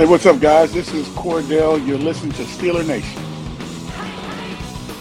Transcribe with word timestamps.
Hey, 0.00 0.06
what's 0.06 0.24
up, 0.24 0.40
guys? 0.40 0.72
This 0.72 0.94
is 0.94 1.06
Cordell. 1.08 1.86
You're 1.86 1.98
listening 1.98 2.32
to 2.32 2.42
Steeler 2.44 2.86
Nation. 2.86 3.20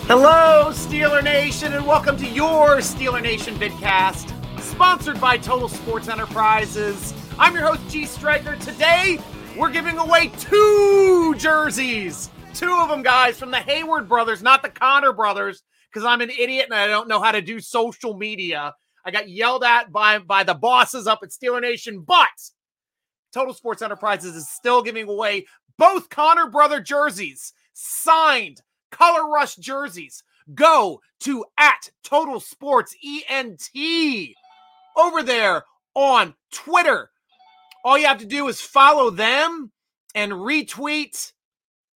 Hello, 0.08 0.72
Steeler 0.74 1.24
Nation, 1.24 1.72
and 1.72 1.88
welcome 1.88 2.18
to 2.18 2.28
your 2.28 2.80
Steeler 2.80 3.22
Nation 3.22 3.56
vidcast, 3.56 4.34
sponsored 4.60 5.22
by 5.22 5.38
Total 5.38 5.70
Sports 5.70 6.10
Enterprises. 6.10 7.14
I'm 7.40 7.54
your 7.54 7.66
host, 7.66 7.90
G 7.90 8.06
Striker. 8.06 8.58
Today, 8.58 9.22
we're 9.56 9.72
giving 9.72 9.98
away 9.98 10.34
two 10.38 11.34
jerseys. 11.38 12.30
Two 12.54 12.74
of 12.82 12.90
them, 12.90 13.02
guys, 13.02 13.40
from 13.40 13.52
the 13.52 13.60
Heyward 13.60 14.10
brothers, 14.10 14.44
not 14.44 14.62
the 14.62 14.68
Connor 14.70 15.14
brothers, 15.14 15.64
because 15.90 16.06
I'm 16.06 16.20
an 16.20 16.30
idiot 16.30 16.66
and 16.66 16.76
I 16.76 16.88
don't 16.88 17.08
know 17.08 17.22
how 17.22 17.32
to 17.32 17.42
do 17.42 17.62
social 17.62 18.18
media. 18.18 18.74
I 19.06 19.12
got 19.12 19.30
yelled 19.30 19.64
at 19.64 19.94
by, 19.94 20.20
by 20.20 20.44
the 20.44 20.56
bosses 20.56 21.08
up 21.08 21.20
at 21.24 21.30
Steeler 21.30 21.62
Nation, 21.62 22.04
but 22.06 22.28
Total 23.34 23.54
Sports 23.54 23.82
Enterprises 23.82 24.36
is 24.36 24.50
still 24.50 24.82
giving 24.82 25.08
away 25.08 25.46
both 25.78 26.10
Connor 26.10 26.48
brother 26.50 26.82
jerseys, 26.82 27.54
signed 27.74 28.62
color 28.92 29.30
rush 29.30 29.56
jerseys. 29.56 30.24
Go 30.54 31.00
to 31.22 31.46
at 31.58 31.90
Total 32.04 32.40
Sports 32.40 32.96
ENT 33.06 33.70
over 34.98 35.24
there 35.24 35.64
on 35.94 36.34
Twitter. 36.52 37.12
All 37.84 37.98
you 37.98 38.08
have 38.08 38.18
to 38.20 38.26
do 38.26 38.48
is 38.48 38.60
follow 38.60 39.10
them 39.10 39.72
and 40.16 40.32
retweet. 40.32 41.34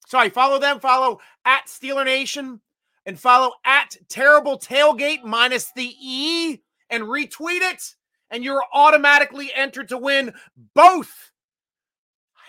Sorry, 0.08 0.30
follow 0.30 0.60
them, 0.60 0.80
follow 0.80 1.20
at 1.46 1.66
Steeler 1.68 2.06
Nation 2.06 2.62
and 3.06 3.20
follow 3.20 3.52
at 3.66 3.96
Terrible 4.08 4.60
Tailgate 4.60 5.24
minus 5.24 5.72
the 5.76 5.94
E 6.00 6.62
and 6.90 7.04
retweet 7.04 7.62
it. 7.62 7.96
And 8.34 8.44
you're 8.44 8.64
automatically 8.74 9.52
entered 9.56 9.90
to 9.90 9.98
win 9.98 10.34
both 10.74 11.32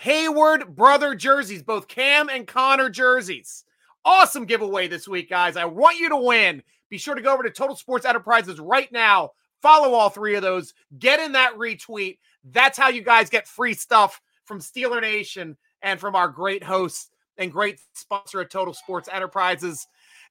Heyward 0.03 0.75
brother 0.75 1.15
jerseys, 1.15 1.63
both 1.63 1.89
Cam 1.89 2.31
and 2.31 2.47
Connor 2.47 2.89
jerseys. 2.89 3.65
Awesome 4.03 4.47
giveaway 4.47 4.89
this 4.89 5.07
week, 5.07 5.29
guys. 5.29 5.59
I 5.59 5.67
want 5.67 5.99
you 5.99 6.09
to 6.09 6.17
win. 6.17 6.63
Be 6.89 6.97
sure 6.97 7.15
to 7.15 7.21
go 7.21 7.35
over 7.35 7.43
to 7.43 7.51
Total 7.51 7.77
Sports 7.77 8.07
Enterprises 8.07 8.59
right 8.59 8.91
now. 8.93 9.33
Follow 9.61 9.93
all 9.93 10.09
three 10.09 10.35
of 10.37 10.43
those. 10.43 10.73
Get 10.99 11.21
in 11.21 11.33
that 11.33 11.55
retweet. 11.55 12.19
That's 12.51 12.79
how 12.79 12.89
you 12.89 13.03
guys 13.03 13.29
get 13.29 13.47
free 13.47 13.75
stuff 13.75 14.23
from 14.47 14.61
Steeler 14.61 15.03
Nation 15.03 15.57
and 15.83 16.01
from 16.01 16.17
our 16.17 16.29
great 16.29 16.65
hosts 16.65 17.11
and 17.37 17.53
great 17.53 17.79
sponsor 17.93 18.41
of 18.41 18.49
Total 18.49 18.73
Sports 18.73 19.09
Enterprises. 19.13 19.87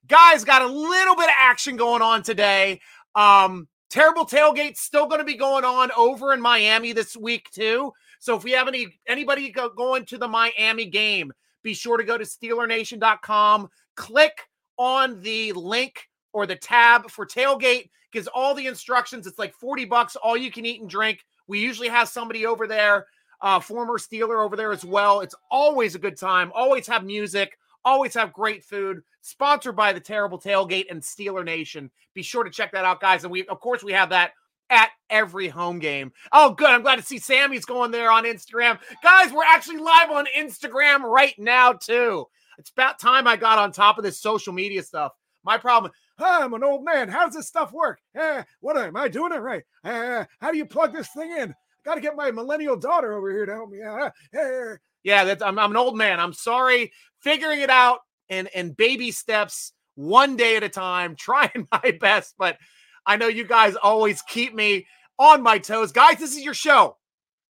Guys, 0.08 0.44
got 0.44 0.62
a 0.62 0.66
little 0.66 1.14
bit 1.14 1.28
of 1.28 1.34
action 1.38 1.76
going 1.76 2.02
on 2.02 2.22
today. 2.22 2.80
Um, 3.14 3.68
terrible 3.94 4.26
tailgate 4.26 4.76
still 4.76 5.06
going 5.06 5.20
to 5.20 5.24
be 5.24 5.36
going 5.36 5.64
on 5.64 5.88
over 5.96 6.32
in 6.34 6.40
Miami 6.40 6.92
this 6.92 7.16
week 7.16 7.48
too. 7.52 7.92
So 8.18 8.36
if 8.36 8.42
we 8.42 8.50
have 8.50 8.66
any 8.66 8.88
anybody 9.06 9.50
go, 9.50 9.68
going 9.68 10.04
to 10.06 10.18
the 10.18 10.26
Miami 10.26 10.86
game, 10.86 11.32
be 11.62 11.74
sure 11.74 11.96
to 11.96 12.02
go 12.02 12.18
to 12.18 12.24
SteelerNation.com, 12.24 13.68
click 13.94 14.48
on 14.78 15.20
the 15.20 15.52
link 15.52 16.08
or 16.32 16.44
the 16.44 16.56
tab 16.56 17.08
for 17.08 17.24
tailgate, 17.24 17.90
gives 18.10 18.26
all 18.26 18.52
the 18.52 18.66
instructions. 18.66 19.28
It's 19.28 19.38
like 19.38 19.54
40 19.54 19.84
bucks, 19.84 20.16
all 20.16 20.36
you 20.36 20.50
can 20.50 20.66
eat 20.66 20.80
and 20.80 20.90
drink. 20.90 21.24
We 21.46 21.60
usually 21.60 21.88
have 21.88 22.08
somebody 22.08 22.46
over 22.46 22.66
there, 22.66 23.06
uh, 23.42 23.60
former 23.60 23.98
Steeler 23.98 24.44
over 24.44 24.56
there 24.56 24.72
as 24.72 24.84
well. 24.84 25.20
It's 25.20 25.36
always 25.52 25.94
a 25.94 26.00
good 26.00 26.18
time, 26.18 26.50
always 26.52 26.88
have 26.88 27.04
music, 27.04 27.56
always 27.84 28.14
have 28.14 28.32
great 28.32 28.64
food. 28.64 29.02
Sponsored 29.22 29.76
by 29.76 29.92
the 29.92 30.00
Terrible 30.00 30.38
Tailgate 30.38 30.90
and 30.90 31.00
Steeler 31.00 31.44
Nation. 31.44 31.90
Be 32.12 32.22
sure 32.22 32.44
to 32.44 32.50
check 32.50 32.72
that 32.72 32.84
out, 32.84 33.00
guys. 33.00 33.24
And 33.24 33.32
we, 33.32 33.46
of 33.46 33.60
course, 33.60 33.82
we 33.82 33.92
have 33.92 34.10
that 34.10 34.32
at 34.70 34.90
every 35.10 35.48
home 35.48 35.78
game. 35.78 36.12
Oh, 36.32 36.52
good. 36.52 36.68
I'm 36.68 36.82
glad 36.82 36.96
to 36.96 37.02
see 37.02 37.18
Sammy's 37.18 37.64
going 37.64 37.90
there 37.90 38.10
on 38.10 38.24
Instagram. 38.24 38.78
Guys, 39.02 39.32
we're 39.32 39.44
actually 39.44 39.78
live 39.78 40.10
on 40.10 40.26
Instagram 40.36 41.00
right 41.02 41.34
now, 41.38 41.72
too. 41.72 42.26
It's 42.58 42.70
about 42.70 43.00
time 43.00 43.26
I 43.26 43.36
got 43.36 43.58
on 43.58 43.72
top 43.72 43.98
of 43.98 44.04
this 44.04 44.20
social 44.20 44.52
media 44.52 44.82
stuff. 44.82 45.12
My 45.44 45.58
problem, 45.58 45.92
I'm 46.18 46.54
an 46.54 46.64
old 46.64 46.84
man. 46.84 47.08
How 47.08 47.24
does 47.24 47.34
this 47.34 47.48
stuff 47.48 47.72
work? 47.72 48.00
Uh, 48.18 48.42
what 48.60 48.76
am 48.76 48.96
I 48.96 49.08
doing 49.08 49.32
it 49.32 49.36
right? 49.36 49.62
Uh, 49.82 50.24
how 50.40 50.50
do 50.50 50.58
you 50.58 50.66
plug 50.66 50.92
this 50.92 51.08
thing 51.08 51.32
in? 51.32 51.54
Got 51.84 51.96
to 51.96 52.00
get 52.00 52.16
my 52.16 52.30
millennial 52.30 52.76
daughter 52.76 53.12
over 53.12 53.30
here 53.30 53.46
to 53.46 53.52
help 53.52 53.70
me. 53.70 53.82
Uh, 53.82 54.10
uh. 54.38 54.76
Yeah, 55.04 55.24
that's, 55.24 55.42
I'm, 55.42 55.58
I'm 55.58 55.70
an 55.70 55.76
old 55.76 55.96
man. 55.96 56.18
I'm 56.18 56.32
sorry. 56.32 56.92
Figuring 57.20 57.60
it 57.60 57.70
out 57.70 58.00
and 58.28 58.48
and 58.54 58.76
baby 58.76 59.10
steps, 59.10 59.72
one 59.94 60.36
day 60.36 60.56
at 60.56 60.62
a 60.62 60.68
time, 60.68 61.14
trying 61.18 61.68
my 61.70 61.96
best. 62.00 62.34
But 62.36 62.58
I 63.06 63.16
know 63.16 63.28
you 63.28 63.44
guys 63.44 63.76
always 63.76 64.22
keep 64.22 64.54
me 64.54 64.86
on 65.18 65.42
my 65.42 65.58
toes. 65.58 65.92
Guys, 65.92 66.18
this 66.18 66.36
is 66.36 66.42
your 66.42 66.54
show. 66.54 66.96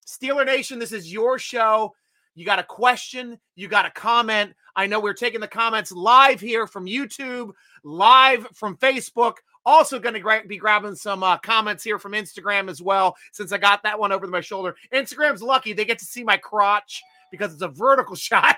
Steeler 0.07 0.45
Nation, 0.45 0.79
this 0.79 0.93
is 0.93 1.11
your 1.11 1.39
show. 1.39 1.95
You 2.35 2.45
got 2.45 2.59
a 2.59 2.65
question, 2.65 3.39
you 3.55 3.69
got 3.69 3.87
a 3.87 3.91
comment. 3.91 4.55
I 4.77 4.89
know 4.89 4.99
we're 4.99 5.15
taking 5.15 5.41
the 5.41 5.49
comments 5.49 5.93
live 5.93 6.41
here 6.41 6.67
from 6.67 6.87
YouTube, 6.87 7.53
live 7.85 8.49
from 8.55 8.77
Facebook. 8.77 9.35
Also, 9.65 9.99
going 9.99 10.21
to 10.21 10.43
be 10.47 10.59
grabbing 10.59 10.97
some 10.97 11.23
uh, 11.23 11.39
comments 11.39 11.83
here 11.83 11.99
from 11.99 12.13
Instagram 12.13 12.69
as 12.69 12.83
well, 12.83 13.17
since 13.33 13.53
I 13.53 13.57
got 13.57 13.85
that 13.85 13.99
one 13.99 14.13
over 14.13 14.27
my 14.27 14.41
shoulder. 14.43 14.75
Instagram's 14.93 15.43
lucky; 15.43 15.73
they 15.73 15.87
get 15.87 16.01
to 16.01 16.05
see 16.05 16.25
my 16.25 16.37
crotch 16.37 17.03
because 17.35 17.53
it's 17.53 17.63
a 17.63 17.69
vertical 17.69 18.17
shot. 18.17 18.57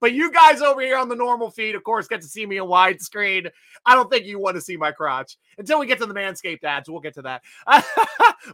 but 0.00 0.12
you 0.12 0.30
guys 0.32 0.60
over 0.60 0.80
here 0.80 0.96
on 0.96 1.08
the 1.08 1.16
normal 1.16 1.50
feed, 1.50 1.74
of 1.74 1.82
course, 1.82 2.06
get 2.06 2.20
to 2.20 2.28
see 2.28 2.46
me 2.46 2.58
in 2.58 2.64
widescreen. 2.64 3.50
I 3.84 3.94
don't 3.94 4.10
think 4.10 4.26
you 4.26 4.38
want 4.38 4.56
to 4.56 4.60
see 4.60 4.76
my 4.76 4.92
crotch 4.92 5.36
until 5.58 5.80
we 5.80 5.86
get 5.86 5.98
to 5.98 6.06
the 6.06 6.14
Manscaped 6.14 6.64
ads. 6.64 6.88
We'll 6.88 7.00
get 7.00 7.14
to 7.14 7.22
that. 7.22 7.42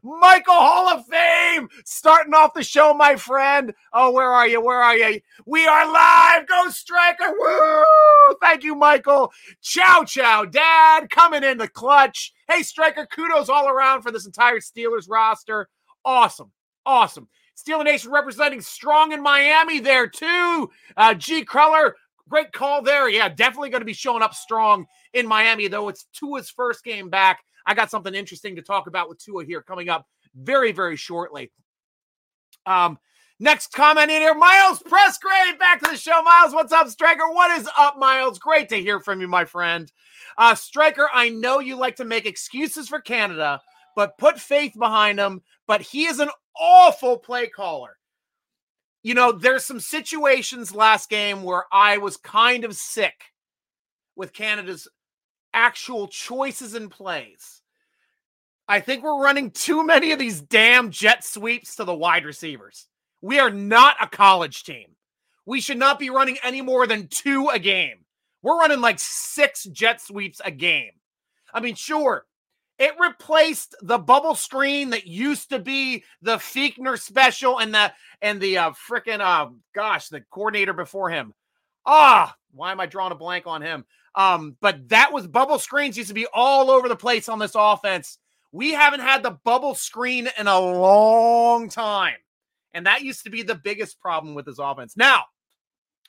Michael 0.03 0.55
Hall 0.55 0.89
of 0.89 1.05
Fame 1.07 1.69
starting 1.85 2.35
off 2.35 2.55
the 2.55 2.63
show, 2.63 2.95
my 2.95 3.17
friend. 3.17 3.75
Oh, 3.93 4.13
where 4.13 4.31
are 4.31 4.47
you? 4.49 4.61
Where 4.61 4.83
are 4.83 4.97
you? 4.97 5.21
We 5.47 5.67
are 5.67 5.93
live. 5.93 6.47
Go 6.47 6.69
Striker. 6.71 7.33
Woo! 7.39 8.37
Thank 8.41 8.65
you, 8.65 8.75
Michael. 8.75 9.33
Ciao, 9.63 10.05
ciao, 10.05 10.45
Dad. 10.45 11.11
Coming 11.11 11.45
in 11.45 11.59
the 11.59 11.69
clutch. 11.69 12.33
Hey, 12.49 12.63
Striker, 12.63 13.07
kudos 13.07 13.49
all 13.49 13.69
around 13.69 14.03
for 14.03 14.11
this 14.13 14.27
entire 14.27 14.61
Steelers 14.61 15.09
roster. 15.09 15.69
Awesome. 16.05 16.53
Awesome. 16.85 17.29
Steeler 17.57 17.85
Nation 17.85 18.11
representing 18.11 18.61
strong 18.61 19.13
in 19.13 19.23
Miami 19.23 19.81
there 19.81 20.07
too. 20.07 20.71
Uh, 20.97 21.15
G. 21.15 21.45
Cruller, 21.45 21.97
great 22.29 22.53
call 22.53 22.83
there. 22.83 23.09
Yeah, 23.09 23.29
definitely 23.29 23.71
going 23.71 23.81
to 23.81 23.87
be 23.87 23.93
showing 23.93 24.23
up 24.23 24.35
strong 24.35 24.87
in 25.15 25.27
Miami, 25.27 25.69
though 25.69 25.89
it's 25.89 26.05
Tua's 26.13 26.51
first 26.51 26.85
game 26.85 27.09
back. 27.09 27.41
I 27.67 27.75
got 27.75 27.91
something 27.91 28.15
interesting 28.15 28.57
to 28.57 28.63
talk 28.63 28.87
about 28.87 29.09
with 29.09 29.19
Tua 29.19 29.45
here 29.45 29.63
coming 29.63 29.89
up 29.89 30.07
very, 30.35 30.73
very 30.73 30.97
shortly. 30.97 31.51
Um, 32.67 32.99
next 33.41 33.73
comment 33.73 34.11
in 34.11 34.21
here, 34.21 34.35
Miles 34.35 34.81
Pressgrave, 34.81 35.59
back 35.59 35.81
to 35.81 35.91
the 35.91 35.97
show. 35.97 36.23
Miles, 36.23 36.53
what's 36.53 36.73
up, 36.73 36.89
Striker? 36.89 37.31
What 37.33 37.59
is 37.59 37.69
up, 37.77 37.99
Miles? 37.99 38.39
Great 38.39 38.69
to 38.69 38.77
hear 38.77 39.01
from 39.01 39.21
you, 39.21 39.29
my 39.29 39.45
friend. 39.45 39.91
Uh, 40.37 40.55
Striker, 40.55 41.09
I 41.13 41.31
know 41.31 41.59
you 41.59 41.77
like 41.77 41.97
to 41.97 42.05
make 42.05 42.27
excuses 42.27 42.89
for 42.89 43.01
Canada, 43.01 43.61
but 43.95 44.19
put 44.19 44.39
faith 44.39 44.75
behind 44.79 45.19
him. 45.19 45.43
But 45.67 45.83
he 45.83 46.07
is 46.07 46.21
an 46.21 46.31
awful 46.59 47.19
play 47.19 47.49
caller. 47.49 47.97
You 49.03 49.15
know, 49.15 49.33
there's 49.33 49.65
some 49.65 49.81
situations 49.81 50.75
last 50.75 51.09
game 51.09 51.43
where 51.43 51.65
I 51.73 51.99
was 51.99 52.17
kind 52.17 52.65
of 52.65 52.75
sick 52.75 53.15
with 54.17 54.33
Canada's 54.33 54.89
actual 55.55 56.09
choices 56.09 56.75
and 56.75 56.91
plays. 56.91 57.63
I 58.69 58.81
think 58.81 59.05
we're 59.05 59.23
running 59.23 59.53
too 59.53 59.85
many 59.85 60.11
of 60.11 60.19
these 60.19 60.41
damn 60.41 60.91
jet 60.91 61.25
sweeps 61.25 61.77
to 61.77 61.85
the 61.85 61.95
wide 61.95 62.25
receivers. 62.25 62.89
We 63.21 63.39
are 63.39 63.51
not 63.51 63.97
a 64.01 64.09
college 64.09 64.65
team. 64.65 64.97
We 65.47 65.61
should 65.61 65.79
not 65.79 66.01
be 66.01 66.11
running 66.11 66.39
any 66.43 66.61
more 66.61 66.87
than 66.89 67.07
two 67.07 67.49
a 67.49 67.59
game. 67.59 68.05
We're 68.43 68.59
running 68.59 68.81
like 68.81 68.99
six 68.99 69.65
jet 69.65 70.01
sweeps 70.01 70.41
a 70.45 70.51
game. 70.51 70.91
I 71.55 71.61
mean, 71.61 71.77
sure, 71.77 72.27
it 72.79 72.93
replaced 73.01 73.75
the 73.83 73.99
bubble 73.99 74.35
screen 74.35 74.91
that 74.91 75.07
used 75.07 75.51
to 75.51 75.59
be 75.59 76.05
the 76.23 76.37
Fichtner 76.37 76.99
special 76.99 77.59
and 77.59 77.75
the 77.75 77.93
and 78.23 78.41
the 78.41 78.59
uh 78.59 78.73
freaking 78.73 79.21
uh 79.21 79.51
gosh, 79.75 80.09
the 80.09 80.23
coordinator 80.31 80.73
before 80.73 81.11
him. 81.11 81.35
Ah, 81.85 82.35
why 82.53 82.73
am 82.73 82.81
I 82.81 82.87
drawing 82.87 83.13
a 83.13 83.17
blank 83.17 83.47
on 83.47 83.63
him? 83.63 83.85
Um, 84.15 84.57
but 84.61 84.89
that 84.89 85.13
was 85.13 85.27
bubble 85.27 85.59
screens 85.59 85.97
used 85.97 86.09
to 86.09 86.15
be 86.15 86.27
all 86.33 86.71
over 86.71 86.89
the 86.89 86.97
place 86.97 87.29
on 87.29 87.39
this 87.39 87.55
offense. 87.55 88.19
We 88.51 88.73
haven't 88.73 89.01
had 89.01 89.23
the 89.23 89.39
bubble 89.45 89.75
screen 89.75 90.29
in 90.39 90.47
a 90.47 90.59
long 90.59 91.69
time. 91.69 92.17
And 92.73 92.87
that 92.87 93.03
used 93.03 93.25
to 93.25 93.31
be 93.31 93.43
the 93.43 93.55
biggest 93.55 94.01
problem 94.01 94.35
with 94.35 94.47
this 94.47 94.59
offense. 94.59 94.97
Now, 94.97 95.25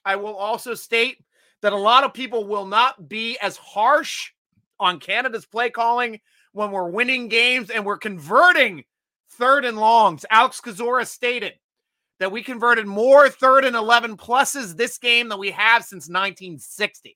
I 0.05 0.15
will 0.15 0.35
also 0.35 0.73
state 0.73 1.17
that 1.61 1.73
a 1.73 1.77
lot 1.77 2.03
of 2.03 2.13
people 2.13 2.47
will 2.47 2.65
not 2.65 3.09
be 3.09 3.37
as 3.39 3.57
harsh 3.57 4.31
on 4.79 4.99
Canada's 4.99 5.45
play 5.45 5.69
calling 5.69 6.19
when 6.57 6.71
we're 6.71 6.89
winning 6.89 7.27
games 7.27 7.69
and 7.69 7.85
we're 7.85 7.97
converting 7.97 8.83
third 9.31 9.63
and 9.63 9.77
longs. 9.77 10.25
Alex 10.31 10.59
Kozora 10.59 11.05
stated 11.05 11.53
that 12.19 12.31
we 12.31 12.41
converted 12.41 12.87
more 12.87 13.29
third 13.29 13.63
and 13.63 13.75
11 13.75 14.17
pluses 14.17 14.75
this 14.75 14.97
game 14.97 15.29
than 15.29 15.39
we 15.39 15.51
have 15.51 15.83
since 15.83 16.09
1960. 16.09 17.15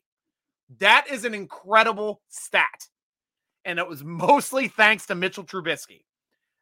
That 0.78 1.08
is 1.10 1.26
an 1.26 1.34
incredible 1.34 2.22
stat. 2.30 2.88
And 3.66 3.80
it 3.80 3.88
was 3.88 4.04
mostly 4.06 4.68
thanks 4.68 5.08
to 5.08 5.16
Mitchell 5.16 5.44
Trubisky. 5.44 6.04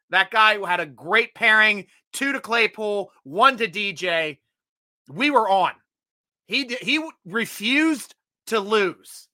That 0.08 0.30
guy 0.30 0.56
who 0.56 0.64
had 0.64 0.80
a 0.80 0.86
great 0.86 1.34
pairing, 1.34 1.86
two 2.12 2.32
to 2.32 2.40
Claypool, 2.40 3.12
one 3.22 3.58
to 3.58 3.68
DJ. 3.68 4.38
We 5.08 5.30
were 5.30 5.48
on. 5.48 5.72
He 6.46 6.64
he 6.80 7.00
refused 7.24 8.16
to 8.46 8.58
lose. 8.58 9.28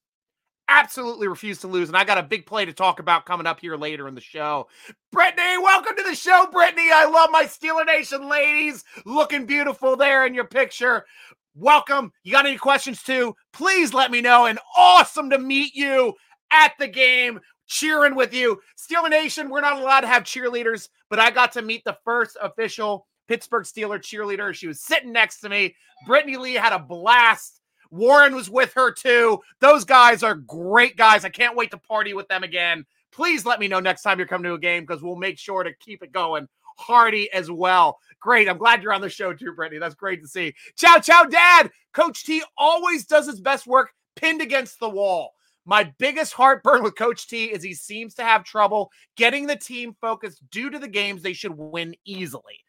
Absolutely 0.69 1.29
refused 1.29 1.61
to 1.61 1.69
lose. 1.69 1.89
And 1.89 1.97
I 1.97 2.05
got 2.05 2.19
a 2.19 2.23
big 2.23 2.45
play 2.45 2.65
to 2.65 2.73
talk 2.73 2.99
about 2.99 3.25
coming 3.25 3.47
up 3.47 3.61
here 3.61 3.77
later 3.77 4.09
in 4.09 4.15
the 4.15 4.21
show. 4.21 4.69
Brittany, 5.13 5.59
welcome 5.59 5.97
to 5.97 6.03
the 6.03 6.15
show, 6.15 6.49
Brittany. 6.51 6.91
I 6.93 7.05
love 7.05 7.31
my 7.31 7.45
Steeler 7.45 7.87
Nation 7.87 8.29
ladies 8.29 8.85
looking 9.05 9.47
beautiful 9.47 9.97
there 9.97 10.27
in 10.27 10.35
your 10.35 10.47
picture. 10.47 11.07
Welcome. 11.55 12.13
You 12.25 12.33
got 12.33 12.47
any 12.47 12.57
questions 12.57 13.03
too? 13.03 13.35
Please 13.53 13.95
let 13.95 14.11
me 14.11 14.21
know. 14.21 14.47
And 14.47 14.59
awesome 14.77 15.31
to 15.31 15.39
meet 15.39 15.75
you 15.75 16.15
at 16.51 16.73
the 16.79 16.89
game 16.89 17.41
cheering 17.67 18.15
with 18.15 18.35
you. 18.35 18.61
Steeler 18.77 19.11
Nation, 19.11 19.49
we're 19.49 19.61
not 19.61 19.81
allowed 19.81 20.01
to 20.01 20.07
have 20.07 20.25
cheerleaders, 20.25 20.89
but 21.11 21.19
I 21.19 21.31
got 21.31 21.53
to 21.53 21.63
meet 21.63 21.83
the 21.85 21.97
first 22.05 22.37
official 22.43 23.07
Pittsburgh 23.29 23.65
Steeler 23.65 23.99
cheerleader. 23.99 24.53
She 24.55 24.67
was 24.67 24.81
sitting 24.81 25.13
next 25.13 25.41
to 25.41 25.49
me. 25.49 25.75
Brittany 26.07 26.37
Lee 26.37 26.55
had 26.55 26.73
a 26.73 26.79
blast. 26.79 27.61
Warren 27.91 28.35
was 28.35 28.51
with 28.51 28.73
her 28.75 28.93
too. 28.93 29.41
Those 29.61 29.85
guys 29.85 30.23
are 30.23 30.35
great 30.35 30.97
guys. 30.97 31.25
I 31.25 31.29
can't 31.29 31.57
wait 31.57 31.71
to 31.71 31.79
party 31.79 32.15
with 32.15 32.29
them 32.29 32.43
again. 32.43 32.85
Please 33.13 33.47
let 33.47 33.61
me 33.61 33.69
know 33.69 33.81
next 33.81 34.03
time 34.03 34.19
you're 34.19 34.27
coming 34.27 34.45
to 34.51 34.55
a 34.55 34.59
game 34.59 34.85
because 34.85 35.03
we'll 35.03 35.17
make 35.17 35.39
sure 35.39 35.63
to 35.63 35.73
keep 35.75 36.03
it 36.03 36.13
going. 36.13 36.49
Hardy 36.79 37.33
as 37.33 37.51
well. 37.51 37.99
Great. 38.21 38.49
I'm 38.49 38.59
glad 38.59 38.83
you're 38.83 38.93
on 38.93 39.01
the 39.01 39.09
show 39.09 39.33
too, 39.33 39.53
Brittany. 39.53 39.79
That's 39.79 39.95
great 39.95 40.21
to 40.23 40.29
see. 40.29 40.55
Ciao, 40.77 40.99
ciao, 40.99 41.25
dad. 41.25 41.71
Coach 41.93 42.25
T 42.25 42.43
always 42.59 43.07
does 43.07 43.27
his 43.27 43.41
best 43.41 43.67
work 43.67 43.93
pinned 44.17 44.43
against 44.43 44.79
the 44.79 44.91
wall. 44.91 45.33
My 45.65 45.93
biggest 45.99 46.33
heartburn 46.33 46.83
with 46.83 46.97
Coach 46.97 47.27
T 47.27 47.47
is 47.47 47.63
he 47.63 47.75
seems 47.75 48.15
to 48.15 48.23
have 48.23 48.45
trouble 48.45 48.91
getting 49.17 49.47
the 49.47 49.57
team 49.57 49.97
focused 50.01 50.49
due 50.51 50.71
to 50.71 50.79
the 50.79 50.89
games 50.89 51.23
they 51.23 51.33
should 51.33 51.57
win 51.57 51.97
easily. 52.05 52.65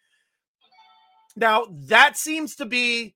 Now, 1.36 1.68
that 1.88 2.18
seems 2.18 2.56
to 2.56 2.66
be 2.66 3.14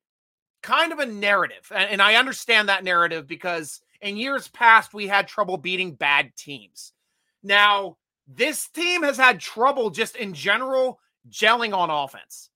kind 0.62 0.92
of 0.92 0.98
a 0.98 1.06
narrative. 1.06 1.70
And, 1.74 2.00
I 2.00 2.16
understand 2.16 2.68
that 2.68 2.84
narrative 2.84 3.26
because 3.26 3.80
in 4.00 4.16
years 4.16 4.48
past, 4.48 4.94
we 4.94 5.06
had 5.06 5.28
trouble 5.28 5.56
beating 5.56 5.94
bad 5.94 6.34
teams. 6.36 6.92
Now, 7.42 7.96
this 8.26 8.68
team 8.68 9.02
has 9.02 9.16
had 9.16 9.40
trouble 9.40 9.90
just 9.90 10.16
in 10.16 10.32
general 10.32 11.00
gelling 11.30 11.74
on 11.74 11.90
offense. 11.90 12.50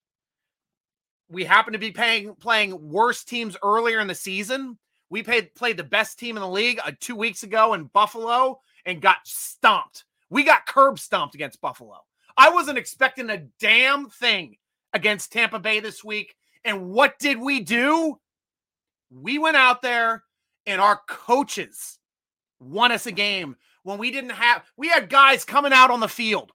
We 1.28 1.44
happen 1.44 1.72
to 1.72 1.78
be 1.78 1.90
paying, 1.90 2.34
playing 2.36 2.90
worse 2.90 3.24
teams 3.24 3.56
earlier 3.62 4.00
in 4.00 4.06
the 4.06 4.14
season 4.14 4.78
we 5.08 5.22
played 5.22 5.54
played 5.54 5.76
the 5.76 5.84
best 5.84 6.18
team 6.18 6.36
in 6.36 6.40
the 6.40 6.48
league 6.48 6.80
uh, 6.84 6.92
two 6.98 7.16
weeks 7.16 7.42
ago 7.42 7.74
in 7.74 7.84
Buffalo 7.84 8.60
and 8.84 9.00
got 9.00 9.18
stomped. 9.24 10.04
We 10.30 10.42
got 10.42 10.66
curb 10.66 10.98
stomped 10.98 11.34
against 11.34 11.60
Buffalo. 11.60 11.98
I 12.36 12.50
wasn't 12.50 12.78
expecting 12.78 13.30
a 13.30 13.46
damn 13.60 14.08
thing 14.08 14.56
against 14.92 15.32
Tampa 15.32 15.58
Bay 15.58 15.80
this 15.80 16.02
week. 16.02 16.34
And 16.66 16.88
what 16.90 17.18
did 17.20 17.40
we 17.40 17.60
do? 17.60 18.18
We 19.08 19.38
went 19.38 19.56
out 19.56 19.82
there 19.82 20.24
and 20.66 20.80
our 20.80 21.00
coaches 21.08 21.98
won 22.58 22.90
us 22.90 23.06
a 23.06 23.12
game 23.12 23.56
when 23.84 23.98
we 23.98 24.10
didn't 24.10 24.30
have, 24.30 24.64
we 24.76 24.88
had 24.88 25.08
guys 25.08 25.44
coming 25.44 25.72
out 25.72 25.92
on 25.92 26.00
the 26.00 26.08
field. 26.08 26.50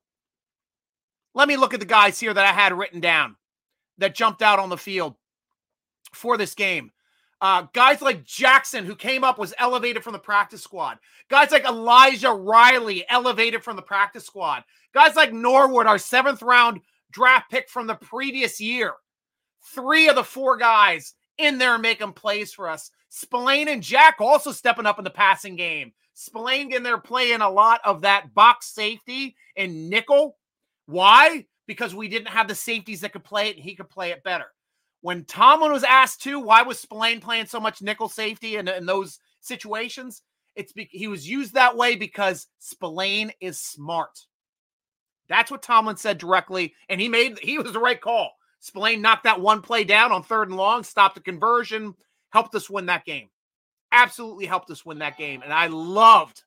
Let 1.33 1.47
me 1.47 1.55
look 1.55 1.73
at 1.73 1.79
the 1.79 1.85
guys 1.85 2.19
here 2.19 2.33
that 2.33 2.45
I 2.45 2.51
had 2.51 2.77
written 2.77 2.99
down 2.99 3.37
that 3.99 4.13
jumped 4.13 4.41
out 4.41 4.59
on 4.59 4.67
the 4.67 4.77
field 4.77 5.15
for 6.13 6.35
this 6.35 6.55
game. 6.55 6.91
Uh, 7.39 7.67
guys 7.73 8.01
like 8.01 8.25
Jackson, 8.25 8.85
who 8.85 8.97
came 8.97 9.23
up, 9.23 9.39
was 9.39 9.53
elevated 9.57 10.03
from 10.03 10.11
the 10.11 10.19
practice 10.19 10.61
squad. 10.61 10.97
Guys 11.29 11.51
like 11.51 11.63
Elijah 11.63 12.33
Riley, 12.33 13.05
elevated 13.09 13.63
from 13.63 13.77
the 13.77 13.81
practice 13.81 14.25
squad. 14.25 14.63
Guys 14.93 15.15
like 15.15 15.31
Norwood, 15.31 15.87
our 15.87 15.97
seventh 15.97 16.41
round 16.41 16.81
draft 17.11 17.49
pick 17.49 17.69
from 17.69 17.87
the 17.87 17.95
previous 17.95 18.59
year. 18.59 18.93
Three 19.63 20.09
of 20.09 20.15
the 20.15 20.23
four 20.23 20.57
guys 20.57 21.13
in 21.37 21.57
there 21.57 21.77
making 21.77 22.13
plays 22.13 22.53
for 22.53 22.69
us. 22.69 22.91
Spillane 23.09 23.67
and 23.67 23.83
Jack 23.83 24.15
also 24.19 24.51
stepping 24.51 24.85
up 24.85 24.97
in 24.97 25.03
the 25.03 25.09
passing 25.09 25.55
game. 25.55 25.91
Spillane 26.13 26.73
in 26.73 26.83
there 26.83 26.97
playing 26.97 27.41
a 27.41 27.49
lot 27.49 27.81
of 27.83 28.01
that 28.01 28.33
box 28.33 28.67
safety 28.67 29.35
and 29.55 29.89
nickel. 29.89 30.37
Why? 30.85 31.45
Because 31.67 31.95
we 31.95 32.07
didn't 32.07 32.29
have 32.29 32.47
the 32.47 32.55
safeties 32.55 33.01
that 33.01 33.13
could 33.13 33.23
play 33.23 33.49
it 33.49 33.55
and 33.55 33.63
he 33.63 33.75
could 33.75 33.89
play 33.89 34.11
it 34.11 34.23
better. 34.23 34.45
When 35.01 35.25
Tomlin 35.25 35.71
was 35.71 35.83
asked 35.83 36.21
to, 36.23 36.39
why 36.39 36.61
was 36.61 36.79
Spillane 36.79 37.21
playing 37.21 37.47
so 37.47 37.59
much 37.59 37.81
nickel 37.81 38.07
safety 38.09 38.57
in, 38.57 38.67
in 38.67 38.85
those 38.85 39.19
situations? 39.39 40.21
It's 40.55 40.73
be, 40.73 40.89
he 40.91 41.07
was 41.07 41.27
used 41.27 41.53
that 41.53 41.75
way 41.75 41.95
because 41.95 42.47
Spillane 42.59 43.31
is 43.39 43.59
smart. 43.59 44.25
That's 45.27 45.49
what 45.49 45.63
Tomlin 45.63 45.95
said 45.95 46.17
directly, 46.17 46.75
and 46.89 46.99
he 46.99 47.07
made 47.07 47.39
he 47.39 47.57
was 47.57 47.71
the 47.71 47.79
right 47.79 47.99
call. 47.99 48.31
Spillane 48.61 49.01
knocked 49.01 49.25
that 49.25 49.41
one 49.41 49.61
play 49.61 49.83
down 49.83 50.13
on 50.13 50.23
third 50.23 50.47
and 50.47 50.57
long, 50.57 50.83
stopped 50.83 51.15
the 51.15 51.21
conversion, 51.21 51.93
helped 52.29 52.55
us 52.55 52.69
win 52.69 52.85
that 52.85 53.05
game. 53.05 53.27
Absolutely 53.91 54.45
helped 54.45 54.71
us 54.71 54.85
win 54.85 54.99
that 54.99 55.17
game, 55.17 55.41
and 55.43 55.51
I 55.51 55.67
loved 55.67 56.43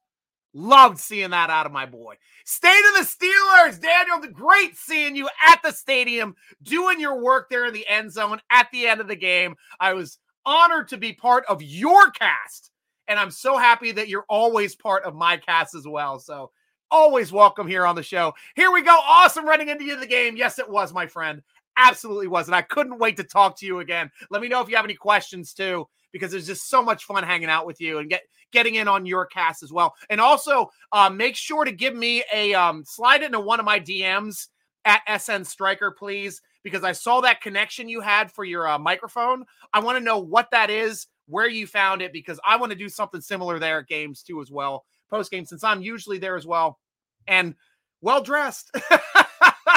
Loved 0.57 0.99
seeing 1.01 1.31
that 1.31 1.51
out 1.51 1.67
of 1.67 1.73
my 1.73 1.85
boy. 1.85 2.15
State 2.45 2.83
of 2.91 2.95
the 2.95 3.05
Steelers, 3.05 3.81
Daniel, 3.81 4.21
great 4.33 4.77
seeing 4.77 5.17
you 5.17 5.29
at 5.49 5.61
the 5.65 5.73
stadium 5.73 6.37
doing 6.63 7.01
your 7.01 7.21
work 7.21 7.51
there 7.51 7.67
in 7.67 7.75
the 7.75 7.87
end 7.89 8.13
zone 8.13 8.41
at 8.51 8.69
the 8.71 8.87
end 8.87 9.01
of 9.01 9.09
the 9.09 9.17
game. 9.17 9.57
I 9.81 9.95
was 9.95 10.19
honored 10.47 10.87
to 10.89 10.97
be 10.97 11.13
part 11.13 11.45
of 11.49 11.61
your 11.61 12.13
cast, 12.13 12.71
and 13.09 13.19
I'm 13.19 13.33
so 13.33 13.59
happy 13.59 13.91
that 13.93 14.09
you're 14.09 14.27
always 14.29 14.77
part 14.77 15.03
of 15.03 15.17
my 15.17 15.39
cast 15.39 15.75
as 15.75 15.89
well. 15.89 16.21
So, 16.21 16.53
always 16.89 17.33
welcome 17.33 17.67
here 17.67 17.85
on 17.85 17.97
the 17.97 18.05
show. 18.05 18.33
Here 18.55 18.71
we 18.71 18.83
go. 18.83 18.97
Awesome 19.05 19.49
running 19.49 19.71
into 19.71 19.97
the 19.97 20.07
game. 20.07 20.37
Yes, 20.37 20.61
it 20.61 20.71
was, 20.71 20.95
my 20.95 21.09
friend. 21.09 21.43
Absolutely 21.77 22.29
was. 22.29 22.47
And 22.47 22.55
I 22.55 22.63
couldn't 22.63 22.99
wait 22.99 23.17
to 23.17 23.25
talk 23.25 23.59
to 23.59 23.67
you 23.67 23.81
again. 23.81 24.11
Let 24.31 24.43
me 24.43 24.49
know 24.49 24.61
if 24.61 24.69
you 24.69 24.77
have 24.77 24.85
any 24.85 24.95
questions 24.95 25.53
too 25.53 25.87
because 26.13 26.33
it's 26.33 26.47
just 26.47 26.69
so 26.69 26.83
much 26.83 27.05
fun 27.05 27.25
hanging 27.25 27.49
out 27.49 27.67
with 27.67 27.81
you 27.81 27.99
and 27.99 28.09
get 28.09 28.23
getting 28.53 28.77
in 28.77 28.87
on 28.87 29.05
your 29.05 29.27
cast 29.27 29.63
as 29.65 29.73
well. 29.73 29.95
And 30.09 30.21
also, 30.21 30.71
uh, 30.93 31.11
make 31.11 31.35
sure 31.35 31.65
to 31.65 31.73
give 31.73 31.95
me 31.95 32.23
a 32.33 32.55
um, 32.55 32.85
slide 32.87 33.23
into 33.23 33.41
one 33.41 33.59
of 33.59 33.67
my 33.67 33.81
DMs 33.81 34.47
at 34.85 35.03
SN 35.21 35.43
Striker, 35.45 35.91
please, 35.91 36.41
because 36.63 36.85
I 36.85 36.93
saw 36.93 37.21
that 37.23 37.41
connection 37.41 37.89
you 37.89 38.01
had 38.01 38.31
for 38.31 38.45
your 38.45 38.69
uh, 38.69 38.79
microphone. 38.79 39.45
I 39.73 39.81
want 39.81 39.99
to 39.99 40.05
know 40.05 40.19
what 40.19 40.53
that 40.53 40.71
is, 40.71 41.09
where 41.27 41.49
you 41.49 41.67
found 41.67 42.01
it, 42.01 42.13
because 42.13 42.39
I 42.47 42.57
want 42.57 42.71
to 42.71 42.79
do 42.79 42.89
something 42.89 43.21
similar 43.21 43.59
there 43.59 43.81
at 43.81 43.89
games 43.89 44.23
too 44.23 44.41
as 44.41 44.53
well, 44.53 44.85
post 45.11 45.33
game, 45.33 45.45
since 45.45 45.65
I'm 45.65 45.83
usually 45.83 46.19
there 46.19 46.37
as 46.37 46.47
well, 46.47 46.79
and 47.27 47.57
well 48.03 48.23
dressed, 48.23 48.71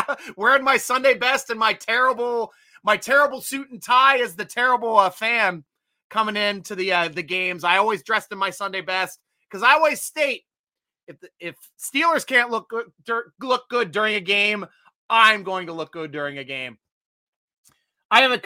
wearing 0.38 0.64
my 0.64 0.78
Sunday 0.78 1.14
best 1.14 1.50
and 1.50 1.60
my 1.60 1.74
terrible 1.74 2.54
my 2.84 2.98
terrible 2.98 3.42
suit 3.42 3.70
and 3.70 3.82
tie 3.82 4.20
as 4.20 4.36
the 4.36 4.46
terrible 4.46 4.98
uh, 4.98 5.10
fan 5.10 5.64
coming 6.10 6.36
into 6.36 6.76
the 6.76 6.92
uh, 6.94 7.08
the 7.08 7.24
games. 7.24 7.64
I 7.64 7.78
always 7.78 8.04
dressed 8.04 8.32
in 8.32 8.38
my 8.38 8.50
Sunday 8.50 8.82
best 8.82 9.20
because 9.50 9.64
I 9.64 9.74
always 9.74 10.02
state 10.02 10.44
if 11.08 11.20
the, 11.20 11.30
if 11.40 11.56
Steelers 11.80 12.26
can't 12.26 12.52
look 12.52 12.70
good 12.70 12.88
look 13.42 13.70
good 13.70 13.92
during 13.92 14.16
a 14.16 14.22
game, 14.22 14.66
I'm 15.10 15.44
going 15.44 15.68
to 15.68 15.74
look 15.74 15.92
good 15.92 16.12
during 16.12 16.38
a 16.38 16.44
game. 16.44 16.78
I 18.12 18.22
have 18.22 18.32
a 18.32 18.42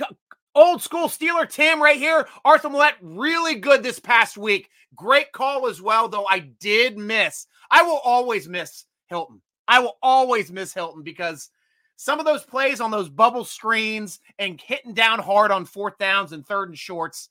old 0.56 0.82
school 0.82 1.08
Steeler 1.08 1.50
Tim 1.50 1.82
right 1.82 1.98
here. 1.98 2.28
Arthur 2.46 2.70
Maulet 2.70 2.96
really 3.02 3.56
good 3.56 3.84
this 3.84 4.00
past 4.00 4.38
week. 4.38 4.70
Great 4.96 5.32
call 5.32 5.68
as 5.68 5.82
well, 5.82 6.08
though 6.08 6.26
I 6.30 6.40
did 6.40 6.98
miss. 6.98 7.48
I 7.70 7.84
will 7.84 8.02
always 8.04 8.48
miss 8.48 8.86
Hilton. 9.08 9.42
I 9.68 9.80
will 9.80 9.98
always 10.02 10.52
miss 10.52 10.74
Hilton 10.74 11.04
because 11.04 11.50
some 11.96 12.20
of 12.20 12.26
those 12.26 12.44
plays 12.44 12.82
on 12.82 12.92
those 12.92 13.10
bubble 13.10 13.46
screens 13.46 14.20
and 14.40 14.60
hitting 14.60 14.94
down 14.94 15.20
hard 15.20 15.52
on 15.52 15.66
fourth 15.66 15.98
downs 15.98 16.32
and 16.32 16.46
third 16.46 16.70
and 16.70 16.78
shorts 16.78 17.30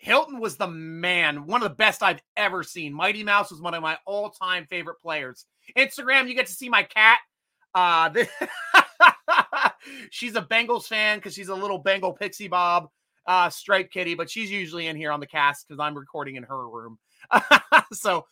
Hilton 0.00 0.40
was 0.40 0.56
the 0.56 0.66
man, 0.66 1.46
one 1.46 1.62
of 1.62 1.68
the 1.68 1.74
best 1.74 2.02
I've 2.02 2.22
ever 2.34 2.62
seen. 2.62 2.94
Mighty 2.94 3.22
Mouse 3.22 3.50
was 3.50 3.60
one 3.60 3.74
of 3.74 3.82
my 3.82 3.98
all-time 4.06 4.64
favorite 4.64 4.98
players. 4.98 5.44
Instagram, 5.76 6.26
you 6.26 6.34
get 6.34 6.46
to 6.46 6.54
see 6.54 6.70
my 6.70 6.82
cat. 6.82 7.18
Uh, 7.74 8.08
the, 8.08 8.26
she's 10.10 10.36
a 10.36 10.42
Bengals 10.42 10.86
fan 10.86 11.18
because 11.18 11.34
she's 11.34 11.50
a 11.50 11.54
little 11.54 11.76
Bengal 11.76 12.14
pixie 12.14 12.48
bob, 12.48 12.88
uh, 13.26 13.50
striped 13.50 13.92
kitty, 13.92 14.14
but 14.14 14.30
she's 14.30 14.50
usually 14.50 14.86
in 14.86 14.96
here 14.96 15.12
on 15.12 15.20
the 15.20 15.26
cast 15.26 15.68
because 15.68 15.78
I'm 15.78 15.94
recording 15.94 16.36
in 16.36 16.44
her 16.44 16.66
room. 16.66 16.98
so, 17.92 18.24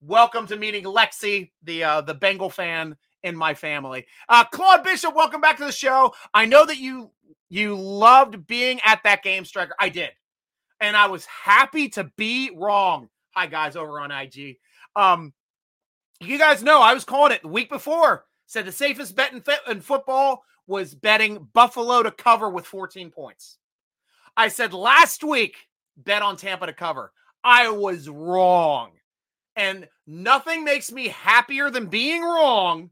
welcome 0.00 0.46
to 0.46 0.56
meeting 0.56 0.84
Lexi, 0.84 1.50
the 1.62 1.84
uh, 1.84 2.00
the 2.00 2.14
Bengal 2.14 2.50
fan 2.50 2.96
in 3.22 3.36
my 3.36 3.54
family. 3.54 4.06
Uh, 4.28 4.44
Claude 4.44 4.84
Bishop, 4.84 5.14
welcome 5.14 5.40
back 5.40 5.56
to 5.58 5.64
the 5.64 5.72
show. 5.72 6.14
I 6.34 6.46
know 6.46 6.66
that 6.66 6.78
you 6.78 7.10
you 7.48 7.74
loved 7.74 8.46
being 8.46 8.80
at 8.84 9.02
that 9.04 9.22
game, 9.22 9.44
Striker. 9.44 9.74
I 9.80 9.88
did 9.88 10.10
and 10.80 10.96
I 10.96 11.06
was 11.06 11.24
happy 11.26 11.88
to 11.90 12.04
be 12.16 12.50
wrong. 12.56 13.08
Hi 13.32 13.46
guys 13.46 13.76
over 13.76 14.00
on 14.00 14.10
IG. 14.10 14.56
Um, 14.96 15.32
you 16.20 16.38
guys 16.38 16.62
know 16.62 16.80
I 16.80 16.94
was 16.94 17.04
calling 17.04 17.32
it 17.32 17.42
the 17.42 17.48
week 17.48 17.70
before. 17.70 18.24
Said 18.46 18.64
the 18.64 18.72
safest 18.72 19.14
bet 19.14 19.32
in, 19.32 19.42
in 19.70 19.80
football 19.80 20.42
was 20.66 20.94
betting 20.94 21.48
Buffalo 21.52 22.02
to 22.02 22.10
cover 22.10 22.48
with 22.48 22.66
14 22.66 23.10
points. 23.10 23.58
I 24.36 24.48
said 24.48 24.72
last 24.72 25.22
week 25.22 25.56
bet 25.96 26.22
on 26.22 26.36
Tampa 26.36 26.66
to 26.66 26.72
cover. 26.72 27.12
I 27.44 27.68
was 27.68 28.08
wrong. 28.08 28.92
And 29.58 29.88
nothing 30.06 30.62
makes 30.62 30.92
me 30.92 31.08
happier 31.08 31.68
than 31.68 31.86
being 31.86 32.22
wrong 32.22 32.90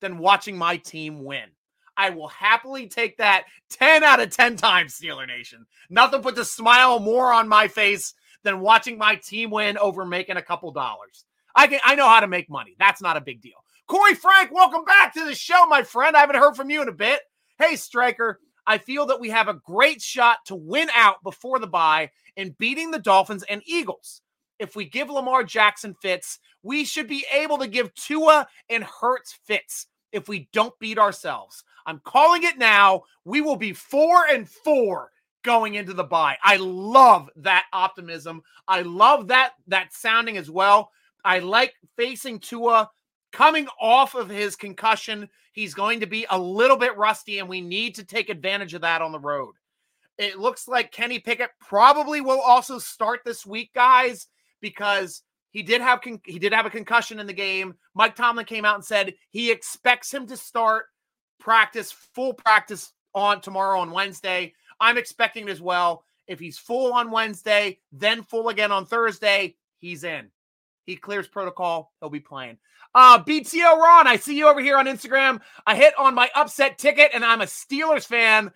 than 0.00 0.16
watching 0.16 0.56
my 0.56 0.78
team 0.78 1.22
win. 1.22 1.50
I 1.98 2.08
will 2.08 2.28
happily 2.28 2.86
take 2.86 3.18
that 3.18 3.44
10 3.68 4.02
out 4.02 4.18
of 4.18 4.30
10 4.30 4.56
times, 4.56 4.98
Steeler 4.98 5.26
Nation. 5.26 5.66
Nothing 5.90 6.22
puts 6.22 6.38
a 6.38 6.46
smile 6.46 6.98
more 6.98 7.30
on 7.30 7.46
my 7.46 7.68
face 7.68 8.14
than 8.42 8.60
watching 8.60 8.96
my 8.96 9.16
team 9.16 9.50
win 9.50 9.76
over 9.76 10.06
making 10.06 10.38
a 10.38 10.42
couple 10.42 10.72
dollars. 10.72 11.26
I 11.54 11.66
can 11.66 11.80
I 11.84 11.94
know 11.94 12.08
how 12.08 12.20
to 12.20 12.26
make 12.26 12.48
money. 12.48 12.74
That's 12.78 13.02
not 13.02 13.18
a 13.18 13.20
big 13.20 13.42
deal. 13.42 13.62
Corey 13.86 14.14
Frank, 14.14 14.50
welcome 14.50 14.86
back 14.86 15.12
to 15.12 15.26
the 15.26 15.34
show, 15.34 15.66
my 15.66 15.82
friend. 15.82 16.16
I 16.16 16.20
haven't 16.20 16.36
heard 16.36 16.56
from 16.56 16.70
you 16.70 16.80
in 16.80 16.88
a 16.88 16.92
bit. 16.92 17.20
Hey, 17.58 17.76
Striker, 17.76 18.40
I 18.66 18.78
feel 18.78 19.04
that 19.06 19.20
we 19.20 19.28
have 19.28 19.48
a 19.48 19.60
great 19.66 20.00
shot 20.00 20.38
to 20.46 20.54
win 20.54 20.88
out 20.94 21.22
before 21.22 21.58
the 21.58 21.66
bye 21.66 22.10
in 22.34 22.56
beating 22.58 22.92
the 22.92 22.98
Dolphins 22.98 23.42
and 23.42 23.60
Eagles. 23.66 24.22
If 24.58 24.76
we 24.76 24.84
give 24.84 25.10
Lamar 25.10 25.44
Jackson 25.44 25.94
fits, 26.00 26.38
we 26.62 26.84
should 26.84 27.06
be 27.06 27.24
able 27.32 27.58
to 27.58 27.68
give 27.68 27.94
Tua 27.94 28.46
and 28.68 28.84
Hurts 28.84 29.38
fits 29.44 29.86
if 30.12 30.28
we 30.28 30.48
don't 30.52 30.78
beat 30.78 30.98
ourselves. 30.98 31.64
I'm 31.86 32.00
calling 32.04 32.42
it 32.42 32.58
now. 32.58 33.02
We 33.24 33.40
will 33.40 33.56
be 33.56 33.72
four 33.72 34.26
and 34.26 34.48
four 34.48 35.10
going 35.42 35.76
into 35.76 35.94
the 35.94 36.04
bye. 36.04 36.36
I 36.42 36.56
love 36.56 37.30
that 37.36 37.66
optimism. 37.72 38.42
I 38.66 38.82
love 38.82 39.28
that 39.28 39.52
that 39.68 39.94
sounding 39.94 40.36
as 40.36 40.50
well. 40.50 40.90
I 41.24 41.38
like 41.38 41.74
facing 41.96 42.40
Tua 42.40 42.90
coming 43.32 43.68
off 43.80 44.14
of 44.14 44.28
his 44.28 44.56
concussion. 44.56 45.28
He's 45.52 45.74
going 45.74 46.00
to 46.00 46.06
be 46.06 46.26
a 46.30 46.38
little 46.38 46.76
bit 46.76 46.96
rusty, 46.96 47.38
and 47.38 47.48
we 47.48 47.60
need 47.60 47.94
to 47.96 48.04
take 48.04 48.28
advantage 48.28 48.74
of 48.74 48.82
that 48.82 49.02
on 49.02 49.12
the 49.12 49.18
road. 49.18 49.54
It 50.18 50.38
looks 50.38 50.68
like 50.68 50.92
Kenny 50.92 51.18
Pickett 51.18 51.50
probably 51.60 52.20
will 52.20 52.40
also 52.40 52.78
start 52.78 53.20
this 53.24 53.46
week, 53.46 53.70
guys, 53.74 54.26
because 54.60 55.22
he 55.50 55.62
did 55.62 55.80
have 55.80 56.00
con- 56.00 56.20
he 56.24 56.38
did 56.38 56.52
have 56.52 56.66
a 56.66 56.70
concussion 56.70 57.18
in 57.18 57.26
the 57.26 57.32
game. 57.32 57.74
Mike 57.94 58.16
Tomlin 58.16 58.46
came 58.46 58.64
out 58.64 58.76
and 58.76 58.84
said 58.84 59.14
he 59.30 59.50
expects 59.50 60.12
him 60.12 60.26
to 60.26 60.36
start 60.36 60.86
practice, 61.38 61.92
full 61.92 62.34
practice 62.34 62.92
on 63.14 63.40
tomorrow 63.40 63.80
on 63.80 63.90
Wednesday. 63.90 64.54
I'm 64.80 64.98
expecting 64.98 65.48
it 65.48 65.50
as 65.50 65.60
well. 65.60 66.04
If 66.26 66.38
he's 66.38 66.58
full 66.58 66.92
on 66.92 67.10
Wednesday, 67.10 67.78
then 67.90 68.22
full 68.22 68.48
again 68.48 68.70
on 68.70 68.84
Thursday, 68.84 69.56
he's 69.78 70.04
in. 70.04 70.30
He 70.84 70.96
clears 70.96 71.26
protocol. 71.26 71.92
He'll 72.00 72.10
be 72.10 72.20
playing. 72.20 72.58
Uh, 72.94 73.22
BTO 73.22 73.78
Ron, 73.78 74.06
I 74.06 74.16
see 74.16 74.36
you 74.36 74.48
over 74.48 74.60
here 74.60 74.76
on 74.78 74.86
Instagram. 74.86 75.40
I 75.66 75.74
hit 75.74 75.94
on 75.98 76.14
my 76.14 76.30
upset 76.34 76.78
ticket, 76.78 77.10
and 77.14 77.24
I'm 77.24 77.40
a 77.40 77.46
Steelers 77.46 78.06
fan. 78.06 78.50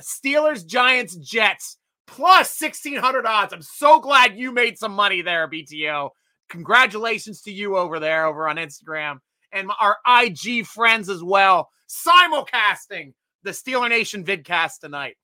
Steelers, 0.00 0.66
Giants, 0.66 1.16
Jets, 1.16 1.76
plus 2.08 2.60
1600 2.60 3.26
odds. 3.26 3.52
I'm 3.52 3.62
so 3.62 4.00
glad 4.00 4.36
you 4.36 4.50
made 4.50 4.78
some 4.78 4.92
money 4.92 5.22
there, 5.22 5.48
BTO. 5.48 6.10
Congratulations 6.48 7.42
to 7.42 7.52
you 7.52 7.76
over 7.76 8.00
there, 8.00 8.26
over 8.26 8.48
on 8.48 8.56
Instagram, 8.56 9.18
and 9.52 9.70
our 9.80 9.98
IG 10.06 10.66
friends 10.66 11.08
as 11.08 11.22
well, 11.22 11.70
simulcasting 11.88 13.12
the 13.44 13.50
Steeler 13.50 13.88
Nation 13.88 14.24
vidcast 14.24 14.80
tonight. 14.80 15.16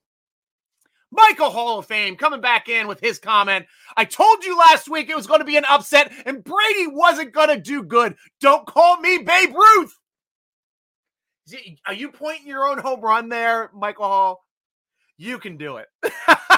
Michael 1.11 1.51
Hall 1.51 1.79
of 1.79 1.87
Fame 1.87 2.17
coming 2.17 2.41
back 2.41 2.69
in 2.69 2.87
with 2.87 3.01
his 3.01 3.19
comment. 3.19 3.67
I 3.97 4.05
told 4.05 4.45
you 4.45 4.59
last 4.59 4.89
week 4.89 5.09
it 5.09 5.17
was 5.17 5.27
going 5.27 5.41
to 5.41 5.47
be 5.47 5.57
an 5.57 5.65
upset 5.65 6.13
and 6.27 6.43
Brady 6.43 6.89
wasn't 6.89 7.33
going 7.33 7.49
to 7.49 7.61
do 7.61 7.85
good. 7.85 8.17
Don't 8.41 8.67
call 8.67 8.99
me 8.99 9.19
Babe 9.19 9.55
Ruth. 9.55 9.95
Are 11.87 11.95
you 11.95 12.11
pointing 12.11 12.49
your 12.49 12.67
own 12.67 12.79
home 12.79 13.01
run 13.01 13.29
there, 13.29 13.71
Michael 13.75 14.07
Hall? 14.07 14.45
You 15.17 15.39
can 15.39 15.57
do 15.57 15.77
it. 15.77 15.87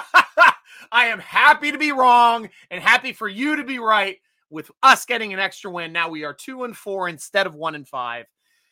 I 0.93 1.07
am 1.07 1.19
happy 1.19 1.73
to 1.73 1.79
be 1.79 1.93
wrong 1.93 2.49
and 2.71 2.83
happy 2.83 3.13
for 3.13 3.29
you 3.29 3.57
to 3.57 3.65
be 3.65 3.79
right 3.79 4.19
with 4.51 4.71
us 4.83 5.05
getting 5.05 5.33
an 5.33 5.39
extra 5.39 5.71
win. 5.71 5.93
Now 5.93 6.09
we 6.09 6.25
are 6.25 6.35
two 6.35 6.65
and 6.65 6.77
four 6.77 7.09
instead 7.09 7.47
of 7.47 7.55
one 7.55 7.75
and 7.75 7.87
five. 7.87 8.27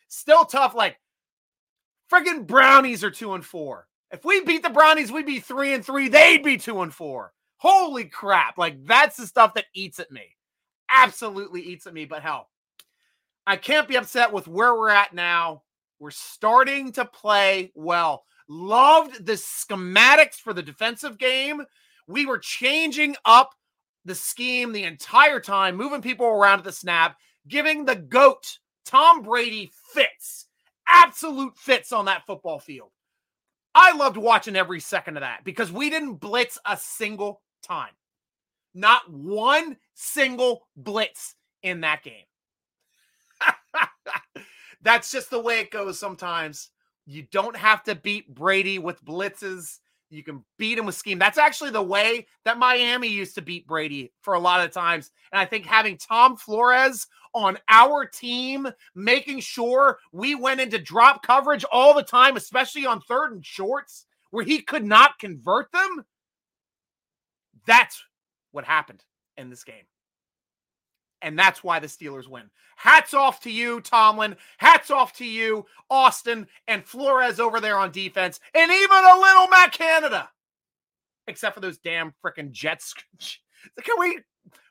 Still 0.09 0.45
tough. 0.45 0.75
Like 0.75 0.99
friggin' 2.13 2.47
brownies 2.47 3.03
are 3.03 3.11
two 3.11 3.35
and 3.35 3.45
four. 3.45 3.87
If 4.15 4.25
we 4.25 4.45
beat 4.45 4.63
the 4.63 4.71
Brownies, 4.71 5.11
we'd 5.11 5.27
be 5.27 5.41
three 5.41 5.75
and 5.75 5.85
three. 5.85 6.09
They'd 6.09 6.45
be 6.45 6.57
two 6.57 6.83
and 6.83 6.95
four. 6.95 7.33
Holy 7.57 8.05
crap. 8.05 8.59
Like 8.59 8.85
that's 8.87 9.17
the 9.17 9.27
stuff 9.27 9.55
that 9.55 9.65
eats 9.75 9.99
at 9.99 10.13
me. 10.13 10.37
Absolutely 10.89 11.63
eats 11.63 11.89
at 11.89 11.95
me. 11.95 12.05
But 12.05 12.23
hell, 12.23 12.49
I 13.45 13.57
can't 13.57 13.89
be 13.89 13.97
upset 13.97 14.33
with 14.33 14.47
where 14.47 14.75
we're 14.75 14.91
at 14.91 15.15
now. 15.15 15.63
We're 15.99 16.13
starting 16.13 16.93
to 16.93 17.05
play 17.05 17.73
well. 17.75 18.25
Loved 18.49 19.27
the 19.27 19.33
schematics 19.33 20.37
for 20.37 20.53
the 20.53 20.63
defensive 20.63 21.19
game. 21.19 21.65
We 22.07 22.27
were 22.27 22.39
changing 22.39 23.17
up 23.25 23.55
the 24.05 24.15
scheme 24.15 24.73
the 24.73 24.85
entire 24.85 25.41
time, 25.41 25.77
moving 25.77 26.03
people 26.03 26.27
around 26.27 26.59
at 26.59 26.65
the 26.65 26.73
snap, 26.73 27.17
giving 27.49 27.85
the 27.85 27.97
GOAT, 27.97 28.59
Tom 28.85 29.23
Brady, 29.23 29.73
fits, 29.93 30.47
absolute 30.87 31.57
fits 31.57 31.93
on 31.93 32.05
that 32.07 32.27
football 32.27 32.59
field. 32.59 32.91
I 33.75 33.93
loved 33.93 34.17
watching 34.17 34.57
every 34.57 34.81
second 34.81 35.17
of 35.17 35.23
that 35.23 35.45
because 35.45 35.73
we 35.73 35.91
didn't 35.91 36.17
blitz 36.17 36.59
a 36.67 36.77
single 36.77 37.43
time. 37.63 37.93
Not 38.75 39.11
one 39.11 39.77
single 39.95 40.67
blitz 40.77 41.35
in 41.63 41.81
that 41.81 42.03
game. 42.03 42.27
That's 44.83 45.11
just 45.11 45.31
the 45.31 45.41
way 45.41 45.61
it 45.61 45.71
goes 45.71 45.99
sometimes. 45.99 46.71
You 47.07 47.23
don't 47.31 47.57
have 47.57 47.83
to 47.85 47.95
beat 47.95 48.35
Brady 48.35 48.79
with 48.79 49.05
blitzes. 49.05 49.79
You 50.15 50.23
can 50.23 50.45
beat 50.59 50.79
him 50.79 50.87
with 50.87 50.95
scheme. 50.95 51.19
That's 51.19 51.39
actually 51.39 51.71
the 51.71 51.83
way 51.83 52.27
that 52.45 52.59
Miami 52.59 53.09
used 53.09 53.35
to 53.35 53.43
beat 53.43 53.67
Brady 53.67 54.13
for 54.23 54.35
a 54.35 54.41
lot 54.41 54.65
of 54.65 54.71
times. 54.71 55.11
And 55.33 55.41
I 55.41 55.45
think 55.45 55.67
having 55.67 55.99
Tom 55.99 56.37
Flores 56.37 57.07
on 57.35 57.59
our 57.69 58.07
team, 58.07 58.69
making 58.95 59.41
sure 59.41 59.99
we 60.13 60.37
went 60.37 60.61
into 60.61 60.79
drop 60.79 61.27
coverage 61.27 61.65
all 61.65 61.95
the 61.95 62.03
time, 62.03 62.37
especially 62.37 62.87
on 62.87 63.01
third 63.01 63.33
and 63.33 63.45
shorts, 63.45 64.07
where 64.31 64.45
he 64.45 64.61
could 64.61 64.85
not 64.85 65.19
convert 65.19 65.73
them. 65.73 66.05
That's 67.67 68.03
what 68.53 68.65
happened 68.65 69.03
in 69.37 69.51
this 69.51 69.65
game. 69.65 69.85
And 71.25 71.39
that's 71.39 71.65
why 71.65 71.79
the 71.79 71.87
Steelers 71.87 72.29
win. 72.29 72.51
Hats 72.77 73.15
off 73.15 73.41
to 73.41 73.51
you, 73.51 73.81
Tomlin. 73.81 74.37
Hats 74.59 74.91
off 74.91 75.15
to 75.15 75.25
you, 75.25 75.65
Austin, 75.89 76.47
and 76.69 76.85
Flores 76.85 77.41
over 77.41 77.61
there 77.61 77.79
on 77.79 77.91
defense, 77.91 78.41
and 78.55 78.71
even 78.71 78.99
a 78.99 79.19
little 79.19 79.49
Matt 79.49 79.73
Canada. 79.73 80.29
Except 81.27 81.55
for 81.55 81.61
those 81.61 81.79
damn 81.79 82.13
freaking 82.23 82.51
Jets. 82.51 82.93
Can 83.83 83.97
we 83.99 84.19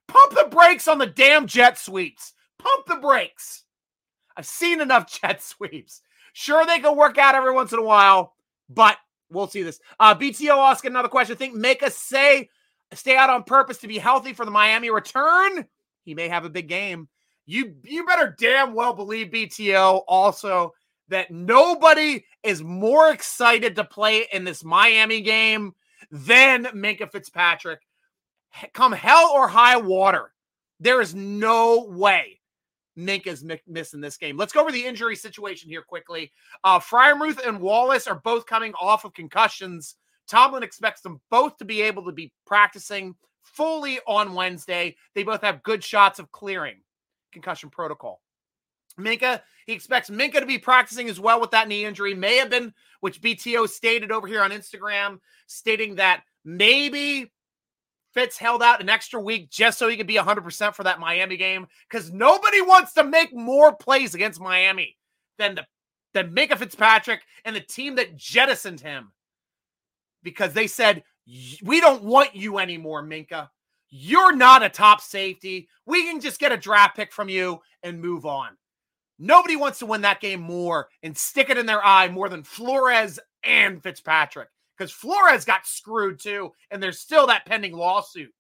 pump 0.07 0.36
the 0.36 0.48
brakes 0.55 0.88
on 0.88 1.00
the 1.00 1.07
damn 1.07 1.48
jet 1.48 1.79
sweeps? 1.79 2.33
Pump 2.60 2.86
the 2.86 2.98
brakes. 2.98 3.63
I've 4.38 4.45
seen 4.45 4.79
enough 4.79 5.12
jet 5.22 5.41
sweeps. 5.41 6.01
Sure, 6.33 6.67
they 6.67 6.79
can 6.79 6.95
work 6.95 7.17
out 7.17 7.36
every 7.36 7.53
once 7.53 7.74
in 7.74 7.79
a 7.79 7.83
while, 7.83 8.36
but 8.69 8.98
we'll 9.31 9.48
see 9.48 9.63
this. 9.63 9.79
Uh, 10.00 10.13
BTO 10.13 10.55
asking 10.55 10.91
another 10.91 11.07
question. 11.07 11.36
I 11.36 11.38
think 11.38 11.55
make 11.55 11.81
us 11.81 11.98
say 11.98 12.50
stay 12.93 13.15
out 13.15 13.31
on 13.31 13.43
purpose 13.43 13.79
to 13.79 13.88
be 13.88 13.98
healthy 13.98 14.33
for 14.33 14.45
the 14.45 14.51
Miami 14.51 14.91
return 14.91 15.65
he 16.03 16.13
may 16.13 16.27
have 16.27 16.45
a 16.45 16.50
big 16.50 16.67
game. 16.67 17.07
You 17.45 17.75
you 17.83 18.05
better 18.05 18.36
damn 18.38 18.74
well 18.74 18.93
believe 18.93 19.27
BTO 19.27 20.03
also 20.07 20.74
that 21.10 21.31
nobody 21.31 22.25
is 22.43 22.63
more 22.63 23.12
excited 23.12 23.75
to 23.75 23.83
play 23.83 24.27
in 24.31 24.43
this 24.43 24.63
Miami 24.63 25.22
game 25.22 25.74
than 26.12 26.65
Minkah 26.65 27.12
Fitzpatrick. 27.12 27.79
Come 28.74 28.93
hell 28.93 29.31
or 29.33 29.48
high 29.48 29.77
water, 29.77 30.31
there 30.79 31.01
is 31.01 31.13
no 31.15 31.86
way 31.89 32.39
Minkah's 32.98 33.43
missing 33.67 34.01
this 34.01 34.17
game. 34.17 34.38
Let's 34.38 34.53
go 34.53 34.62
over 34.62 34.72
the 34.72 34.86
injury 34.86 35.15
situation 35.15 35.69
here 35.69 35.81
quickly. 35.81 36.31
Uh, 36.63 36.79
Freiermuth 36.79 37.45
and 37.45 37.60
Wallace 37.60 38.07
are 38.07 38.22
both 38.24 38.45
coming 38.45 38.74
off 38.79 39.05
of 39.05 39.13
concussions. 39.13 39.95
Tomlin 40.27 40.63
expects 40.63 41.01
them 41.01 41.19
both 41.29 41.57
to 41.57 41.65
be 41.65 41.81
able 41.81 42.05
to 42.05 42.12
be 42.12 42.31
practicing 42.45 43.15
fully 43.44 44.00
on 44.08 44.34
Wednesday. 44.34 44.96
They 45.16 45.24
both 45.24 45.42
have 45.42 45.64
good 45.64 45.84
shots 45.84 46.20
of 46.20 46.32
clearing 46.32 46.78
concussion 47.32 47.70
protocol. 47.70 48.22
Minkah, 49.00 49.42
he 49.66 49.74
expects 49.74 50.10
Minkah 50.10 50.40
to 50.40 50.46
be 50.46 50.60
practicing 50.60 51.10
as 51.10 51.20
well 51.20 51.42
with 51.42 51.52
that 51.52 51.68
knee 51.68 51.86
injury. 51.86 52.14
May 52.14 52.38
have 52.38 52.50
been, 52.50 52.74
which 53.00 53.22
BTO 53.22 53.68
stated 53.68 54.12
over 54.12 54.28
here 54.28 54.44
on 54.44 54.52
Instagram, 54.52 55.20
stating 55.48 55.96
that 55.96 56.24
maybe 56.46 57.32
Fitz 58.14 58.38
held 58.38 58.62
out 58.62 58.82
an 58.82 58.90
extra 58.90 59.20
week 59.20 59.50
just 59.50 59.80
so 59.80 59.88
he 59.88 59.98
could 59.98 60.08
be 60.08 60.16
100% 60.16 60.76
for 60.76 60.84
that 60.84 61.00
Miami 61.00 61.38
game 61.38 61.66
because 61.90 62.12
nobody 62.12 62.62
wants 62.62 62.94
to 62.94 63.04
make 63.04 63.34
more 63.34 63.76
plays 63.76 64.14
against 64.14 64.40
Miami 64.40 64.98
than 65.38 65.56
the 65.56 65.66
than 66.14 66.36
Minkah 66.36 66.60
Fitzpatrick 66.60 67.22
and 67.44 67.56
the 67.56 67.60
team 67.60 67.96
that 67.96 68.16
jettisoned 68.16 68.80
him 68.80 69.12
because 70.22 70.54
they 70.54 70.68
said 70.68 71.04
we 71.63 71.80
don't 71.80 72.03
want 72.03 72.36
you 72.36 72.60
anymore, 72.60 73.03
Minkah. 73.03 73.50
You're 73.89 74.36
not 74.36 74.63
a 74.63 74.70
top 74.70 75.01
safety. 75.01 75.68
We 75.86 76.03
can 76.03 76.20
just 76.20 76.39
get 76.39 76.51
a 76.51 76.58
draft 76.58 76.96
pick 76.96 77.13
from 77.13 77.30
you 77.30 77.62
and 77.84 78.01
move 78.01 78.25
on. 78.25 78.58
Nobody 79.20 79.56
wants 79.56 79.80
to 79.80 79.86
win 79.86 80.01
that 80.01 80.20
game 80.20 80.42
more 80.42 80.89
and 81.03 81.18
stick 81.18 81.50
it 81.50 81.58
in 81.58 81.65
their 81.65 81.84
eye 81.86 82.10
more 82.10 82.27
than 82.27 82.44
Flores 82.44 83.20
and 83.44 83.82
Fitzpatrick 83.82 84.50
because 84.77 84.92
Flores 84.92 85.46
got 85.46 85.68
screwed 85.68 86.20
too. 86.20 86.51
And 86.72 86.82
there's 86.82 87.00
still 87.00 87.27
that 87.27 87.46
pending 87.46 87.74
lawsuit 87.74 88.34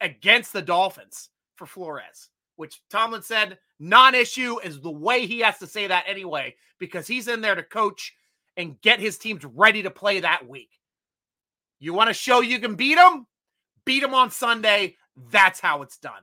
against 0.00 0.52
the 0.52 0.62
Dolphins 0.62 1.30
for 1.56 1.66
Flores, 1.66 2.28
which 2.56 2.82
Tomlin 2.90 3.22
said 3.22 3.58
non 3.80 4.14
issue 4.14 4.58
is 4.60 4.80
the 4.80 4.90
way 4.90 5.26
he 5.26 5.40
has 5.40 5.58
to 5.58 5.66
say 5.66 5.86
that 5.86 6.04
anyway, 6.06 6.54
because 6.78 7.06
he's 7.06 7.28
in 7.28 7.40
there 7.40 7.54
to 7.54 7.62
coach 7.62 8.14
and 8.56 8.80
get 8.82 9.00
his 9.00 9.18
teams 9.18 9.44
ready 9.44 9.82
to 9.82 9.90
play 9.90 10.20
that 10.20 10.46
week. 10.46 10.70
You 11.84 11.92
want 11.92 12.08
to 12.08 12.14
show 12.14 12.40
you 12.40 12.58
can 12.60 12.76
beat 12.76 12.94
them? 12.94 13.26
Beat 13.84 14.00
them 14.00 14.14
on 14.14 14.30
Sunday. 14.30 14.96
That's 15.30 15.60
how 15.60 15.82
it's 15.82 15.98
done. 15.98 16.22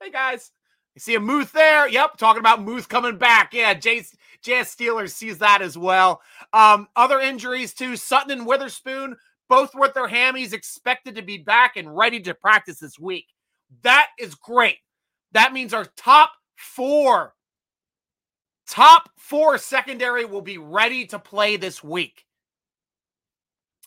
Hey, 0.00 0.12
guys. 0.12 0.52
You 0.94 1.00
see 1.00 1.16
a 1.16 1.20
Muth 1.20 1.50
there? 1.50 1.88
Yep, 1.88 2.16
talking 2.16 2.38
about 2.38 2.62
Muth 2.62 2.88
coming 2.88 3.18
back. 3.18 3.52
Yeah, 3.52 3.74
JS, 3.74 4.14
JS 4.44 4.76
Steelers 4.76 5.10
sees 5.10 5.38
that 5.38 5.62
as 5.62 5.76
well. 5.76 6.22
Um, 6.52 6.86
other 6.94 7.18
injuries 7.18 7.74
too. 7.74 7.96
Sutton 7.96 8.30
and 8.30 8.46
Witherspoon, 8.46 9.16
both 9.48 9.74
with 9.74 9.94
their 9.94 10.06
hammies, 10.06 10.52
expected 10.52 11.16
to 11.16 11.22
be 11.22 11.38
back 11.38 11.76
and 11.76 11.96
ready 11.96 12.20
to 12.20 12.32
practice 12.32 12.78
this 12.78 12.96
week. 12.96 13.26
That 13.82 14.06
is 14.20 14.36
great. 14.36 14.78
That 15.32 15.52
means 15.52 15.74
our 15.74 15.86
top 15.96 16.30
four, 16.54 17.34
top 18.68 19.10
four 19.18 19.58
secondary 19.58 20.24
will 20.24 20.42
be 20.42 20.58
ready 20.58 21.04
to 21.06 21.18
play 21.18 21.56
this 21.56 21.82
week. 21.82 22.24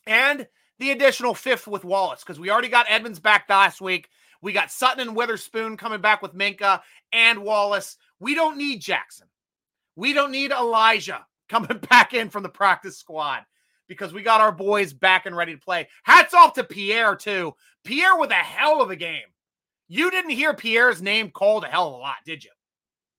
And 0.06 0.48
the 0.80 0.92
additional 0.92 1.34
fifth 1.34 1.68
with 1.68 1.84
Wallace, 1.84 2.24
because 2.24 2.40
we 2.40 2.50
already 2.50 2.70
got 2.70 2.86
Edmonds 2.90 3.20
back 3.20 3.46
last 3.50 3.82
week. 3.82 4.10
We 4.42 4.54
got 4.54 4.72
Sutton 4.72 5.08
and 5.08 5.16
Witherspoon 5.16 5.78
coming 5.78 6.02
back 6.02 6.22
with 6.22 6.36
Minkah 6.36 6.82
and 7.12 7.40
Wallace. 7.40 7.98
We 8.20 8.36
don't 8.36 8.58
need 8.58 8.82
Jackson. 8.82 9.28
We 9.96 10.14
don't 10.14 10.32
need 10.32 10.52
Elijah 10.52 11.26
coming 11.50 11.80
back 11.90 12.14
in 12.14 12.30
from 12.30 12.44
the 12.44 12.50
practice 12.50 12.98
squad 12.98 13.44
because 13.88 14.14
we 14.14 14.22
got 14.22 14.42
our 14.42 14.52
boys 14.52 14.94
back 14.94 15.26
and 15.26 15.36
ready 15.36 15.54
to 15.54 15.60
play. 15.60 15.88
Hats 16.04 16.34
off 16.34 16.54
to 16.54 16.64
Pierre, 16.64 17.16
too. 17.16 17.54
Pierre 17.84 18.18
with 18.18 18.32
a 18.32 18.36
hell 18.36 18.82
of 18.82 18.92
a 18.92 18.96
game. 18.96 19.22
You 19.88 20.12
didn't 20.12 20.32
hear 20.32 20.54
Pierre's 20.54 21.02
name 21.02 21.32
called 21.32 21.64
a 21.64 21.68
hell 21.68 21.88
of 21.88 21.94
a 21.94 21.98
lot, 21.98 22.18
did 22.26 22.44
you? 22.44 22.52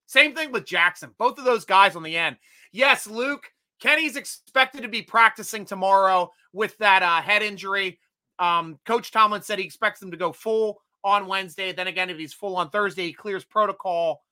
Same 0.07 0.35
thing 0.35 0.53
with 0.53 0.67
Jackson. 0.67 1.15
Both 1.19 1.39
of 1.39 1.45
those 1.45 1.65
guys 1.65 1.97
on 1.97 2.03
the 2.03 2.17
end. 2.17 2.37
Yes, 2.73 3.07
Luke, 3.07 3.51
Kenny's 3.81 4.17
expected 4.17 4.83
to 4.83 4.89
be 4.89 5.03
practicing 5.03 5.65
tomorrow 5.65 6.31
with 6.53 6.77
that 6.79 7.03
uh, 7.03 7.21
head 7.21 7.43
injury. 7.43 7.99
Um, 8.39 8.79
Coach 8.85 9.11
Tomlin 9.11 9.43
said 9.43 9.59
he 9.59 9.65
expects 9.65 10.03
him 10.03 10.11
to 10.11 10.17
go 10.17 10.33
full 10.33 10.81
on 11.05 11.27
Wednesday. 11.27 11.73
Then 11.73 11.87
again, 11.87 12.11
if 12.11 12.19
he's 12.19 12.33
full 12.33 12.57
on 12.57 12.71
Thursday, 12.71 13.07
he 13.07 13.13
clears 13.13 13.45
protocol 13.45 14.23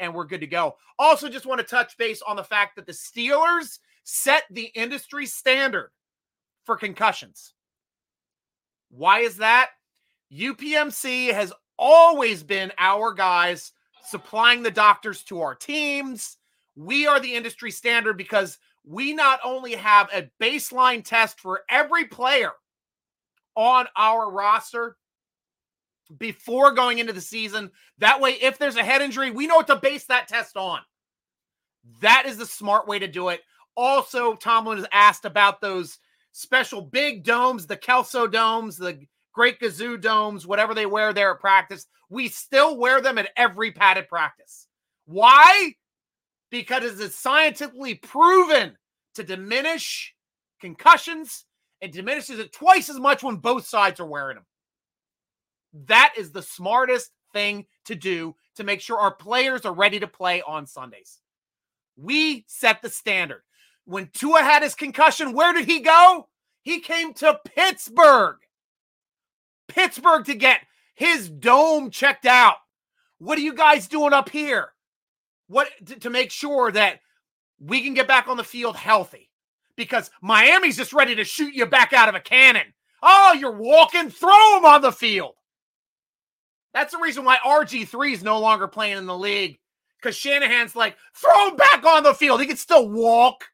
and 0.00 0.14
we're 0.14 0.24
good 0.24 0.40
to 0.40 0.46
go. 0.46 0.76
Also, 0.98 1.28
just 1.28 1.46
want 1.46 1.60
to 1.60 1.66
touch 1.66 1.96
base 1.96 2.22
on 2.22 2.36
the 2.36 2.44
fact 2.44 2.76
that 2.76 2.86
the 2.86 2.92
Steelers 2.92 3.78
set 4.04 4.44
the 4.50 4.66
industry 4.74 5.26
standard 5.26 5.90
for 6.64 6.76
concussions. 6.76 7.54
Why 8.90 9.20
is 9.20 9.38
that? 9.38 9.70
UPMC 10.32 11.32
has 11.32 11.52
always 11.78 12.42
been 12.42 12.72
our 12.78 13.12
guys 13.12 13.72
supplying 14.04 14.62
the 14.62 14.70
doctors 14.70 15.22
to 15.24 15.40
our 15.40 15.54
teams. 15.54 16.36
We 16.76 17.06
are 17.06 17.20
the 17.20 17.34
industry 17.34 17.70
standard 17.70 18.16
because 18.16 18.58
we 18.86 19.12
not 19.12 19.40
only 19.44 19.72
have 19.72 20.08
a 20.12 20.30
baseline 20.40 21.04
test 21.04 21.40
for 21.40 21.62
every 21.68 22.06
player 22.06 22.52
on 23.54 23.86
our 23.96 24.30
roster, 24.30 24.96
before 26.18 26.72
going 26.72 26.98
into 26.98 27.12
the 27.12 27.20
season. 27.20 27.70
That 27.98 28.20
way, 28.20 28.32
if 28.32 28.58
there's 28.58 28.76
a 28.76 28.84
head 28.84 29.02
injury, 29.02 29.30
we 29.30 29.46
know 29.46 29.56
what 29.56 29.66
to 29.68 29.76
base 29.76 30.04
that 30.04 30.28
test 30.28 30.56
on. 30.56 30.80
That 32.00 32.24
is 32.26 32.36
the 32.38 32.46
smart 32.46 32.86
way 32.86 32.98
to 32.98 33.08
do 33.08 33.28
it. 33.28 33.42
Also, 33.76 34.34
Tomlin 34.34 34.78
has 34.78 34.86
asked 34.92 35.24
about 35.24 35.60
those 35.60 35.98
special 36.32 36.80
big 36.80 37.24
domes, 37.24 37.66
the 37.66 37.76
Kelso 37.76 38.26
domes, 38.26 38.76
the 38.76 39.00
Great 39.32 39.60
Gazoo 39.60 40.00
domes, 40.00 40.46
whatever 40.46 40.74
they 40.74 40.86
wear 40.86 41.12
there 41.12 41.32
at 41.32 41.40
practice. 41.40 41.86
We 42.08 42.28
still 42.28 42.76
wear 42.76 43.00
them 43.00 43.18
at 43.18 43.30
every 43.36 43.72
padded 43.72 44.08
practice. 44.08 44.66
Why? 45.06 45.74
Because 46.50 47.00
it's 47.00 47.18
scientifically 47.18 47.96
proven 47.96 48.76
to 49.14 49.24
diminish 49.24 50.14
concussions 50.60 51.44
and 51.82 51.92
diminishes 51.92 52.38
it 52.38 52.52
twice 52.52 52.88
as 52.88 52.98
much 52.98 53.22
when 53.22 53.36
both 53.36 53.66
sides 53.66 54.00
are 54.00 54.06
wearing 54.06 54.36
them. 54.36 54.46
That 55.86 56.14
is 56.16 56.32
the 56.32 56.42
smartest 56.42 57.10
thing 57.32 57.66
to 57.84 57.94
do 57.94 58.34
to 58.56 58.64
make 58.64 58.80
sure 58.80 58.98
our 58.98 59.14
players 59.14 59.66
are 59.66 59.74
ready 59.74 60.00
to 60.00 60.06
play 60.06 60.42
on 60.42 60.66
Sundays. 60.66 61.20
We 61.96 62.44
set 62.48 62.80
the 62.82 62.90
standard. 62.90 63.42
When 63.84 64.08
Tua 64.12 64.42
had 64.42 64.62
his 64.62 64.74
concussion, 64.74 65.32
where 65.32 65.52
did 65.52 65.66
he 65.66 65.80
go? 65.80 66.28
He 66.62 66.80
came 66.80 67.14
to 67.14 67.38
Pittsburgh. 67.44 68.36
Pittsburgh 69.68 70.24
to 70.26 70.34
get 70.34 70.60
his 70.94 71.28
dome 71.28 71.90
checked 71.90 72.26
out. 72.26 72.56
What 73.18 73.38
are 73.38 73.42
you 73.42 73.54
guys 73.54 73.86
doing 73.88 74.12
up 74.12 74.28
here? 74.28 74.72
What 75.48 75.68
to, 75.86 75.96
to 76.00 76.10
make 76.10 76.30
sure 76.30 76.70
that 76.72 77.00
we 77.58 77.82
can 77.82 77.94
get 77.94 78.08
back 78.08 78.28
on 78.28 78.36
the 78.36 78.44
field 78.44 78.76
healthy? 78.76 79.30
Because 79.76 80.10
Miami's 80.22 80.76
just 80.76 80.92
ready 80.92 81.14
to 81.14 81.24
shoot 81.24 81.54
you 81.54 81.66
back 81.66 81.92
out 81.92 82.08
of 82.08 82.14
a 82.14 82.20
cannon. 82.20 82.72
Oh, 83.02 83.36
you're 83.38 83.56
walking, 83.56 84.10
throw 84.10 84.56
him 84.56 84.64
on 84.64 84.80
the 84.80 84.92
field. 84.92 85.34
That's 86.72 86.92
the 86.92 87.00
reason 87.00 87.24
why 87.24 87.38
RG3 87.44 88.12
is 88.12 88.22
no 88.22 88.38
longer 88.38 88.68
playing 88.68 88.98
in 88.98 89.06
the 89.06 89.16
league. 89.16 89.58
Because 90.00 90.16
Shanahan's 90.16 90.76
like, 90.76 90.96
throw 91.14 91.48
him 91.48 91.56
back 91.56 91.84
on 91.84 92.02
the 92.02 92.14
field. 92.14 92.40
He 92.40 92.46
could 92.46 92.58
still 92.58 92.88
walk. 92.88 93.44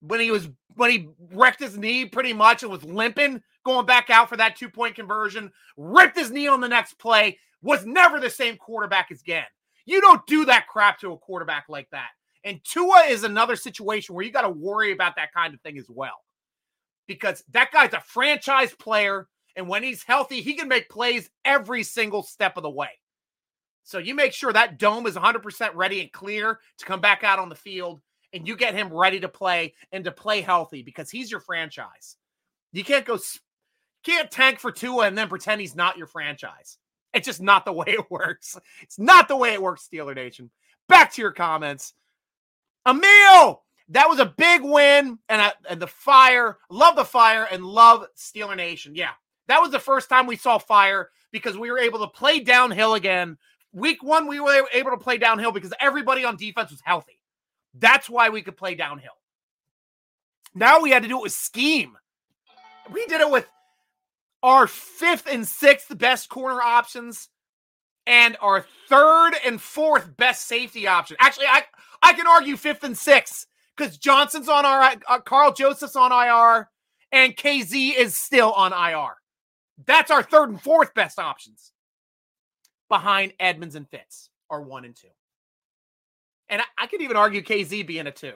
When 0.00 0.18
he 0.18 0.30
was 0.30 0.48
when 0.76 0.90
he 0.90 1.08
wrecked 1.32 1.60
his 1.60 1.76
knee 1.76 2.06
pretty 2.06 2.32
much 2.32 2.62
and 2.62 2.72
was 2.72 2.84
limping, 2.84 3.42
going 3.64 3.86
back 3.86 4.08
out 4.08 4.28
for 4.28 4.36
that 4.36 4.56
two-point 4.56 4.94
conversion, 4.94 5.52
ripped 5.76 6.16
his 6.16 6.30
knee 6.30 6.48
on 6.48 6.60
the 6.60 6.68
next 6.68 6.98
play, 6.98 7.38
was 7.62 7.84
never 7.84 8.18
the 8.18 8.30
same 8.30 8.56
quarterback 8.56 9.10
again. 9.10 9.44
You 9.90 10.00
don't 10.00 10.24
do 10.26 10.44
that 10.44 10.68
crap 10.68 11.00
to 11.00 11.10
a 11.10 11.18
quarterback 11.18 11.64
like 11.68 11.88
that. 11.90 12.10
And 12.44 12.60
Tua 12.62 13.06
is 13.08 13.24
another 13.24 13.56
situation 13.56 14.14
where 14.14 14.24
you 14.24 14.30
got 14.30 14.42
to 14.42 14.48
worry 14.48 14.92
about 14.92 15.16
that 15.16 15.32
kind 15.32 15.52
of 15.52 15.60
thing 15.62 15.78
as 15.78 15.90
well. 15.90 16.24
Because 17.08 17.42
that 17.50 17.72
guy's 17.72 17.92
a 17.92 18.00
franchise 18.00 18.72
player 18.72 19.26
and 19.56 19.66
when 19.66 19.82
he's 19.82 20.04
healthy, 20.04 20.42
he 20.42 20.54
can 20.54 20.68
make 20.68 20.88
plays 20.88 21.28
every 21.44 21.82
single 21.82 22.22
step 22.22 22.56
of 22.56 22.62
the 22.62 22.70
way. 22.70 22.90
So 23.82 23.98
you 23.98 24.14
make 24.14 24.32
sure 24.32 24.52
that 24.52 24.78
dome 24.78 25.08
is 25.08 25.16
100% 25.16 25.70
ready 25.74 26.00
and 26.00 26.12
clear 26.12 26.60
to 26.78 26.84
come 26.84 27.00
back 27.00 27.24
out 27.24 27.40
on 27.40 27.48
the 27.48 27.56
field 27.56 28.00
and 28.32 28.46
you 28.46 28.56
get 28.56 28.76
him 28.76 28.94
ready 28.94 29.18
to 29.18 29.28
play 29.28 29.74
and 29.90 30.04
to 30.04 30.12
play 30.12 30.40
healthy 30.40 30.84
because 30.84 31.10
he's 31.10 31.32
your 31.32 31.40
franchise. 31.40 32.16
You 32.72 32.84
can't 32.84 33.04
go 33.04 33.18
can't 34.04 34.30
tank 34.30 34.60
for 34.60 34.70
Tua 34.70 35.08
and 35.08 35.18
then 35.18 35.28
pretend 35.28 35.60
he's 35.60 35.74
not 35.74 35.98
your 35.98 36.06
franchise. 36.06 36.78
It's 37.12 37.26
just 37.26 37.40
not 37.40 37.64
the 37.64 37.72
way 37.80 37.86
it 37.88 38.10
works. 38.10 38.58
It's 38.82 38.98
not 38.98 39.28
the 39.28 39.36
way 39.36 39.52
it 39.52 39.62
works, 39.62 39.88
Steeler 39.90 40.14
Nation. 40.14 40.50
Back 40.88 41.12
to 41.12 41.22
your 41.22 41.32
comments. 41.32 41.94
Emil, 42.86 43.62
that 43.90 44.08
was 44.08 44.18
a 44.18 44.26
big 44.26 44.62
win, 44.62 45.18
and, 45.28 45.52
and 45.68 45.80
the 45.80 45.86
fire, 45.86 46.58
love 46.70 46.96
the 46.96 47.04
fire, 47.04 47.46
and 47.50 47.64
love 47.64 48.06
Steeler 48.16 48.56
Nation. 48.56 48.94
Yeah, 48.94 49.12
that 49.48 49.60
was 49.60 49.70
the 49.70 49.78
first 49.78 50.08
time 50.08 50.26
we 50.26 50.36
saw 50.36 50.58
fire 50.58 51.10
because 51.32 51.56
we 51.56 51.70
were 51.70 51.78
able 51.78 51.98
to 52.00 52.06
play 52.08 52.40
downhill 52.40 52.94
again. 52.94 53.36
Week 53.72 54.02
one, 54.02 54.26
we 54.26 54.40
were 54.40 54.66
able 54.72 54.90
to 54.90 54.96
play 54.96 55.18
downhill 55.18 55.52
because 55.52 55.72
everybody 55.78 56.24
on 56.24 56.36
defense 56.36 56.70
was 56.70 56.80
healthy. 56.82 57.20
That's 57.74 58.10
why 58.10 58.30
we 58.30 58.42
could 58.42 58.56
play 58.56 58.74
downhill. 58.74 59.12
Now 60.54 60.80
we 60.80 60.90
had 60.90 61.02
to 61.02 61.08
do 61.08 61.18
it 61.18 61.22
with 61.22 61.32
scheme. 61.32 61.96
We 62.90 63.06
did 63.06 63.20
it 63.20 63.30
with 63.30 63.46
our 64.42 64.66
fifth 64.66 65.26
and 65.30 65.46
sixth 65.46 65.96
best 65.98 66.28
corner 66.28 66.60
options 66.60 67.28
and 68.06 68.36
our 68.40 68.64
third 68.88 69.32
and 69.44 69.60
fourth 69.60 70.16
best 70.16 70.46
safety 70.46 70.86
option. 70.86 71.16
Actually, 71.20 71.46
I 71.46 71.64
I 72.02 72.12
can 72.12 72.26
argue 72.26 72.56
fifth 72.56 72.84
and 72.84 72.96
sixth 72.96 73.46
because 73.76 73.98
Johnson's 73.98 74.48
on 74.48 74.64
our 74.64 74.94
uh, 75.08 75.20
Karl 75.20 75.52
Joseph's 75.52 75.96
on 75.96 76.12
IR 76.12 76.68
and 77.12 77.36
KZ 77.36 77.96
is 77.96 78.16
still 78.16 78.52
on 78.52 78.72
IR. 78.72 79.14
That's 79.86 80.10
our 80.10 80.22
third 80.22 80.50
and 80.50 80.60
fourth 80.60 80.94
best 80.94 81.18
options 81.18 81.72
behind 82.88 83.32
Edmonds 83.38 83.74
and 83.74 83.88
Fitz 83.88 84.30
are 84.50 84.62
one 84.62 84.84
and 84.84 84.94
two. 84.94 85.08
And 86.48 86.60
I, 86.60 86.64
I 86.76 86.86
could 86.86 87.02
even 87.02 87.16
argue 87.16 87.42
KZ 87.42 87.86
being 87.86 88.06
a 88.06 88.10
two. 88.10 88.32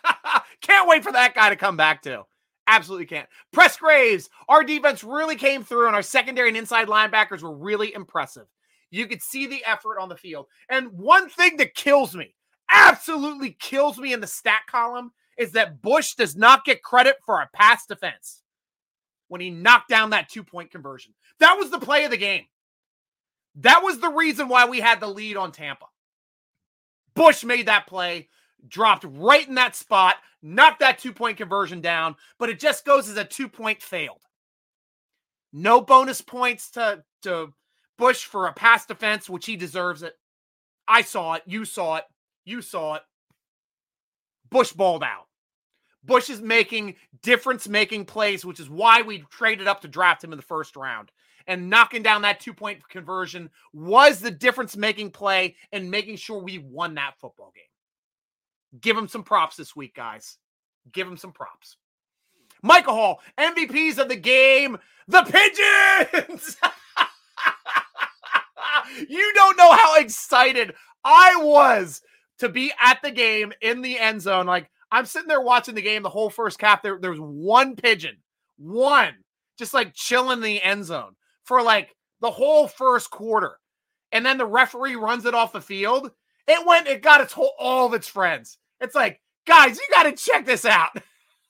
can't 0.62 0.88
wait 0.88 1.02
for 1.02 1.12
that 1.12 1.34
guy 1.34 1.50
to 1.50 1.56
come 1.56 1.76
back 1.76 2.02
too. 2.02 2.22
Absolutely 2.68 3.06
can't. 3.06 3.28
Press 3.50 3.78
Graves, 3.78 4.28
our 4.46 4.62
defense 4.62 5.02
really 5.02 5.36
came 5.36 5.64
through, 5.64 5.86
and 5.86 5.96
our 5.96 6.02
secondary 6.02 6.48
and 6.48 6.56
inside 6.56 6.86
linebackers 6.86 7.42
were 7.42 7.56
really 7.56 7.94
impressive. 7.94 8.46
You 8.90 9.06
could 9.06 9.22
see 9.22 9.46
the 9.46 9.64
effort 9.64 9.98
on 9.98 10.10
the 10.10 10.16
field. 10.16 10.46
And 10.68 10.92
one 10.92 11.30
thing 11.30 11.56
that 11.56 11.74
kills 11.74 12.14
me, 12.14 12.34
absolutely 12.70 13.56
kills 13.58 13.98
me 13.98 14.12
in 14.12 14.20
the 14.20 14.26
stat 14.26 14.60
column, 14.70 15.12
is 15.38 15.52
that 15.52 15.80
Bush 15.80 16.14
does 16.14 16.36
not 16.36 16.66
get 16.66 16.82
credit 16.82 17.16
for 17.24 17.40
a 17.40 17.48
pass 17.54 17.86
defense 17.86 18.42
when 19.28 19.40
he 19.40 19.48
knocked 19.48 19.88
down 19.88 20.10
that 20.10 20.28
two 20.28 20.44
point 20.44 20.70
conversion. 20.70 21.14
That 21.40 21.56
was 21.58 21.70
the 21.70 21.78
play 21.78 22.04
of 22.04 22.10
the 22.10 22.16
game. 22.18 22.44
That 23.56 23.82
was 23.82 23.98
the 23.98 24.10
reason 24.10 24.48
why 24.48 24.66
we 24.66 24.80
had 24.80 25.00
the 25.00 25.06
lead 25.06 25.38
on 25.38 25.52
Tampa. 25.52 25.86
Bush 27.14 27.44
made 27.44 27.66
that 27.66 27.86
play, 27.86 28.28
dropped 28.66 29.04
right 29.04 29.46
in 29.46 29.54
that 29.54 29.76
spot, 29.76 30.16
knocked 30.42 30.80
that 30.80 30.98
two 30.98 31.12
point 31.12 31.36
conversion 31.36 31.80
down, 31.80 32.16
but 32.38 32.48
it 32.48 32.58
just 32.58 32.84
goes 32.84 33.08
as 33.08 33.16
a 33.16 33.24
two 33.24 33.48
point 33.48 33.82
failed. 33.82 34.22
No 35.52 35.80
bonus 35.80 36.20
points 36.20 36.70
to, 36.72 37.04
to 37.22 37.52
Bush 37.96 38.24
for 38.24 38.46
a 38.46 38.52
pass 38.52 38.86
defense, 38.86 39.28
which 39.28 39.46
he 39.46 39.56
deserves 39.56 40.02
it. 40.02 40.14
I 40.86 41.02
saw 41.02 41.34
it. 41.34 41.42
You 41.46 41.64
saw 41.64 41.96
it. 41.96 42.04
You 42.44 42.62
saw 42.62 42.94
it. 42.94 43.02
Bush 44.50 44.72
balled 44.72 45.02
out. 45.02 45.26
Bush 46.04 46.30
is 46.30 46.40
making 46.40 46.94
difference 47.22 47.68
making 47.68 48.06
plays, 48.06 48.44
which 48.44 48.60
is 48.60 48.70
why 48.70 49.02
we 49.02 49.24
traded 49.30 49.66
up 49.66 49.82
to 49.82 49.88
draft 49.88 50.24
him 50.24 50.32
in 50.32 50.38
the 50.38 50.42
first 50.42 50.76
round. 50.76 51.10
And 51.46 51.70
knocking 51.70 52.02
down 52.02 52.22
that 52.22 52.40
two 52.40 52.54
point 52.54 52.86
conversion 52.88 53.50
was 53.72 54.20
the 54.20 54.30
difference 54.30 54.76
making 54.76 55.10
play 55.10 55.56
and 55.72 55.90
making 55.90 56.16
sure 56.16 56.42
we 56.42 56.58
won 56.58 56.94
that 56.94 57.14
football 57.20 57.52
game. 57.54 57.64
Give 58.80 58.96
him 58.96 59.08
some 59.08 59.22
props 59.22 59.56
this 59.56 59.74
week, 59.74 59.94
guys. 59.94 60.38
Give 60.92 61.06
him 61.06 61.16
some 61.16 61.32
props. 61.32 61.76
Michael 62.62 62.94
Hall, 62.94 63.20
MVPs 63.38 63.98
of 63.98 64.08
the 64.08 64.16
game, 64.16 64.78
the 65.06 65.22
Pigeons. 65.22 66.56
you 69.08 69.32
don't 69.34 69.56
know 69.56 69.72
how 69.72 69.96
excited 69.96 70.74
I 71.04 71.34
was 71.38 72.02
to 72.38 72.48
be 72.48 72.72
at 72.80 73.00
the 73.02 73.10
game 73.10 73.52
in 73.60 73.82
the 73.82 73.98
end 73.98 74.22
zone. 74.22 74.46
Like, 74.46 74.70
I'm 74.90 75.06
sitting 75.06 75.28
there 75.28 75.40
watching 75.40 75.74
the 75.74 75.82
game 75.82 76.02
the 76.02 76.08
whole 76.08 76.30
first 76.30 76.60
half. 76.60 76.82
There, 76.82 76.98
there 77.00 77.10
was 77.10 77.20
one 77.20 77.76
pigeon, 77.76 78.16
one, 78.56 79.14
just 79.58 79.74
like 79.74 79.94
chilling 79.94 80.38
in 80.38 80.42
the 80.42 80.62
end 80.62 80.84
zone 80.84 81.14
for 81.44 81.62
like 81.62 81.94
the 82.20 82.30
whole 82.30 82.66
first 82.66 83.10
quarter. 83.10 83.58
And 84.12 84.24
then 84.24 84.38
the 84.38 84.46
referee 84.46 84.96
runs 84.96 85.26
it 85.26 85.34
off 85.34 85.52
the 85.52 85.60
field. 85.60 86.10
It 86.48 86.66
went, 86.66 86.88
it 86.88 87.02
got 87.02 87.20
its 87.20 87.32
whole, 87.32 87.52
all 87.58 87.86
of 87.86 87.94
its 87.94 88.08
friends. 88.08 88.58
It's 88.80 88.94
like, 88.94 89.20
guys, 89.46 89.76
you 89.76 89.84
got 89.92 90.04
to 90.04 90.12
check 90.12 90.46
this 90.46 90.64
out. 90.64 90.90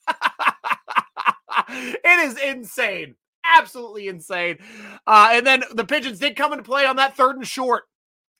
it 1.68 2.28
is 2.28 2.36
insane. 2.38 3.14
Absolutely 3.56 4.08
insane. 4.08 4.58
Uh, 5.06 5.30
and 5.32 5.46
then 5.46 5.62
the 5.72 5.84
Pigeons 5.84 6.18
did 6.18 6.36
come 6.36 6.52
into 6.52 6.64
play 6.64 6.84
on 6.84 6.96
that 6.96 7.16
third 7.16 7.36
and 7.36 7.46
short 7.46 7.84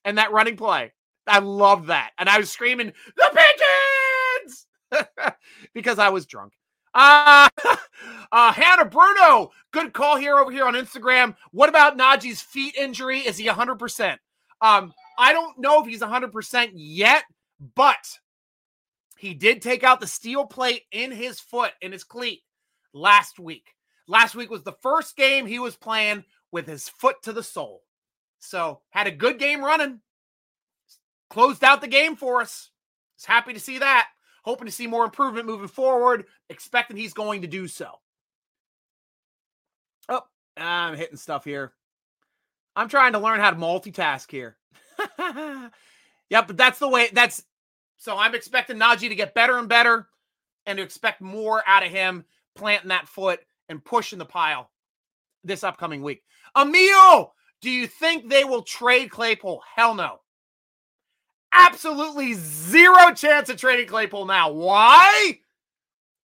and 0.03 0.17
that 0.17 0.31
running 0.31 0.57
play. 0.57 0.91
I 1.25 1.39
love 1.39 1.87
that. 1.87 2.11
And 2.17 2.27
I 2.27 2.37
was 2.37 2.51
screaming, 2.51 2.91
the 3.15 3.47
Pigeons! 4.41 4.67
because 5.73 5.97
I 5.97 6.09
was 6.09 6.25
drunk. 6.25 6.53
Uh, 6.93 7.47
uh, 8.31 8.51
Hannah 8.51 8.85
Bruno, 8.85 9.51
good 9.71 9.93
call 9.93 10.17
here 10.17 10.37
over 10.37 10.51
here 10.51 10.65
on 10.65 10.73
Instagram. 10.73 11.35
What 11.51 11.69
about 11.69 11.97
Najee's 11.97 12.41
feet 12.41 12.75
injury? 12.75 13.19
Is 13.19 13.37
he 13.37 13.47
100%? 13.47 14.17
Um, 14.61 14.93
I 15.19 15.33
don't 15.33 15.59
know 15.59 15.81
if 15.81 15.87
he's 15.87 16.01
100% 16.01 16.71
yet, 16.73 17.23
but 17.75 18.19
he 19.17 19.33
did 19.33 19.61
take 19.61 19.83
out 19.83 19.99
the 19.99 20.07
steel 20.07 20.45
plate 20.45 20.83
in 20.93 21.11
his 21.11 21.41
foot, 21.41 21.73
in 21.81 21.91
his 21.91 22.05
cleat 22.05 22.41
last 22.93 23.37
week. 23.37 23.75
Last 24.07 24.33
week 24.33 24.49
was 24.49 24.63
the 24.63 24.77
first 24.81 25.17
game 25.17 25.45
he 25.45 25.59
was 25.59 25.75
playing 25.75 26.23
with 26.53 26.67
his 26.67 26.87
foot 26.87 27.17
to 27.23 27.33
the 27.33 27.43
sole. 27.43 27.81
So 28.39 28.79
had 28.91 29.07
a 29.07 29.11
good 29.11 29.37
game 29.39 29.61
running. 29.61 29.99
Closed 31.29 31.65
out 31.65 31.81
the 31.81 31.87
game 31.87 32.15
for 32.15 32.41
us. 32.41 32.71
Was 33.17 33.25
happy 33.25 33.51
to 33.51 33.59
see 33.59 33.79
that. 33.79 34.07
Hoping 34.45 34.67
to 34.67 34.71
see 34.71 34.87
more 34.87 35.03
improvement 35.03 35.45
moving 35.45 35.67
forward. 35.67 36.25
Expecting 36.49 36.95
he's 36.95 37.13
going 37.13 37.41
to 37.41 37.47
do 37.47 37.67
so. 37.67 37.91
Oh, 40.07 40.23
I'm 40.55 40.95
hitting 40.95 41.17
stuff 41.17 41.43
here. 41.43 41.73
I'm 42.73 42.87
trying 42.87 43.13
to 43.13 43.19
learn 43.19 43.41
how 43.41 43.51
to 43.51 43.57
multitask 43.57 44.31
here. 44.31 44.55
yep, 46.29 46.47
but 46.47 46.57
that's 46.57 46.79
the 46.79 46.87
way. 46.87 47.09
That's 47.13 47.43
so 47.97 48.17
I'm 48.17 48.35
expecting 48.35 48.77
Najee 48.77 49.09
to 49.09 49.15
get 49.15 49.33
better 49.33 49.57
and 49.57 49.67
better 49.67 50.07
and 50.65 50.77
to 50.77 50.83
expect 50.83 51.21
more 51.21 51.63
out 51.67 51.85
of 51.85 51.91
him 51.91 52.25
planting 52.55 52.89
that 52.89 53.07
foot 53.07 53.41
and 53.67 53.83
pushing 53.83 54.19
the 54.19 54.25
pile 54.25 54.69
this 55.43 55.63
upcoming 55.63 56.01
week. 56.01 56.23
Emil, 56.57 57.33
do 57.61 57.69
you 57.69 57.87
think 57.87 58.29
they 58.29 58.43
will 58.43 58.63
trade 58.63 59.11
Claypool? 59.11 59.61
Hell 59.75 59.95
no. 59.95 60.19
Absolutely 61.51 62.33
zero 62.35 63.11
chance 63.13 63.49
of 63.49 63.57
trading 63.57 63.87
Claypool 63.87 64.25
now. 64.25 64.51
Why? 64.51 65.39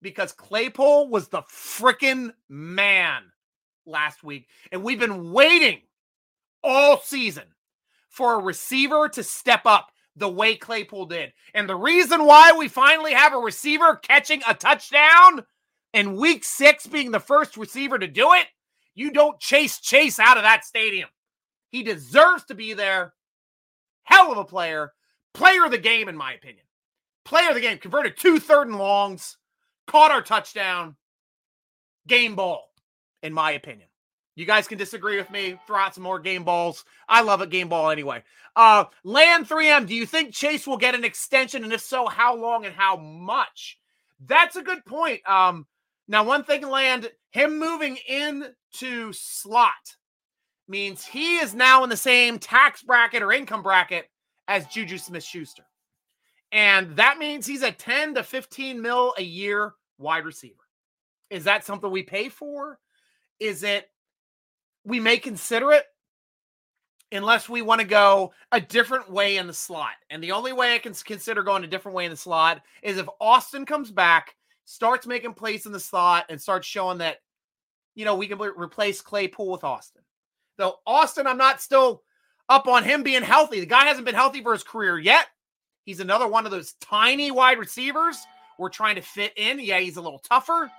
Because 0.01 0.31
Claypool 0.31 1.09
was 1.09 1.27
the 1.29 1.41
freaking 1.43 2.31
man 2.47 3.23
last 3.85 4.23
week. 4.23 4.47
And 4.71 4.83
we've 4.83 4.99
been 4.99 5.31
waiting 5.31 5.81
all 6.63 6.99
season 7.01 7.45
for 8.15 8.35
a 8.35 8.43
receiver 8.43 9.09
to 9.09 9.21
step 9.23 9.65
up 9.65 9.91
the 10.15 10.29
way 10.29 10.55
Claypool 10.55 11.07
did. 11.07 11.33
And 11.53 11.67
the 11.67 11.75
reason 11.75 12.25
why 12.25 12.53
we 12.53 12.69
finally 12.69 13.11
have 13.11 13.33
a 13.33 13.37
receiver 13.37 13.97
catching 13.97 14.41
a 14.47 14.53
touchdown 14.53 15.43
and 15.93 16.15
week 16.15 16.45
six 16.45 16.87
being 16.87 17.11
the 17.11 17.19
first 17.19 17.57
receiver 17.57 17.99
to 17.99 18.07
do 18.07 18.31
it, 18.31 18.47
you 18.95 19.11
don't 19.11 19.37
chase 19.41 19.81
Chase 19.81 20.17
out 20.17 20.37
of 20.37 20.43
that 20.43 20.63
stadium. 20.63 21.09
He 21.71 21.83
deserves 21.83 22.45
to 22.45 22.55
be 22.55 22.73
there. 22.73 23.13
Hell 24.03 24.31
of 24.31 24.37
a 24.37 24.45
player. 24.45 24.93
Player 25.33 25.65
of 25.65 25.71
the 25.71 25.77
game, 25.77 26.07
in 26.07 26.15
my 26.15 26.33
opinion. 26.33 26.63
Player 27.25 27.49
of 27.49 27.55
the 27.55 27.61
game. 27.61 27.79
Converted 27.79 28.15
two 28.15 28.39
third 28.39 28.67
and 28.67 28.77
longs. 28.77 29.35
Caught 29.87 30.11
our 30.11 30.21
touchdown. 30.21 30.95
Game 32.07 32.35
ball, 32.35 32.69
in 33.21 33.33
my 33.33 33.51
opinion. 33.51 33.89
You 34.35 34.45
guys 34.45 34.67
can 34.67 34.77
disagree 34.77 35.17
with 35.17 35.31
me. 35.31 35.57
Throw 35.65 35.77
out 35.77 35.95
some 35.95 36.03
more 36.03 36.19
game 36.19 36.43
balls. 36.43 36.83
I 37.07 37.21
love 37.21 37.41
a 37.41 37.47
game 37.47 37.69
ball 37.69 37.89
anyway. 37.89 38.23
Uh, 38.55 38.85
Land 39.03 39.47
3M, 39.47 39.87
do 39.87 39.95
you 39.95 40.05
think 40.05 40.33
Chase 40.33 40.67
will 40.67 40.77
get 40.77 40.95
an 40.95 41.05
extension? 41.05 41.63
And 41.63 41.71
if 41.71 41.81
so, 41.81 42.07
how 42.07 42.35
long 42.35 42.65
and 42.65 42.75
how 42.75 42.97
much? 42.97 43.79
That's 44.25 44.55
a 44.55 44.61
good 44.61 44.83
point. 44.85 45.27
Um, 45.27 45.65
now, 46.07 46.23
one 46.23 46.43
thing, 46.43 46.67
Land, 46.67 47.09
him 47.31 47.57
moving 47.59 47.97
into 48.07 49.11
slot 49.13 49.95
means 50.67 51.05
he 51.05 51.37
is 51.37 51.53
now 51.53 51.83
in 51.83 51.89
the 51.89 51.97
same 51.97 52.37
tax 52.39 52.83
bracket 52.83 53.23
or 53.23 53.31
income 53.31 53.63
bracket 53.63 54.09
as 54.47 54.67
Juju 54.67 54.97
Smith 54.97 55.23
Schuster. 55.23 55.63
And 56.51 56.95
that 56.95 57.17
means 57.17 57.47
he's 57.47 57.63
a 57.63 57.71
10 57.71 58.15
to 58.15 58.23
15 58.23 58.81
mil 58.81 59.13
a 59.17 59.23
year 59.23 59.73
wide 59.97 60.25
receiver. 60.25 60.55
Is 61.29 61.45
that 61.45 61.65
something 61.65 61.89
we 61.89 62.03
pay 62.03 62.29
for? 62.29 62.79
Is 63.39 63.63
it 63.63 63.89
we 64.85 64.99
may 64.99 65.17
consider 65.17 65.71
it 65.71 65.85
unless 67.11 67.49
we 67.49 67.61
want 67.61 67.81
to 67.81 67.87
go 67.87 68.31
a 68.51 68.61
different 68.61 69.11
way 69.11 69.37
in 69.37 69.47
the 69.47 69.53
slot. 69.53 69.93
And 70.09 70.23
the 70.23 70.31
only 70.31 70.53
way 70.53 70.75
I 70.75 70.79
can 70.79 70.93
consider 70.93 71.43
going 71.43 71.63
a 71.63 71.67
different 71.67 71.95
way 71.95 72.05
in 72.05 72.11
the 72.11 72.17
slot 72.17 72.61
is 72.81 72.97
if 72.97 73.07
Austin 73.19 73.65
comes 73.65 73.91
back, 73.91 74.35
starts 74.65 75.05
making 75.05 75.33
plays 75.33 75.65
in 75.65 75.71
the 75.71 75.79
slot, 75.79 76.25
and 76.29 76.41
starts 76.41 76.67
showing 76.67 76.97
that, 76.99 77.17
you 77.93 78.05
know, 78.05 78.15
we 78.15 78.27
can 78.27 78.39
replace 78.39 79.01
Claypool 79.01 79.51
with 79.51 79.63
Austin. 79.63 80.01
Though 80.57 80.75
Austin, 80.87 81.27
I'm 81.27 81.37
not 81.37 81.61
still 81.61 82.03
up 82.49 82.67
on 82.67 82.83
him 82.83 83.03
being 83.03 83.23
healthy. 83.23 83.59
The 83.59 83.65
guy 83.65 83.85
hasn't 83.85 84.05
been 84.05 84.15
healthy 84.15 84.41
for 84.41 84.53
his 84.53 84.63
career 84.63 84.97
yet. 84.97 85.27
He's 85.85 85.99
another 85.99 86.27
one 86.27 86.45
of 86.45 86.51
those 86.51 86.73
tiny 86.81 87.31
wide 87.31 87.59
receivers 87.59 88.17
we're 88.57 88.69
trying 88.69 88.95
to 88.95 89.01
fit 89.01 89.33
in. 89.35 89.59
Yeah, 89.59 89.79
he's 89.79 89.97
a 89.97 90.01
little 90.01 90.19
tougher. 90.19 90.71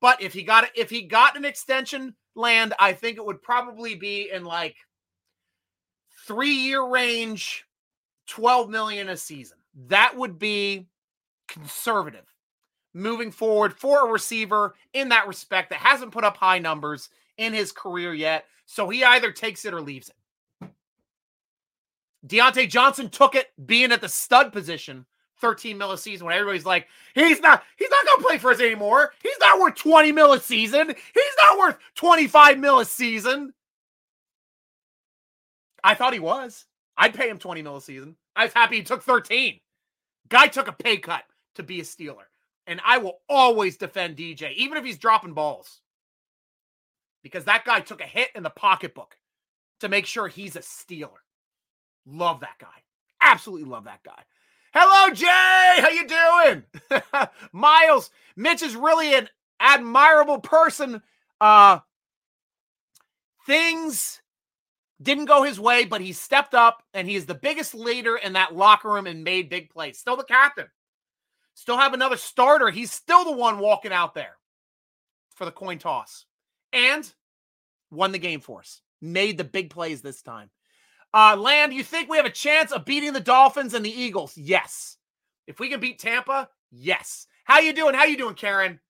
But 0.00 0.20
if 0.20 0.32
he 0.32 0.42
got 0.42 0.68
if 0.74 0.90
he 0.90 1.02
got 1.02 1.36
an 1.36 1.44
extension 1.44 2.14
land, 2.34 2.74
I 2.78 2.92
think 2.92 3.16
it 3.16 3.24
would 3.24 3.42
probably 3.42 3.94
be 3.94 4.30
in 4.32 4.44
like 4.44 4.76
three 6.26 6.54
year 6.54 6.86
range, 6.86 7.64
12 8.28 8.68
million 8.68 9.08
a 9.08 9.16
season. 9.16 9.58
That 9.88 10.16
would 10.16 10.38
be 10.38 10.88
conservative 11.48 12.26
moving 12.94 13.30
forward 13.30 13.74
for 13.74 14.08
a 14.08 14.10
receiver 14.12 14.74
in 14.94 15.10
that 15.10 15.28
respect 15.28 15.70
that 15.70 15.78
hasn't 15.78 16.12
put 16.12 16.24
up 16.24 16.36
high 16.36 16.58
numbers 16.58 17.10
in 17.36 17.52
his 17.52 17.70
career 17.70 18.14
yet. 18.14 18.46
So 18.64 18.88
he 18.88 19.04
either 19.04 19.30
takes 19.30 19.64
it 19.64 19.74
or 19.74 19.82
leaves 19.82 20.08
it. 20.08 20.70
Diontae 22.26 22.68
Johnson 22.68 23.10
took 23.10 23.34
it 23.34 23.48
being 23.66 23.92
at 23.92 24.00
the 24.00 24.08
stud 24.08 24.52
position 24.52 25.04
13 25.40 25.78
mil 25.78 25.92
a 25.92 25.98
season 25.98 26.26
when 26.26 26.34
everybody's 26.34 26.64
like, 26.64 26.88
he's 27.14 27.40
not, 27.40 27.62
he's 27.76 27.90
not 27.90 28.06
gonna 28.06 28.22
play 28.22 28.38
for 28.38 28.50
us 28.50 28.60
anymore. 28.60 29.12
He's 29.22 29.38
not 29.40 29.60
worth 29.60 29.74
20 29.76 30.12
mil 30.12 30.32
a 30.32 30.40
season. 30.40 30.88
He's 30.88 31.36
not 31.42 31.58
worth 31.58 31.78
25 31.94 32.58
mil 32.58 32.80
a 32.80 32.84
season. 32.84 33.52
I 35.82 35.94
thought 35.94 36.12
he 36.12 36.18
was. 36.18 36.66
I'd 36.96 37.14
pay 37.14 37.28
him 37.28 37.38
20 37.38 37.62
mil 37.62 37.76
a 37.76 37.80
season. 37.80 38.16
I 38.34 38.44
was 38.44 38.52
happy 38.52 38.76
he 38.76 38.82
took 38.82 39.02
13. 39.02 39.60
Guy 40.28 40.46
took 40.48 40.68
a 40.68 40.72
pay 40.72 40.96
cut 40.96 41.24
to 41.54 41.62
be 41.62 41.80
a 41.80 41.84
Steeler. 41.84 42.24
And 42.66 42.80
I 42.84 42.98
will 42.98 43.20
always 43.28 43.76
defend 43.76 44.16
DJ, 44.16 44.52
even 44.54 44.76
if 44.76 44.84
he's 44.84 44.98
dropping 44.98 45.34
balls. 45.34 45.80
Because 47.22 47.44
that 47.44 47.64
guy 47.64 47.80
took 47.80 48.00
a 48.00 48.06
hit 48.06 48.30
in 48.34 48.42
the 48.42 48.50
pocketbook 48.50 49.16
to 49.80 49.88
make 49.88 50.06
sure 50.06 50.26
he's 50.26 50.56
a 50.56 50.60
Steeler. 50.60 51.10
Love 52.06 52.40
that 52.40 52.58
guy. 52.58 52.66
Absolutely 53.20 53.68
love 53.68 53.84
that 53.84 54.02
guy. 54.04 54.22
Hello, 54.78 55.10
Jay. 55.14 55.80
How 55.80 55.88
you 55.88 56.06
doing? 56.06 57.30
Miles, 57.52 58.10
Mitch 58.36 58.60
is 58.60 58.76
really 58.76 59.14
an 59.14 59.30
admirable 59.58 60.38
person. 60.38 61.00
Uh 61.40 61.78
things 63.46 64.20
didn't 65.00 65.24
go 65.24 65.44
his 65.44 65.58
way, 65.58 65.86
but 65.86 66.02
he 66.02 66.12
stepped 66.12 66.52
up 66.52 66.82
and 66.92 67.08
he 67.08 67.16
is 67.16 67.24
the 67.24 67.34
biggest 67.34 67.74
leader 67.74 68.16
in 68.16 68.34
that 68.34 68.54
locker 68.54 68.90
room 68.90 69.06
and 69.06 69.24
made 69.24 69.48
big 69.48 69.70
plays. 69.70 69.98
Still 69.98 70.16
the 70.16 70.24
captain. 70.24 70.66
Still 71.54 71.78
have 71.78 71.94
another 71.94 72.18
starter. 72.18 72.68
He's 72.68 72.92
still 72.92 73.24
the 73.24 73.32
one 73.32 73.58
walking 73.58 73.92
out 73.92 74.12
there 74.12 74.36
for 75.36 75.46
the 75.46 75.52
coin 75.52 75.78
toss. 75.78 76.26
And 76.74 77.10
won 77.90 78.12
the 78.12 78.18
game 78.18 78.40
for 78.40 78.60
us. 78.60 78.82
Made 79.00 79.38
the 79.38 79.44
big 79.44 79.70
plays 79.70 80.02
this 80.02 80.20
time. 80.20 80.50
Uh, 81.14 81.36
Land, 81.36 81.72
you 81.72 81.82
think 81.82 82.08
we 82.08 82.16
have 82.16 82.26
a 82.26 82.30
chance 82.30 82.72
of 82.72 82.84
beating 82.84 83.12
the 83.12 83.20
Dolphins 83.20 83.74
and 83.74 83.84
the 83.84 83.90
Eagles? 83.90 84.36
Yes. 84.36 84.96
If 85.46 85.60
we 85.60 85.68
can 85.68 85.80
beat 85.80 85.98
Tampa, 85.98 86.48
yes. 86.70 87.26
How 87.44 87.60
you 87.60 87.72
doing? 87.72 87.94
How 87.94 88.04
you 88.04 88.16
doing, 88.16 88.34
Karen? 88.34 88.80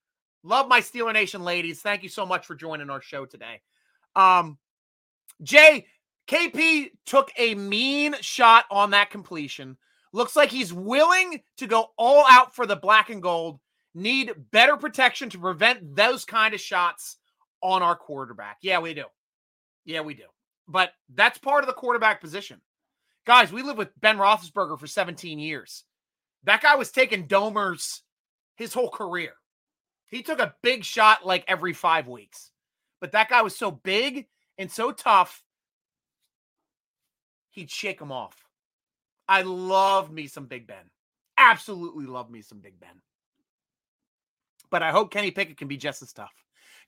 Love 0.42 0.68
my 0.68 0.81
Steeler 0.81 1.12
Nation 1.12 1.42
ladies. 1.42 1.81
Thank 1.81 2.02
you 2.02 2.09
so 2.09 2.24
much 2.24 2.46
for 2.46 2.55
joining 2.55 2.90
our 2.90 3.02
show 3.02 3.26
today. 3.26 3.61
Um, 4.14 4.59
Jay, 5.42 5.87
KP 6.29 6.90
took 7.05 7.31
a 7.37 7.55
mean 7.55 8.14
shot 8.20 8.64
on 8.70 8.90
that 8.90 9.11
completion. 9.11 9.76
Looks 10.12 10.37
like 10.37 10.50
he's 10.50 10.72
willing 10.72 11.42
to 11.59 11.66
go 11.66 11.88
all 11.98 12.24
out 12.29 12.55
for 12.55 12.66
the 12.66 12.76
black 12.76 13.11
and 13.11 13.22
gold. 13.22 13.61
Need 13.94 14.33
better 14.50 14.76
protection 14.76 15.31
to 15.31 15.38
prevent 15.38 15.94
those 15.94 16.24
kind 16.24 16.55
of 16.55 16.61
shots 16.61 17.16
on 17.61 17.83
our 17.83 17.96
quarterback. 17.96 18.59
Yeah, 18.62 18.79
we 18.79 18.94
do. 18.94 19.05
Yeah, 19.85 20.00
we 20.00 20.14
do. 20.14 20.24
But 20.68 20.92
that's 21.14 21.38
part 21.38 21.62
of 21.62 21.68
the 21.68 21.74
quarterback 21.74 22.20
position. 22.20 22.61
Guys, 23.26 23.52
we 23.52 23.62
lived 23.62 23.79
with 23.79 24.00
Ben 24.00 24.18
Roethlisberger 24.18 24.79
for 24.79 24.87
17 24.87 25.38
years. 25.38 25.85
That 26.44 26.62
guy 26.62 26.76
was 26.76 26.90
taking 26.90 27.26
domers 27.26 28.00
his 28.57 28.72
whole 28.72 28.90
career. 28.90 29.33
He 30.07 30.22
took 30.22 30.38
a 30.38 30.55
big 30.62 30.85
shot 30.85 31.26
like 31.26 31.44
every 31.48 31.72
five 31.72 32.07
weeks. 32.07 32.50
But 33.00 33.12
that 33.12 33.29
guy 33.29 33.42
was 33.42 33.57
so 33.57 33.70
big 33.70 34.26
and 34.59 34.70
so 34.70 34.92
tough, 34.92 35.42
he'd 37.50 37.70
shake 37.70 38.00
him 38.00 38.12
off. 38.12 38.46
I 39.29 39.42
love 39.42 40.11
me 40.11 40.29
some 40.29 40.46
Big 40.46 40.66
Ben. 40.66 40.90
Absolutely 41.37 42.07
love 42.07 42.31
me 42.31 42.42
some 42.42 42.61
Big 42.61 42.79
Ben. 42.81 43.02
But 44.70 44.83
I 44.83 44.90
hope 44.90 45.12
Kenny 45.12 45.31
Pickett 45.31 45.59
can 45.59 45.68
be 45.68 45.76
just 45.76 46.02
as 46.02 46.12
tough. 46.12 46.33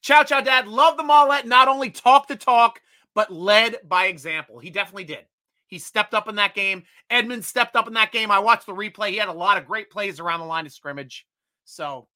Chow 0.01 0.23
Chow 0.23 0.41
Dad, 0.41 0.69
love 0.69 0.97
the 0.97 1.03
Maulet. 1.03 1.47
Not 1.47 1.69
only 1.69 1.91
talk 1.91 2.29
the 2.29 2.37
talk, 2.37 2.81
but 3.19 3.33
led 3.33 3.79
by 3.83 4.07
example. 4.07 4.61
He 4.61 4.71
definitely 4.71 5.03
did. 5.03 5.27
He 5.67 5.81
stepped 5.81 6.15
up 6.15 6.29
in 6.29 6.37
that 6.37 6.55
game. 6.55 6.85
Edmonds 7.11 7.49
stepped 7.49 7.75
up 7.75 7.89
in 7.89 7.95
that 7.95 8.13
game. 8.13 8.31
I 8.31 8.39
watched 8.39 8.67
the 8.67 8.73
replay. 8.73 9.09
He 9.09 9.17
had 9.17 9.29
a 9.29 9.33
lot 9.33 9.59
of 9.59 9.67
great 9.67 9.91
plays 9.91 10.21
around 10.21 10.39
the 10.39 10.47
line 10.47 10.67
of 10.67 10.73
scrimmage. 10.73 11.27
So 11.65 12.07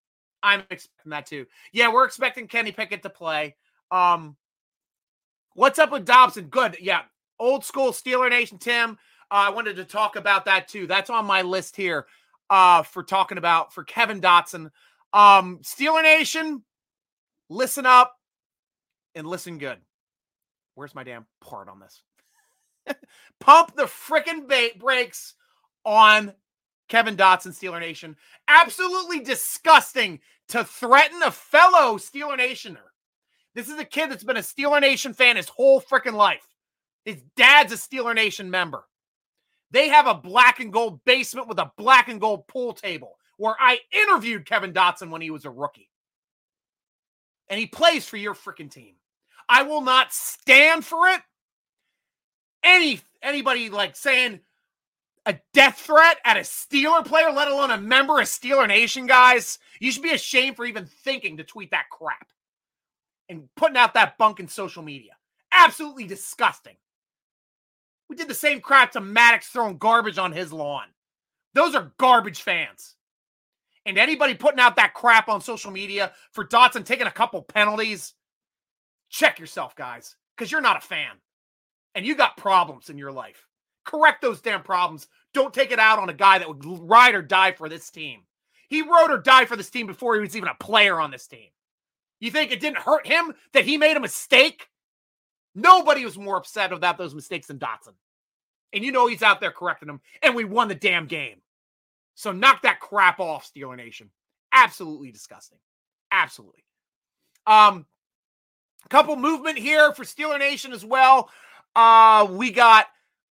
I'm 0.45 0.62
expecting 0.71 1.11
that 1.11 1.27
too. 1.27 1.47
Yeah, 1.73 1.93
we're 1.93 2.05
expecting 2.05 2.47
Kenny 2.47 2.71
Pickett 2.71 3.03
to 3.03 3.11
play. 3.11 3.57
Um, 3.91 4.37
what's 5.55 5.81
up 5.81 5.91
with 5.91 6.07
Dotson? 6.07 6.49
Good. 6.49 6.77
Yeah, 6.81 7.01
old 7.41 7.65
school 7.65 7.91
Steeler 7.91 8.31
Nation. 8.31 8.59
Tim, 8.59 8.93
uh, 8.93 8.95
I 9.49 9.51
wanted 9.51 9.75
to 9.75 9.85
talk 9.85 10.15
about 10.15 10.45
that 10.45 10.69
too. 10.69 10.87
That's 10.87 11.11
on 11.11 11.27
my 11.27 11.43
list 11.43 11.75
here 11.75 12.07
uh, 12.49 12.85
for 12.85 13.03
talking 13.03 13.38
about 13.38 13.75
for 13.75 13.83
Kevin 13.83 14.21
Dotson. 14.21 14.71
Um, 15.12 15.59
Steeler 15.65 16.05
Nation, 16.05 16.62
listen 17.49 17.87
up 17.87 18.15
and 19.17 19.27
listen 19.27 19.59
good. 19.59 19.79
Where's 20.75 20.95
my 20.95 21.05
damn 21.05 21.27
part 21.41 21.69
on 21.69 21.81
this? 21.81 22.03
Pump 23.41 23.77
the 23.77 23.85
freaking 23.85 24.49
ba- 24.49 24.79
brakes 24.79 25.35
on 25.85 26.33
Kevin 26.89 27.17
Dotson, 27.17 27.49
Steeler 27.49 27.81
Nation. 27.81 28.17
Absolutely 28.49 29.21
disgusting 29.21 30.21
to 30.49 30.65
threaten 30.65 31.23
a 31.23 31.31
fellow 31.31 31.97
Steeler 31.97 32.37
Nationer. 32.37 32.93
This 33.55 33.69
is 33.69 33.79
a 33.79 33.85
kid 33.85 34.11
that's 34.11 34.25
been 34.25 34.37
a 34.37 34.41
Steeler 34.41 34.81
Nation 34.81 35.13
fan 35.13 35.37
his 35.37 35.49
whole 35.49 35.81
freaking 35.81 36.15
life. 36.15 36.47
His 37.05 37.23
dad's 37.37 37.73
a 37.73 37.77
Steeler 37.77 38.15
Nation 38.15 38.51
member. 38.51 38.85
They 39.71 39.89
have 39.89 40.07
a 40.07 40.15
black 40.15 40.61
and 40.61 40.73
gold 40.73 41.03
basement 41.05 41.49
with 41.49 41.59
a 41.59 41.73
black 41.77 42.09
and 42.09 42.21
gold 42.21 42.47
pool 42.47 42.75
table 42.75 43.17
where 43.39 43.57
I 43.59 43.79
interviewed 43.91 44.47
Kevin 44.47 44.73
Dotson 44.73 45.11
when 45.11 45.23
he 45.23 45.31
was 45.31 45.45
a 45.45 45.51
rookie. 45.51 45.89
And 47.49 47.59
he 47.59 47.67
plays 47.67 48.07
for 48.07 48.17
your 48.17 48.35
freaking 48.35 48.71
team. 48.71 48.95
I 49.53 49.65
will 49.65 49.83
not 49.83 50.15
stand 50.15 50.83
for 50.83 51.09
it. 51.09 51.21
Any 52.65 53.01
anybody 53.23 53.69
like 53.69 53.97
saying 53.97 54.41
a 55.27 55.38
death 55.53 55.79
threat 55.79 56.17
at 56.25 56.38
a 56.38 56.41
Steeler 56.41 57.05
player, 57.05 57.31
let 57.31 57.49
alone 57.49 57.71
a 57.71 57.79
member 57.79 58.19
of 58.19 58.27
Steeler 58.29 58.67
Nation, 58.67 59.07
guys. 59.07 59.59
You 59.79 59.93
should 59.93 60.03
be 60.03 60.12
ashamed 60.12 60.57
for 60.57 60.65
even 60.65 60.87
thinking 60.87 61.37
to 61.37 61.45
tweet 61.45 61.71
that 61.73 61.91
crap 61.91 62.29
and 63.29 63.47
putting 63.55 63.77
out 63.77 63.93
that 63.93 64.17
bunk 64.17 64.41
in 64.41 64.49
social 64.49 64.83
media. 64.83 65.12
Absolutely 65.53 66.07
disgusting. 66.07 66.77
We 68.09 68.17
did 68.17 68.29
the 68.29 68.35
same 68.35 68.62
crap 68.62 68.93
to 68.93 69.03
Maddox 69.03 69.49
throwing 69.49 69.77
garbage 69.77 70.17
on 70.17 70.33
his 70.33 70.51
lawn. 70.51 70.87
Those 71.53 71.75
are 71.75 71.93
garbage 71.99 72.41
fans. 72.41 72.95
And 73.85 73.99
anybody 73.99 74.33
putting 74.33 74.61
out 74.61 74.77
that 74.77 74.95
crap 74.95 75.29
on 75.29 75.43
social 75.43 75.73
media 75.73 76.12
for 76.31 76.43
Dotson 76.43 76.87
taking 76.87 77.07
a 77.07 77.11
couple 77.11 77.43
penalties, 77.43 78.15
check 79.12 79.38
yourself, 79.38 79.77
guys, 79.77 80.16
because 80.37 80.51
you're 80.51 80.61
not 80.61 80.83
a 80.83 80.87
fan 80.87 81.16
and 81.94 82.05
you 82.05 82.16
got 82.16 82.37
problems 82.37 82.90
in 82.90 82.98
your 82.98 83.12
life. 83.12 83.46
Correct 83.85 84.22
those 84.22 84.40
damn 84.40 84.62
problems. 84.62 85.07
Don't 85.35 85.55
take 85.55 85.70
it 85.70 85.79
out 85.79 85.98
on 85.98 86.09
a 86.09 86.14
guy 86.14 86.38
that 86.38 86.48
would 86.48 86.64
ride 86.64 87.14
or 87.14 87.22
die 87.22 87.53
for 87.53 87.68
this 87.68 87.90
team. 87.90 88.22
He 88.68 88.83
rode 88.83 89.11
or 89.11 89.18
died 89.18 89.48
for 89.48 89.57
this 89.57 89.70
team 89.70 89.87
before 89.87 90.14
he 90.14 90.20
was 90.20 90.37
even 90.37 90.48
a 90.48 90.55
player 90.55 90.98
on 90.98 91.11
this 91.11 91.27
team. 91.27 91.48
You 92.20 92.31
think 92.31 92.51
it 92.51 92.61
didn't 92.61 92.79
hurt 92.79 93.07
him 93.07 93.35
that 93.53 93.64
he 93.64 93.77
made 93.77 93.96
a 93.96 94.01
mistake? 94.01 94.68
Nobody 95.55 96.05
was 96.05 96.16
more 96.16 96.38
upset 96.38 96.72
about 96.72 96.96
those 96.96 97.14
mistakes 97.14 97.48
than 97.48 97.59
Dotson. 97.59 97.94
And 98.72 98.83
you 98.83 98.92
know 98.92 99.07
he's 99.07 99.22
out 99.22 99.40
there 99.40 99.51
correcting 99.51 99.88
them, 99.88 100.01
and 100.22 100.35
we 100.35 100.44
won 100.44 100.68
the 100.68 100.75
damn 100.75 101.07
game. 101.07 101.42
So 102.14 102.33
knock 102.33 102.62
that 102.62 102.81
crap 102.81 103.20
off, 103.20 103.51
Steeler 103.53 103.77
Nation. 103.77 104.11
Absolutely 104.53 105.11
disgusting. 105.11 105.59
Absolutely. 106.11 106.64
Um, 107.46 107.87
a 108.85 108.88
couple 108.88 109.16
movement 109.16 109.59
here 109.59 109.92
for 109.95 110.05
Steeler 110.05 110.38
Nation 110.38 110.73
as 110.73 110.85
well. 110.85 111.31
Uh, 111.75 112.27
we 112.31 112.51
got 112.51 112.87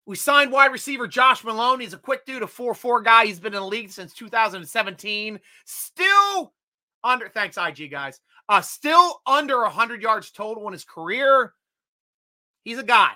we 0.07 0.17
signed 0.17 0.53
wide 0.53 0.73
receiver 0.73 1.07
Josh 1.07 1.45
Malone. 1.45 1.81
He's 1.81 1.93
a 1.93 1.99
quick 1.99 2.25
dude, 2.25 2.43
a 2.43 2.47
4-4 2.47 3.05
guy. 3.05 3.27
He's 3.27 3.41
been 3.41 3.53
in 3.53 3.61
the 3.61 3.67
league 3.67 3.91
since 3.91 4.15
2017. 4.15 5.39
Still 5.67 6.55
under 7.05 7.29
thanks, 7.29 7.59
IG 7.59 7.91
guys. 7.91 8.21
Uh, 8.49 8.63
still 8.63 9.21
under 9.27 9.61
100 9.61 10.01
yards 10.01 10.31
total 10.31 10.67
in 10.67 10.73
his 10.73 10.85
career. 10.85 11.53
He's 12.65 12.79
a 12.79 12.85
guy. 12.85 13.13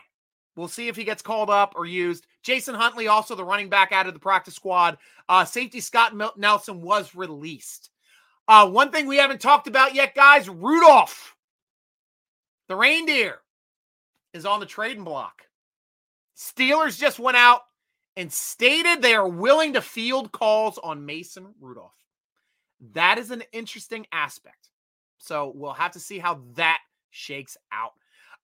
We'll 0.54 0.68
see 0.68 0.88
if 0.88 0.96
he 0.96 1.04
gets 1.04 1.22
called 1.22 1.48
up 1.48 1.72
or 1.76 1.86
used. 1.86 2.26
Jason 2.42 2.74
Huntley, 2.74 3.08
also 3.08 3.34
the 3.34 3.44
running 3.44 3.70
back 3.70 3.92
out 3.92 4.06
of 4.06 4.12
the 4.12 4.20
practice 4.20 4.54
squad. 4.54 4.98
Uh, 5.28 5.44
safety 5.44 5.80
Scott 5.80 6.14
Nelson 6.36 6.82
was 6.82 7.14
released. 7.14 7.90
Uh, 8.48 8.68
one 8.68 8.90
thing 8.90 9.06
we 9.06 9.16
haven't 9.16 9.40
talked 9.40 9.66
about 9.66 9.94
yet, 9.94 10.14
guys 10.14 10.48
Rudolph, 10.48 11.31
the 12.72 12.76
reindeer, 12.76 13.38
is 14.32 14.46
on 14.46 14.58
the 14.58 14.64
trading 14.64 15.04
block. 15.04 15.42
Steelers 16.34 16.98
just 16.98 17.18
went 17.18 17.36
out 17.36 17.60
and 18.16 18.32
stated 18.32 19.02
they 19.02 19.14
are 19.14 19.28
willing 19.28 19.74
to 19.74 19.82
field 19.82 20.32
calls 20.32 20.78
on 20.78 21.04
Mason 21.04 21.48
Rudolph. 21.60 21.92
That 22.94 23.18
is 23.18 23.30
an 23.30 23.42
interesting 23.52 24.06
aspect. 24.10 24.70
So 25.18 25.52
we'll 25.54 25.74
have 25.74 25.92
to 25.92 26.00
see 26.00 26.18
how 26.18 26.40
that 26.54 26.78
shakes 27.10 27.58
out. 27.70 27.92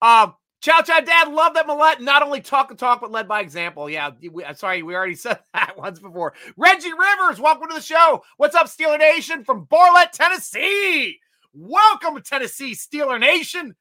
Um, 0.03 0.35
Chow 0.61 0.83
Chow 0.83 1.01
Dad, 1.01 1.33
love 1.33 1.55
that 1.55 1.67
Maulet 1.67 2.03
not 2.03 2.23
only 2.23 2.43
talk 2.43 2.69
the 2.69 2.75
talk, 2.75 3.01
but 3.01 3.11
led 3.11 3.29
by 3.29 3.41
example. 3.41 3.89
Yeah, 3.89 4.11
we, 4.31 4.45
I'm 4.45 4.57
sorry, 4.57 4.83
we 4.83 4.95
already 4.95 5.15
said 5.15 5.39
that 5.55 5.79
once 5.79 6.01
before. 6.01 6.35
Reggie 6.59 6.93
Rivers, 6.93 7.41
welcome 7.41 7.71
to 7.71 7.75
the 7.75 7.81
show. 7.81 8.23
What's 8.37 8.55
up, 8.55 8.67
Steeler 8.67 8.99
Nation 8.99 9.43
from 9.43 9.65
Bartlett, 9.65 10.13
Tennessee? 10.13 11.19
Welcome 11.55 12.21
Tennessee, 12.21 12.73
Steeler 12.73 13.19
Nation. 13.19 13.75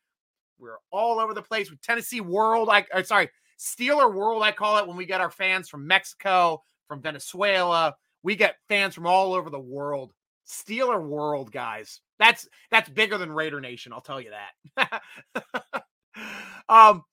We're 0.60 0.80
all 0.92 1.20
over 1.20 1.34
the 1.34 1.42
place 1.42 1.70
with 1.70 1.82
Tennessee 1.82 2.22
World. 2.22 2.70
I 2.70 2.86
or 2.94 3.04
sorry, 3.04 3.30
Steeler 3.60 4.14
World, 4.14 4.44
I 4.44 4.52
call 4.52 4.78
it 4.78 4.88
when 4.88 4.98
we 4.98 5.06
get 5.06 5.22
our 5.22 5.32
fans 5.32 5.70
from 5.70 5.88
Mexico, 5.88 6.64
from 6.88 7.02
Venezuela. 7.02 7.96
We 8.24 8.36
get 8.36 8.58
fans 8.68 8.96
from 8.96 9.08
all 9.08 9.34
over 9.34 9.50
the 9.50 9.60
world. 9.60 10.14
Steeler 10.48 11.02
World, 11.02 11.52
guys. 11.52 12.02
That's 12.20 12.48
that's 12.72 12.90
bigger 12.90 13.18
than 13.18 13.32
Raider 13.32 13.62
Nation, 13.62 13.94
I'll 13.94 14.02
tell 14.02 14.22
you 14.22 14.32
that. 14.78 15.02
um 16.70 17.04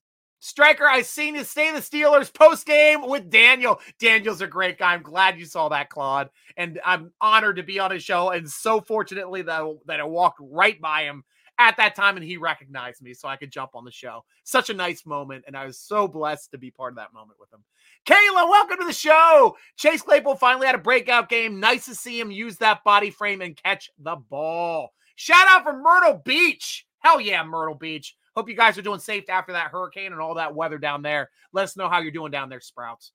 Striker, 0.44 0.86
I 0.86 1.00
seen 1.00 1.36
you 1.36 1.42
stay 1.42 1.72
the 1.72 1.78
Steelers 1.78 2.32
post 2.32 2.66
game 2.66 3.08
with 3.08 3.30
Daniel. 3.30 3.80
Daniel's 3.98 4.42
a 4.42 4.46
great 4.46 4.76
guy. 4.76 4.92
I'm 4.92 5.02
glad 5.02 5.38
you 5.38 5.46
saw 5.46 5.70
that, 5.70 5.88
Claude. 5.88 6.28
And 6.58 6.78
I'm 6.84 7.12
honored 7.18 7.56
to 7.56 7.62
be 7.62 7.78
on 7.78 7.90
his 7.90 8.04
show. 8.04 8.28
And 8.28 8.46
so 8.46 8.82
fortunately 8.82 9.40
that, 9.40 9.62
that 9.86 10.00
I 10.00 10.04
walked 10.04 10.40
right 10.42 10.78
by 10.78 11.04
him 11.04 11.24
at 11.58 11.76
that 11.76 11.94
time 11.94 12.16
and 12.16 12.24
he 12.24 12.36
recognized 12.36 13.02
me 13.02 13.14
so 13.14 13.28
I 13.28 13.36
could 13.36 13.50
jump 13.50 13.72
on 13.74 13.84
the 13.84 13.90
show. 13.90 14.24
Such 14.44 14.70
a 14.70 14.74
nice 14.74 15.06
moment. 15.06 15.44
And 15.46 15.56
I 15.56 15.66
was 15.66 15.78
so 15.78 16.08
blessed 16.08 16.50
to 16.50 16.58
be 16.58 16.70
part 16.70 16.92
of 16.92 16.96
that 16.96 17.12
moment 17.12 17.38
with 17.38 17.52
him. 17.52 17.64
Kayla, 18.06 18.48
welcome 18.48 18.78
to 18.78 18.86
the 18.86 18.92
show. 18.92 19.56
Chase 19.76 20.02
Claypool 20.02 20.36
finally 20.36 20.66
had 20.66 20.74
a 20.74 20.78
breakout 20.78 21.28
game. 21.28 21.60
Nice 21.60 21.86
to 21.86 21.94
see 21.94 22.18
him 22.18 22.30
use 22.30 22.56
that 22.58 22.84
body 22.84 23.10
frame 23.10 23.40
and 23.40 23.56
catch 23.56 23.90
the 23.98 24.16
ball. 24.16 24.92
Shout 25.16 25.46
out 25.48 25.64
from 25.64 25.82
Myrtle 25.82 26.20
Beach. 26.24 26.86
Hell 26.98 27.20
yeah, 27.20 27.44
Myrtle 27.44 27.76
Beach. 27.76 28.16
Hope 28.36 28.48
you 28.48 28.56
guys 28.56 28.76
are 28.76 28.82
doing 28.82 28.98
safe 28.98 29.28
after 29.28 29.52
that 29.52 29.70
hurricane 29.70 30.12
and 30.12 30.20
all 30.20 30.34
that 30.34 30.54
weather 30.54 30.78
down 30.78 31.02
there. 31.02 31.30
Let 31.52 31.64
us 31.64 31.76
know 31.76 31.88
how 31.88 32.00
you're 32.00 32.10
doing 32.10 32.32
down 32.32 32.48
there, 32.48 32.60
Sprouts. 32.60 33.12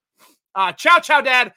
Uh, 0.55 0.71
ciao, 0.71 0.99
ciao, 0.99 1.21
Dad. 1.21 1.53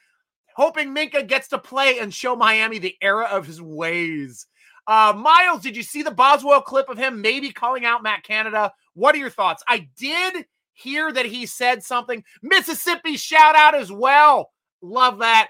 Hoping 0.55 0.93
Minkah 0.93 1.27
gets 1.27 1.47
to 1.49 1.57
play 1.57 1.99
and 1.99 2.13
show 2.13 2.35
Miami 2.35 2.77
the 2.77 2.95
era 3.01 3.25
of 3.31 3.47
his 3.47 3.61
ways. 3.61 4.45
Uh, 4.85 5.13
Miles, 5.15 5.61
did 5.61 5.77
you 5.77 5.83
see 5.83 6.03
the 6.03 6.11
Boswell 6.11 6.61
clip 6.61 6.89
of 6.89 6.97
him 6.97 7.21
maybe 7.21 7.51
calling 7.51 7.85
out 7.85 8.03
Matt 8.03 8.23
Canada? 8.23 8.71
What 8.93 9.15
are 9.15 9.19
your 9.19 9.29
thoughts? 9.29 9.63
I 9.67 9.87
did 9.97 10.45
hear 10.73 11.11
that 11.11 11.25
he 11.25 11.45
said 11.45 11.83
something. 11.83 12.23
Mississippi 12.41 13.15
shout 13.15 13.55
out 13.55 13.75
as 13.75 13.91
well. 13.91 14.51
Love 14.81 15.19
that. 15.19 15.49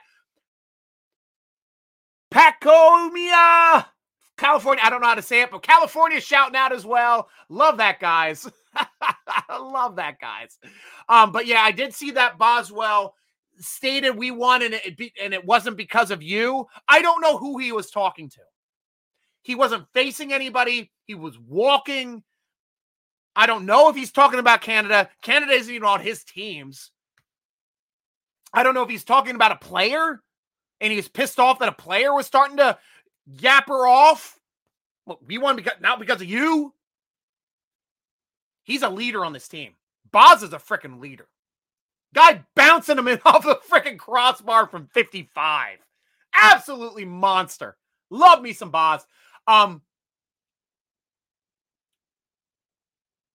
Pacomia, 2.31 3.85
California. 4.37 4.83
I 4.83 4.89
don't 4.89 5.01
know 5.01 5.07
how 5.07 5.15
to 5.15 5.21
say 5.21 5.41
it, 5.41 5.51
but 5.51 5.61
California 5.61 6.19
shouting 6.19 6.55
out 6.55 6.73
as 6.73 6.85
well. 6.85 7.29
Love 7.49 7.77
that, 7.77 7.99
guys. 7.99 8.49
Love 9.49 9.95
that, 9.97 10.19
guys. 10.19 10.57
Um, 11.09 11.31
but 11.31 11.45
yeah, 11.45 11.61
I 11.61 11.71
did 11.71 11.93
see 11.93 12.11
that 12.11 12.37
Boswell 12.37 13.15
stated 13.59 14.17
we 14.17 14.31
won 14.31 14.63
and 14.63 14.73
it 14.73 14.97
be, 14.97 15.13
and 15.21 15.33
it 15.33 15.45
wasn't 15.45 15.77
because 15.77 16.09
of 16.09 16.23
you. 16.23 16.65
I 16.87 17.01
don't 17.01 17.21
know 17.21 17.37
who 17.37 17.59
he 17.59 17.71
was 17.71 17.91
talking 17.91 18.29
to. 18.29 18.41
He 19.43 19.55
wasn't 19.55 19.87
facing 19.93 20.33
anybody. 20.33 20.91
He 21.05 21.15
was 21.15 21.37
walking. 21.37 22.23
I 23.35 23.45
don't 23.45 23.65
know 23.65 23.89
if 23.89 23.95
he's 23.95 24.11
talking 24.11 24.39
about 24.39 24.61
Canada. 24.61 25.09
Canada 25.21 25.53
isn't 25.53 25.73
even 25.73 25.87
on 25.87 26.01
his 26.01 26.23
teams. 26.23 26.91
I 28.53 28.63
don't 28.63 28.73
know 28.73 28.83
if 28.83 28.89
he's 28.89 29.03
talking 29.03 29.35
about 29.35 29.51
a 29.51 29.55
player 29.55 30.21
and 30.79 30.91
he 30.91 30.97
was 30.97 31.07
pissed 31.07 31.39
off 31.39 31.59
that 31.59 31.69
a 31.69 31.73
player 31.73 32.13
was 32.13 32.27
starting 32.27 32.57
to 32.57 32.77
yap 33.25 33.67
her 33.67 33.87
off. 33.87 34.39
Well, 35.05 35.19
we 35.25 35.37
won 35.37 35.55
because 35.55 35.73
not 35.81 35.99
because 35.99 36.21
of 36.21 36.27
you. 36.27 36.73
He's 38.63 38.83
a 38.83 38.89
leader 38.89 39.25
on 39.25 39.33
this 39.33 39.47
team. 39.47 39.73
Boz 40.11 40.43
is 40.43 40.53
a 40.53 40.57
freaking 40.57 41.01
leader. 41.01 41.27
Guy 42.13 42.43
bouncing 42.55 42.97
him 42.97 43.07
in 43.07 43.19
off 43.25 43.43
the 43.43 43.59
freaking 43.69 43.97
crossbar 43.97 44.67
from 44.67 44.87
55. 44.87 45.79
Absolutely 46.35 47.05
monster. 47.05 47.75
Love 48.09 48.41
me 48.41 48.53
some 48.53 48.69
Boz. 48.69 49.05
Um, 49.47 49.81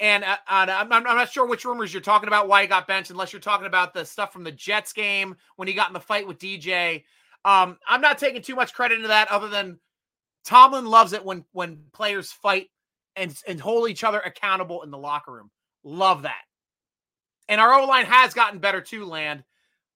and 0.01 0.25
uh, 0.25 0.37
I'm, 0.47 0.93
I'm 0.93 1.03
not 1.03 1.31
sure 1.33 1.47
which 1.47 1.65
rumors 1.65 1.93
you're 1.93 2.01
talking 2.01 2.29
about, 2.29 2.49
why 2.49 2.63
he 2.63 2.69
got 2.69 2.87
benched, 2.87 3.11
unless 3.11 3.33
you're 3.33 3.41
talking 3.41 3.67
about 3.67 3.95
the 3.95 4.05
stuff 4.05 4.33
from 4.33 4.45
the 4.45 4.53
Jets 4.53 4.93
game 4.93 5.37
when 5.57 5.67
he 5.67 5.75
got 5.75 5.89
in 5.89 5.95
the 5.95 6.01
fight 6.01 6.27
with 6.27 6.39
DJ. 6.39 7.05
Um, 7.45 7.79
I'm 7.89 8.01
not 8.01 8.19
taking 8.19 8.43
too 8.43 8.55
much 8.55 8.75
credit 8.75 8.97
into 8.97 9.09
that, 9.09 9.31
other 9.31 9.49
than 9.49 9.79
Tomlin 10.45 10.87
loves 10.87 11.13
it 11.13 11.25
when 11.25 11.45
when 11.53 11.81
players 11.93 12.31
fight 12.31 12.69
and 13.17 13.37
and 13.47 13.61
hold 13.61 13.91
each 13.91 14.05
other 14.05 14.21
accountable 14.21 14.83
in 14.83 14.91
the 14.91 14.99
locker 14.99 15.33
room. 15.33 15.51
Love 15.85 16.23
that. 16.23 16.43
And 17.49 17.61
our 17.61 17.75
O 17.75 17.87
line 17.87 18.07
has 18.07 18.35
gotten 18.35 18.59
better 18.59 18.81
too, 18.81 19.05
Land, 19.05 19.43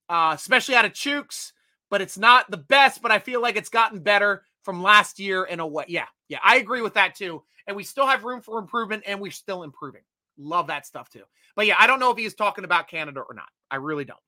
uh, 0.09 0.33
especially 0.35 0.75
out 0.75 0.85
of 0.85 0.93
Chooks. 0.93 1.53
But 1.89 2.01
it's 2.01 2.17
not 2.17 2.49
the 2.49 2.57
best. 2.57 3.01
But 3.01 3.11
I 3.11 3.19
feel 3.19 3.41
like 3.41 3.55
it's 3.55 3.69
gotten 3.69 3.99
better 3.99 4.43
from 4.63 4.81
last 4.81 5.19
year 5.19 5.43
in 5.43 5.59
a 5.59 5.67
way. 5.67 5.85
Yeah, 5.87 6.05
yeah, 6.27 6.39
I 6.43 6.57
agree 6.57 6.81
with 6.81 6.95
that 6.95 7.15
too. 7.15 7.43
And 7.67 7.77
we 7.77 7.83
still 7.83 8.07
have 8.07 8.23
room 8.23 8.41
for 8.41 8.59
improvement, 8.59 9.03
and 9.05 9.19
we're 9.19 9.31
still 9.31 9.63
improving. 9.63 10.01
Love 10.37 10.67
that 10.67 10.85
stuff 10.85 11.09
too. 11.09 11.23
But 11.55 11.67
yeah, 11.67 11.75
I 11.77 11.87
don't 11.87 11.99
know 11.99 12.11
if 12.11 12.17
he's 12.17 12.33
talking 12.33 12.65
about 12.65 12.87
Canada 12.89 13.21
or 13.21 13.35
not. 13.35 13.49
I 13.69 13.77
really 13.77 14.05
don't. 14.05 14.19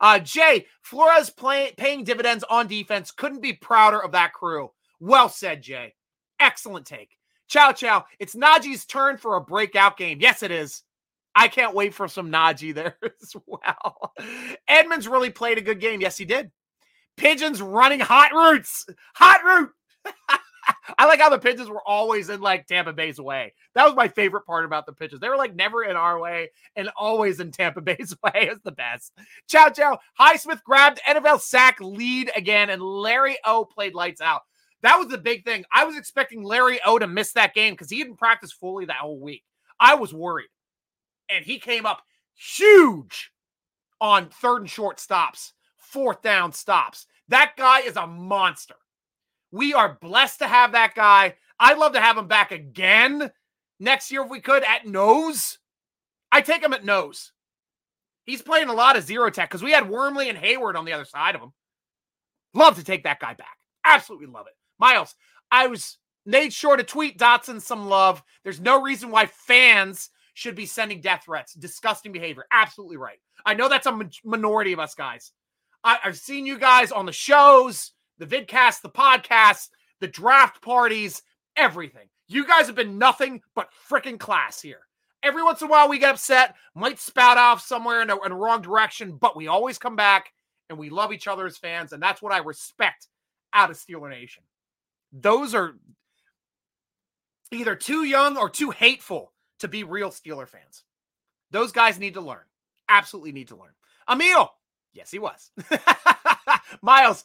Uh, 0.00 0.18
Jay, 0.18 0.66
Flores 0.80 1.30
play, 1.30 1.72
paying 1.76 2.02
dividends 2.02 2.44
on 2.48 2.66
defense. 2.66 3.12
Couldn't 3.12 3.40
be 3.40 3.52
prouder 3.52 4.02
of 4.02 4.12
that 4.12 4.32
crew. 4.32 4.70
Well 4.98 5.28
said, 5.28 5.62
Jay. 5.62 5.94
Excellent 6.40 6.86
take. 6.86 7.16
Chow 7.48 7.72
Chow. 7.72 8.04
It's 8.18 8.34
Najee's 8.34 8.84
turn 8.84 9.16
for 9.16 9.36
a 9.36 9.40
breakout 9.40 9.96
game. 9.96 10.18
Yes, 10.20 10.42
it 10.42 10.50
is. 10.50 10.82
I 11.34 11.48
can't 11.48 11.74
wait 11.74 11.94
for 11.94 12.08
some 12.08 12.30
Najee 12.30 12.74
there 12.74 12.96
as 13.22 13.34
well. 13.46 14.12
Edmonds 14.68 15.08
really 15.08 15.30
played 15.30 15.58
a 15.58 15.62
good 15.62 15.80
game. 15.80 16.00
Yes, 16.00 16.18
he 16.18 16.24
did. 16.24 16.50
Pigeons 17.16 17.60
running 17.60 18.00
hot 18.00 18.32
routes. 18.32 18.86
Hot 19.14 19.44
route. 19.44 19.70
I 20.98 21.06
like 21.06 21.20
how 21.20 21.28
the 21.28 21.38
pigeons 21.38 21.68
were 21.68 21.86
always 21.86 22.28
in 22.28 22.40
like 22.40 22.66
Tampa 22.66 22.92
Bay's 22.92 23.20
way. 23.20 23.52
That 23.74 23.84
was 23.84 23.94
my 23.94 24.08
favorite 24.08 24.46
part 24.46 24.64
about 24.64 24.86
the 24.86 24.92
pigeons. 24.92 25.20
They 25.20 25.28
were 25.28 25.36
like 25.36 25.54
never 25.54 25.82
in 25.82 25.96
our 25.96 26.20
way 26.20 26.50
and 26.76 26.88
always 26.96 27.40
in 27.40 27.50
Tampa 27.50 27.80
Bay's 27.80 28.14
way. 28.24 28.48
It's 28.50 28.62
the 28.62 28.72
best. 28.72 29.12
Chow 29.48 29.70
chow. 29.70 29.98
Highsmith 30.18 30.62
grabbed 30.62 31.00
NFL 31.06 31.40
sack 31.40 31.78
lead 31.80 32.30
again, 32.36 32.70
and 32.70 32.82
Larry 32.82 33.36
O 33.44 33.64
played 33.64 33.94
lights 33.94 34.20
out. 34.20 34.42
That 34.82 34.98
was 34.98 35.08
the 35.08 35.18
big 35.18 35.44
thing. 35.44 35.64
I 35.72 35.84
was 35.84 35.96
expecting 35.96 36.42
Larry 36.42 36.80
O 36.84 36.98
to 36.98 37.06
miss 37.06 37.32
that 37.32 37.54
game 37.54 37.74
because 37.74 37.90
he 37.90 37.98
didn't 37.98 38.18
practice 38.18 38.52
fully 38.52 38.84
that 38.86 38.96
whole 38.96 39.20
week. 39.20 39.44
I 39.78 39.94
was 39.94 40.12
worried. 40.12 40.48
And 41.30 41.44
he 41.44 41.58
came 41.58 41.86
up 41.86 42.02
huge 42.34 43.30
on 44.00 44.28
third 44.28 44.62
and 44.62 44.70
short 44.70 44.98
stops, 44.98 45.52
fourth 45.92 46.22
down 46.22 46.52
stops. 46.52 47.06
That 47.28 47.52
guy 47.56 47.80
is 47.80 47.96
a 47.96 48.06
monster. 48.06 48.74
We 49.50 49.74
are 49.74 49.98
blessed 50.00 50.40
to 50.40 50.48
have 50.48 50.72
that 50.72 50.94
guy. 50.94 51.36
I'd 51.60 51.78
love 51.78 51.92
to 51.92 52.00
have 52.00 52.16
him 52.16 52.26
back 52.26 52.50
again 52.50 53.30
next 53.78 54.10
year 54.10 54.22
if 54.22 54.30
we 54.30 54.40
could 54.40 54.64
at 54.64 54.86
nose. 54.86 55.58
I 56.32 56.40
take 56.40 56.62
him 56.62 56.72
at 56.72 56.84
nose. 56.84 57.32
He's 58.24 58.42
playing 58.42 58.68
a 58.68 58.74
lot 58.74 58.96
of 58.96 59.04
zero 59.04 59.30
tech 59.30 59.50
because 59.50 59.62
we 59.62 59.72
had 59.72 59.90
Wormley 59.90 60.28
and 60.28 60.38
Heyward 60.38 60.76
on 60.76 60.84
the 60.84 60.92
other 60.92 61.04
side 61.04 61.34
of 61.34 61.42
him. 61.42 61.52
Love 62.54 62.76
to 62.76 62.84
take 62.84 63.04
that 63.04 63.20
guy 63.20 63.34
back. 63.34 63.58
Absolutely 63.84 64.26
love 64.26 64.46
it. 64.46 64.54
Miles, 64.78 65.14
I 65.50 65.66
was 65.66 65.98
made 66.24 66.52
sure 66.52 66.76
to 66.76 66.84
tweet 66.84 67.18
Dotson 67.18 67.60
some 67.60 67.88
love. 67.88 68.22
There's 68.44 68.60
no 68.60 68.80
reason 68.80 69.10
why 69.10 69.26
fans 69.26 70.10
should 70.34 70.54
be 70.54 70.66
sending 70.66 71.00
death 71.00 71.24
threats. 71.24 71.54
Disgusting 71.54 72.12
behavior. 72.12 72.46
Absolutely 72.52 72.96
right. 72.96 73.18
I 73.44 73.54
know 73.54 73.68
that's 73.68 73.86
a 73.86 74.08
minority 74.24 74.72
of 74.72 74.78
us 74.78 74.94
guys. 74.94 75.32
I, 75.84 75.98
have 76.02 76.16
seen 76.16 76.46
you 76.46 76.58
guys 76.58 76.92
on 76.92 77.06
the 77.06 77.12
shows 77.12 77.92
the 78.18 78.26
vidcast, 78.26 78.82
the 78.82 78.88
podcast, 78.88 79.70
the 80.00 80.06
draft 80.06 80.62
parties, 80.62 81.22
everything. 81.56 82.08
You 82.28 82.46
guys 82.46 82.66
have 82.66 82.76
been 82.76 82.98
nothing 82.98 83.42
but 83.54 83.70
freaking 83.90 84.18
class 84.18 84.60
here. 84.60 84.86
Every 85.22 85.42
once 85.42 85.60
in 85.60 85.68
a 85.68 85.70
while, 85.70 85.88
we 85.88 85.98
get 85.98 86.10
upset, 86.10 86.54
might 86.74 86.98
spout 86.98 87.36
off 87.36 87.60
somewhere 87.60 88.02
in 88.02 88.10
a, 88.10 88.24
in 88.24 88.32
a 88.32 88.36
wrong 88.36 88.62
direction, 88.62 89.16
but 89.16 89.36
we 89.36 89.48
always 89.48 89.78
come 89.78 89.96
back 89.96 90.32
and 90.68 90.78
we 90.78 90.90
love 90.90 91.12
each 91.12 91.26
other 91.26 91.46
as 91.46 91.58
fans. 91.58 91.92
And 91.92 92.02
that's 92.02 92.22
what 92.22 92.32
I 92.32 92.38
respect 92.38 93.08
out 93.52 93.70
of 93.70 93.76
Steeler 93.76 94.10
Nation. 94.10 94.42
Those 95.12 95.54
are 95.54 95.74
either 97.50 97.76
too 97.76 98.04
young 98.04 98.36
or 98.36 98.48
too 98.48 98.70
hateful 98.70 99.32
to 99.60 99.68
be 99.68 99.84
real 99.84 100.10
Steeler 100.10 100.48
fans. 100.48 100.84
Those 101.50 101.70
guys 101.70 101.98
need 101.98 102.14
to 102.14 102.20
learn. 102.20 102.44
Absolutely 102.88 103.32
need 103.32 103.48
to 103.48 103.56
learn. 103.56 103.72
Emil, 104.10 104.50
yes, 104.92 105.10
he 105.10 105.18
was. 105.18 105.50
Miles, 106.82 107.24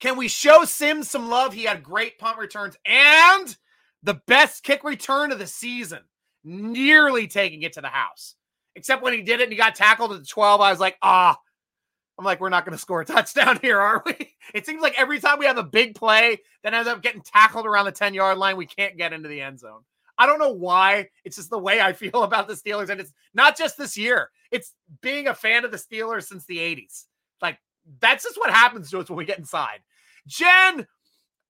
can 0.00 0.16
we 0.16 0.28
show 0.28 0.64
Sims 0.64 1.10
some 1.10 1.28
love? 1.28 1.52
He 1.52 1.64
had 1.64 1.82
great 1.82 2.18
punt 2.18 2.38
returns 2.38 2.76
and 2.84 3.56
the 4.02 4.20
best 4.26 4.64
kick 4.64 4.84
return 4.84 5.32
of 5.32 5.38
the 5.38 5.46
season, 5.46 6.00
nearly 6.44 7.26
taking 7.28 7.62
it 7.62 7.74
to 7.74 7.80
the 7.80 7.88
house. 7.88 8.34
Except 8.74 9.02
when 9.02 9.12
he 9.12 9.22
did 9.22 9.40
it 9.40 9.44
and 9.44 9.52
he 9.52 9.58
got 9.58 9.74
tackled 9.74 10.12
at 10.12 10.20
the 10.20 10.26
12, 10.26 10.60
I 10.60 10.70
was 10.70 10.80
like, 10.80 10.96
ah. 11.02 11.38
I'm 12.18 12.24
like, 12.24 12.40
we're 12.40 12.50
not 12.50 12.64
going 12.64 12.76
to 12.76 12.80
score 12.80 13.00
a 13.00 13.04
touchdown 13.06 13.58
here, 13.62 13.80
are 13.80 14.02
we? 14.04 14.34
It 14.54 14.66
seems 14.66 14.82
like 14.82 14.98
every 14.98 15.18
time 15.18 15.38
we 15.38 15.46
have 15.46 15.58
a 15.58 15.62
big 15.62 15.94
play 15.94 16.38
that 16.62 16.74
ends 16.74 16.88
up 16.88 17.02
getting 17.02 17.22
tackled 17.22 17.66
around 17.66 17.86
the 17.86 17.92
10 17.92 18.14
yard 18.14 18.38
line, 18.38 18.56
we 18.56 18.66
can't 18.66 18.96
get 18.96 19.12
into 19.12 19.28
the 19.28 19.40
end 19.40 19.60
zone. 19.60 19.82
I 20.22 20.26
don't 20.26 20.38
know 20.38 20.52
why. 20.52 21.08
It's 21.24 21.34
just 21.34 21.50
the 21.50 21.58
way 21.58 21.80
I 21.80 21.92
feel 21.92 22.22
about 22.22 22.46
the 22.46 22.54
Steelers. 22.54 22.90
And 22.90 23.00
it's 23.00 23.12
not 23.34 23.58
just 23.58 23.76
this 23.76 23.98
year, 23.98 24.30
it's 24.52 24.72
being 25.00 25.26
a 25.26 25.34
fan 25.34 25.64
of 25.64 25.72
the 25.72 25.76
Steelers 25.76 26.28
since 26.28 26.44
the 26.44 26.58
80s. 26.58 27.06
Like, 27.40 27.58
that's 27.98 28.22
just 28.22 28.38
what 28.38 28.50
happens 28.50 28.88
to 28.90 29.00
us 29.00 29.10
when 29.10 29.16
we 29.16 29.24
get 29.24 29.40
inside. 29.40 29.80
Jen, 30.28 30.86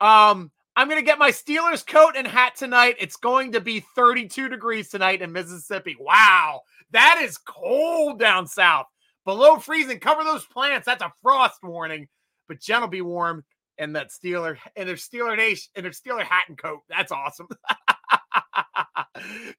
um, 0.00 0.50
I'm 0.74 0.88
going 0.88 0.98
to 0.98 1.04
get 1.04 1.18
my 1.18 1.30
Steelers 1.30 1.86
coat 1.86 2.14
and 2.16 2.26
hat 2.26 2.56
tonight. 2.56 2.96
It's 2.98 3.16
going 3.16 3.52
to 3.52 3.60
be 3.60 3.84
32 3.94 4.48
degrees 4.48 4.88
tonight 4.88 5.20
in 5.20 5.32
Mississippi. 5.32 5.94
Wow, 6.00 6.62
that 6.92 7.20
is 7.22 7.36
cold 7.36 8.18
down 8.18 8.46
south. 8.46 8.86
Below 9.26 9.58
freezing. 9.58 10.00
Cover 10.00 10.24
those 10.24 10.46
plants. 10.46 10.86
That's 10.86 11.02
a 11.02 11.12
frost 11.22 11.62
warning. 11.62 12.08
But 12.48 12.60
Jen 12.60 12.80
will 12.80 12.88
be 12.88 13.02
warm 13.02 13.44
and 13.76 13.94
that 13.96 14.10
Steeler 14.10 14.56
and 14.76 14.88
their 14.88 14.96
Steeler 14.96 15.36
nation 15.36 15.70
in 15.76 15.82
their 15.82 15.92
Steeler 15.92 16.22
hat 16.22 16.44
and 16.48 16.56
coat. 16.56 16.80
That's 16.88 17.12
awesome. 17.12 17.48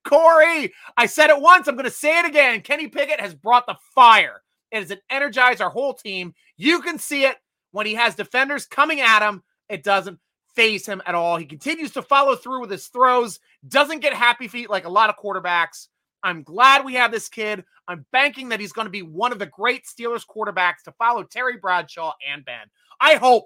Corey, 0.03 0.73
I 0.97 1.05
said 1.05 1.29
it 1.29 1.39
once. 1.39 1.67
I'm 1.67 1.75
going 1.75 1.85
to 1.85 1.91
say 1.91 2.19
it 2.19 2.25
again. 2.25 2.61
Kenny 2.61 2.87
Pickett 2.87 3.19
has 3.19 3.33
brought 3.33 3.65
the 3.67 3.77
fire. 3.93 4.41
It 4.71 4.87
has 4.89 4.97
energized 5.09 5.61
our 5.61 5.69
whole 5.69 5.93
team. 5.93 6.33
You 6.57 6.81
can 6.81 6.97
see 6.97 7.25
it 7.25 7.37
when 7.73 7.85
he 7.85 7.95
has 7.95 8.15
defenders 8.15 8.65
coming 8.65 9.01
at 9.01 9.27
him, 9.27 9.43
it 9.67 9.83
doesn't 9.83 10.19
phase 10.55 10.85
him 10.85 11.01
at 11.05 11.15
all. 11.15 11.37
He 11.37 11.45
continues 11.45 11.91
to 11.91 12.01
follow 12.01 12.35
through 12.35 12.61
with 12.61 12.71
his 12.71 12.87
throws, 12.87 13.39
doesn't 13.67 13.99
get 13.99 14.13
happy 14.13 14.47
feet 14.47 14.69
like 14.69 14.85
a 14.85 14.89
lot 14.89 15.09
of 15.09 15.17
quarterbacks. 15.17 15.87
I'm 16.23 16.43
glad 16.43 16.85
we 16.85 16.93
have 16.93 17.11
this 17.11 17.27
kid. 17.27 17.65
I'm 17.87 18.05
banking 18.13 18.49
that 18.49 18.59
he's 18.59 18.71
going 18.71 18.85
to 18.85 18.91
be 18.91 19.01
one 19.01 19.33
of 19.33 19.39
the 19.39 19.47
great 19.47 19.85
Steelers 19.85 20.25
quarterbacks 20.25 20.83
to 20.85 20.93
follow 20.93 21.23
Terry 21.23 21.57
Bradshaw 21.57 22.13
and 22.31 22.45
Ben. 22.45 22.69
I 23.01 23.15
hope 23.15 23.45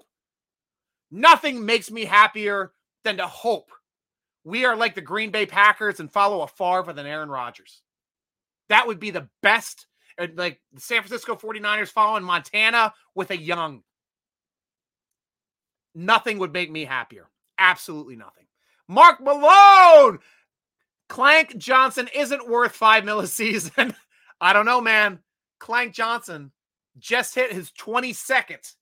nothing 1.10 1.64
makes 1.64 1.90
me 1.90 2.04
happier 2.04 2.72
than 3.02 3.16
to 3.16 3.26
hope 3.26 3.70
we 4.48 4.64
are 4.64 4.76
like 4.76 4.94
the 4.94 5.02
Green 5.02 5.30
Bay 5.30 5.44
Packers 5.44 6.00
and 6.00 6.10
follow 6.10 6.40
a 6.40 6.48
Favre 6.48 6.94
than 6.94 7.04
Aaron 7.04 7.28
Rodgers. 7.28 7.82
That 8.70 8.86
would 8.86 8.98
be 8.98 9.10
the 9.10 9.28
best. 9.42 9.86
Like 10.18 10.60
the 10.72 10.80
San 10.80 11.02
Francisco 11.02 11.36
49ers 11.36 11.88
following 11.88 12.24
Montana 12.24 12.94
with 13.14 13.30
a 13.30 13.36
young. 13.38 13.82
Nothing 15.94 16.38
would 16.38 16.52
make 16.52 16.70
me 16.70 16.86
happier. 16.86 17.28
Absolutely 17.58 18.16
nothing. 18.16 18.46
Mark 18.88 19.20
Malone. 19.20 20.18
Clank 21.10 21.56
Johnson 21.58 22.08
isn't 22.14 22.48
worth 22.48 22.72
five 22.72 23.04
mil 23.04 23.20
a 23.20 23.26
season. 23.26 23.94
I 24.40 24.54
don't 24.54 24.66
know, 24.66 24.80
man. 24.80 25.18
Clank 25.60 25.92
Johnson 25.92 26.52
just 26.98 27.34
hit 27.34 27.52
his 27.52 27.70
22nd 27.72 28.74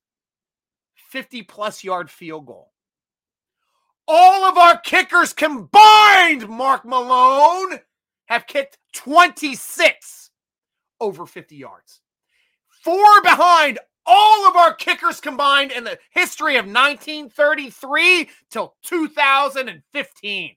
50 1.10 1.42
plus 1.42 1.82
yard 1.82 2.08
field 2.08 2.46
goal. 2.46 2.72
All 4.08 4.44
of 4.44 4.56
our 4.56 4.78
kickers 4.78 5.32
combined, 5.32 6.48
Mark 6.48 6.84
Malone, 6.84 7.80
have 8.26 8.46
kicked 8.46 8.78
26 8.94 10.30
over 11.00 11.26
50 11.26 11.56
yards. 11.56 12.00
Four 12.68 13.22
behind 13.22 13.78
all 14.06 14.48
of 14.48 14.54
our 14.54 14.72
kickers 14.72 15.20
combined 15.20 15.72
in 15.72 15.82
the 15.84 15.98
history 16.10 16.56
of 16.56 16.66
1933 16.66 18.28
till 18.50 18.76
2015. 18.84 20.56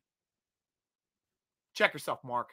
Check 1.74 1.94
yourself, 1.94 2.20
Mark. 2.24 2.50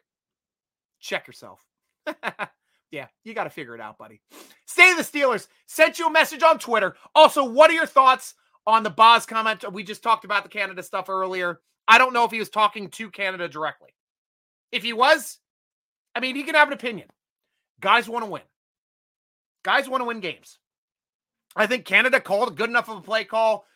Check 1.01 1.27
yourself. 1.27 1.61
yeah, 2.91 3.09
you 3.25 3.35
got 3.35 3.45
to 3.45 3.51
figure 3.51 3.75
it 3.75 3.81
out, 3.81 3.99
buddy. 3.99 4.21
Stay 4.67 4.95
the 4.95 5.03
Steelers. 5.03 5.49
Sent 5.67 5.99
you 5.99 6.07
a 6.07 6.13
message 6.13 6.43
on 6.43 6.59
Twitter. 6.59 6.97
Also, 7.15 7.45
what 7.45 7.71
are 7.71 7.75
your 7.75 7.87
thoughts 7.87 8.35
on 8.67 8.83
the 8.83 8.91
Boz 8.91 9.27
comment? 9.27 9.71
We 9.73 9.83
just 9.83 10.03
talked 10.03 10.25
about 10.25 10.43
the 10.43 10.49
Canada 10.49 10.83
stuff 10.83 11.09
earlier. 11.09 11.61
I 11.89 11.99
don't 11.99 12.13
know 12.13 12.25
if 12.25 12.31
he 12.31 12.39
was 12.39 12.51
talking 12.51 12.89
to 12.91 13.11
Canada 13.11 13.49
directly. 13.49 13.95
If 14.73 14.83
he 14.83 14.93
was, 14.93 15.39
I 16.15 16.21
mean, 16.21 16.35
he 16.35 16.43
can 16.43 16.55
have 16.55 16.69
an 16.69 16.75
opinion. 16.75 17.09
Guys 17.81 18.09
want 18.09 18.25
to 18.25 18.31
win. 18.31 18.43
Guys 19.65 19.89
want 19.89 20.01
to 20.01 20.07
win 20.07 20.21
games. 20.21 20.59
I 21.55 21.67
think 21.67 21.85
Canada 21.85 22.21
called 22.21 22.49
a 22.49 22.55
good 22.55 22.71
enough 22.71 22.89
of 22.89 22.99
a 22.99 23.03
play 23.03 23.25
call 23.25 23.67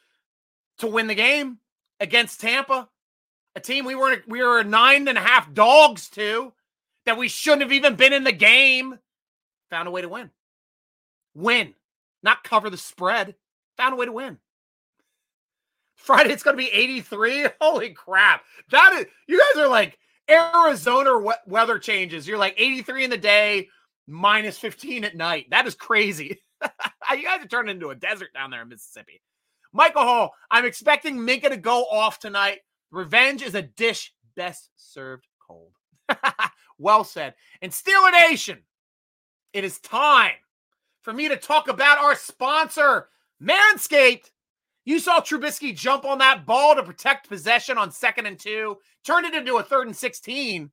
to 0.78 0.86
win 0.86 1.07
the 1.07 1.14
game 1.14 1.59
against 1.99 2.41
Tampa, 2.41 2.88
a 3.55 3.61
team 3.61 3.84
we 3.84 3.95
were 3.95 4.22
we 4.26 4.43
were 4.43 4.62
nine 4.64 5.09
and 5.09 5.18
a 5.18 5.20
half 5.20 5.53
dogs 5.53 6.09
to, 6.11 6.53
that 7.07 7.18
we 7.18 7.28
shouldn't 7.28 7.62
have 7.62 7.72
even 7.72 7.97
been 7.97 8.12
in 8.12 8.24
the 8.24 8.32
game. 8.32 8.99
Found 9.70 9.88
a 9.88 9.91
way 9.91 10.03
to 10.03 10.09
win. 10.09 10.30
Win, 11.34 11.74
not 12.22 12.45
cover 12.45 12.70
the 12.70 12.76
spread. 12.76 13.34
Found 13.76 13.95
a 13.95 13.97
way 13.97 14.07
to 14.07 14.12
win. 14.12 14.38
Friday, 16.03 16.32
it's 16.32 16.42
going 16.42 16.57
to 16.57 16.62
be 16.62 16.70
83. 16.70 17.48
Holy 17.61 17.90
crap. 17.90 18.42
That 18.70 18.92
is, 18.94 19.07
you 19.26 19.38
guys 19.38 19.62
are 19.62 19.68
like 19.68 19.98
Arizona 20.30 21.18
weather 21.46 21.78
changes. 21.78 22.26
You're 22.26 22.38
like 22.38 22.55
83 22.57 23.05
in 23.05 23.11
the 23.11 23.18
day, 23.18 23.68
minus 24.07 24.59
15 24.59 25.05
at 25.05 25.16
night. 25.16 25.46
That 25.51 25.66
is 25.66 25.74
crazy. 25.74 26.40
you 26.62 27.22
guys 27.24 27.44
are 27.44 27.48
turning 27.48 27.76
into 27.76 27.90
a 27.90 27.94
desert 27.94 28.32
down 28.32 28.51
there 28.51 28.62
in 28.62 28.68
Mississippi. 28.68 29.20
Michael 29.72 30.03
Hall, 30.03 30.34
I'm 30.51 30.64
expecting 30.64 31.16
Minkah 31.16 31.51
to 31.51 31.57
go 31.57 31.84
off 31.84 32.18
tonight. 32.18 32.61
Revenge 32.90 33.42
is 33.42 33.55
a 33.55 33.62
dish 33.62 34.12
best 34.34 34.70
served 34.76 35.26
cold. 35.46 35.72
well 36.78 37.05
said. 37.05 37.34
And 37.62 37.70
Steeler 37.70 38.12
Nation, 38.12 38.59
it 39.53 39.64
is 39.64 39.78
time 39.78 40.32
for 41.03 41.12
me 41.12 41.28
to 41.28 41.36
talk 41.36 41.68
about 41.68 41.98
our 41.98 42.16
sponsor, 42.16 43.09
Manscaped. 43.42 44.30
You 44.85 44.99
saw 44.99 45.20
Trubisky 45.20 45.76
jump 45.76 46.05
on 46.05 46.18
that 46.18 46.47
ball 46.47 46.74
to 46.74 46.83
protect 46.83 47.28
possession 47.28 47.78
on 47.78 47.91
second 47.91 48.26
and 48.26 48.39
two, 48.39 48.78
turned 49.05 49.26
it 49.26 49.35
into 49.35 49.57
a 49.57 49.62
third 49.62 49.87
and 49.87 49.97
16, 49.97 50.70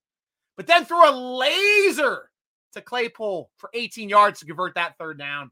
but 0.56 0.68
then 0.68 0.86
threw 0.86 1.10
a 1.10 1.12
laser 1.12 2.30
to 2.74 2.82
Claypool 2.82 3.50
for 3.58 3.70
18 3.74 4.10
yards 4.10 4.40
to 4.40 4.46
convert 4.46 4.76
that 4.76 4.98
third 4.98 5.18
down. 5.18 5.52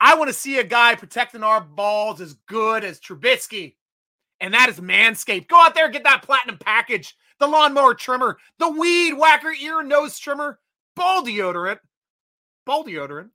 I 0.00 0.16
want 0.16 0.28
to 0.28 0.34
see 0.34 0.58
a 0.58 0.64
guy 0.64 0.94
protecting 0.94 1.42
our 1.42 1.60
balls 1.60 2.20
as 2.20 2.34
good 2.46 2.84
as 2.84 3.00
Trubisky, 3.00 3.76
and 4.40 4.54
that 4.54 4.68
is 4.68 4.80
Manscaped. 4.80 5.48
Go 5.48 5.60
out 5.60 5.74
there 5.74 5.84
and 5.84 5.92
get 5.92 6.04
that 6.04 6.22
platinum 6.22 6.58
package 6.58 7.14
the 7.40 7.48
lawnmower 7.48 7.94
trimmer, 7.94 8.38
the 8.58 8.70
weed 8.70 9.14
whacker 9.14 9.50
ear 9.50 9.82
nose 9.82 10.18
trimmer, 10.18 10.60
ball 10.94 11.24
deodorant, 11.24 11.78
ball 12.66 12.84
deodorant, 12.84 13.30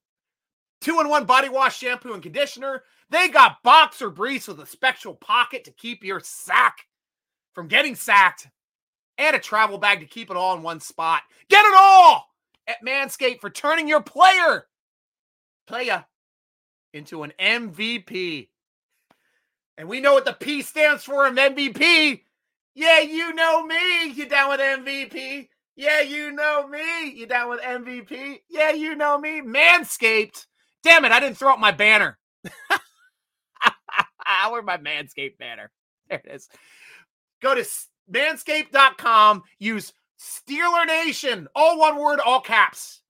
two 0.79 0.99
in 1.01 1.09
one 1.09 1.25
body 1.25 1.49
wash, 1.49 1.77
shampoo, 1.77 2.13
and 2.13 2.23
conditioner. 2.23 2.83
They 3.09 3.27
got 3.27 3.61
boxer 3.63 4.09
briefs 4.09 4.47
with 4.47 4.59
a 4.59 4.65
special 4.65 5.13
pocket 5.13 5.65
to 5.65 5.71
keep 5.71 6.03
your 6.03 6.19
sack 6.19 6.77
from 7.53 7.67
getting 7.67 7.95
sacked 7.95 8.47
and 9.17 9.35
a 9.35 9.39
travel 9.39 9.77
bag 9.77 9.99
to 9.99 10.05
keep 10.05 10.29
it 10.29 10.37
all 10.37 10.55
in 10.55 10.63
one 10.63 10.79
spot. 10.79 11.21
Get 11.49 11.65
it 11.65 11.73
all 11.77 12.27
at 12.67 12.83
Manscaped 12.85 13.41
for 13.41 13.49
turning 13.49 13.87
your 13.87 14.01
player, 14.01 14.67
playa, 15.67 16.05
into 16.93 17.23
an 17.23 17.33
MVP. 17.39 18.49
And 19.77 19.87
we 19.87 19.99
know 19.99 20.13
what 20.13 20.25
the 20.25 20.33
P 20.33 20.61
stands 20.61 21.03
for 21.03 21.27
in 21.27 21.35
MVP. 21.35 22.21
Yeah, 22.73 22.99
you 22.99 23.33
know 23.33 23.65
me. 23.65 24.09
You 24.11 24.27
down 24.27 24.49
with 24.49 24.59
MVP? 24.59 25.47
Yeah, 25.75 26.01
you 26.01 26.31
know 26.31 26.67
me. 26.67 27.11
You 27.11 27.25
down 27.25 27.49
with 27.49 27.61
MVP? 27.61 28.39
Yeah, 28.49 28.71
you 28.71 28.95
know 28.95 29.17
me. 29.17 29.41
Manscaped. 29.41 30.45
Damn 30.83 31.05
it, 31.05 31.11
I 31.11 31.19
didn't 31.19 31.37
throw 31.37 31.53
up 31.53 31.59
my 31.59 31.71
banner. 31.71 32.17
Where's 34.49 34.65
my 34.65 34.77
Manscaped 34.77 35.37
banner? 35.37 35.71
There 36.07 36.21
it 36.23 36.35
is. 36.35 36.49
Go 37.41 37.55
to 37.55 37.65
manscaped.com. 38.11 39.41
Use 39.57 39.91
Steeler 40.19 40.85
Nation, 40.85 41.47
all 41.55 41.79
one 41.79 41.97
word, 41.97 42.19
all 42.19 42.41
caps, 42.41 43.01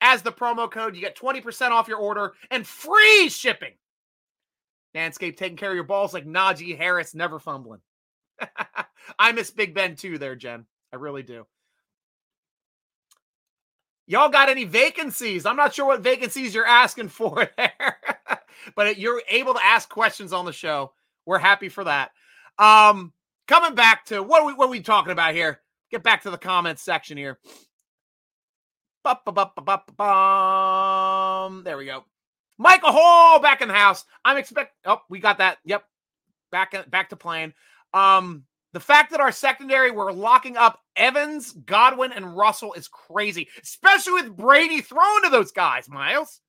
as 0.00 0.22
the 0.22 0.30
promo 0.30 0.70
code. 0.70 0.94
You 0.94 1.00
get 1.00 1.16
20% 1.16 1.70
off 1.72 1.88
your 1.88 1.98
order 1.98 2.34
and 2.52 2.64
free 2.64 3.28
shipping. 3.28 3.72
Manscaped 4.94 5.38
taking 5.38 5.56
care 5.56 5.70
of 5.70 5.74
your 5.74 5.82
balls 5.82 6.14
like 6.14 6.24
Najee 6.24 6.76
Harris, 6.76 7.14
never 7.14 7.40
fumbling. 7.40 7.80
I 9.18 9.32
miss 9.32 9.50
Big 9.50 9.74
Ben 9.74 9.96
too, 9.96 10.18
there, 10.18 10.36
Jen. 10.36 10.66
I 10.92 10.96
really 10.96 11.24
do. 11.24 11.46
Y'all 14.06 14.28
got 14.28 14.48
any 14.48 14.64
vacancies? 14.64 15.46
I'm 15.46 15.56
not 15.56 15.72
sure 15.72 15.86
what 15.86 16.00
vacancies 16.00 16.52
you're 16.54 16.66
asking 16.66 17.08
for 17.08 17.48
there, 17.56 17.98
but 18.76 18.98
you're 18.98 19.22
able 19.28 19.54
to 19.54 19.64
ask 19.64 19.88
questions 19.88 20.32
on 20.32 20.44
the 20.44 20.52
show. 20.52 20.92
We're 21.26 21.38
happy 21.38 21.68
for 21.68 21.84
that. 21.84 22.10
Um, 22.58 23.12
coming 23.46 23.74
back 23.74 24.04
to 24.06 24.22
what 24.22 24.42
are 24.42 24.46
we 24.46 24.54
what 24.54 24.66
are 24.66 24.70
we 24.70 24.80
talking 24.80 25.12
about 25.12 25.34
here? 25.34 25.60
Get 25.90 26.02
back 26.02 26.22
to 26.22 26.30
the 26.30 26.38
comments 26.38 26.82
section 26.82 27.16
here. 27.16 27.38
There 31.64 31.76
we 31.76 31.86
go. 31.86 32.04
Michael 32.58 32.92
Hall 32.92 33.40
back 33.40 33.62
in 33.62 33.68
the 33.68 33.74
house. 33.74 34.04
I'm 34.24 34.36
expect. 34.36 34.74
Oh, 34.84 35.00
we 35.08 35.18
got 35.18 35.38
that. 35.38 35.58
Yep, 35.64 35.84
back 36.52 36.90
back 36.90 37.08
to 37.10 37.16
playing. 37.16 37.54
Um, 37.94 38.44
the 38.72 38.80
fact 38.80 39.10
that 39.10 39.20
our 39.20 39.32
secondary 39.32 39.90
we're 39.90 40.12
locking 40.12 40.56
up 40.56 40.80
Evans, 40.94 41.52
Godwin, 41.52 42.12
and 42.12 42.36
Russell 42.36 42.74
is 42.74 42.86
crazy, 42.88 43.48
especially 43.62 44.12
with 44.12 44.36
Brady 44.36 44.80
throwing 44.80 45.22
to 45.24 45.30
those 45.30 45.50
guys, 45.50 45.88
Miles. 45.88 46.40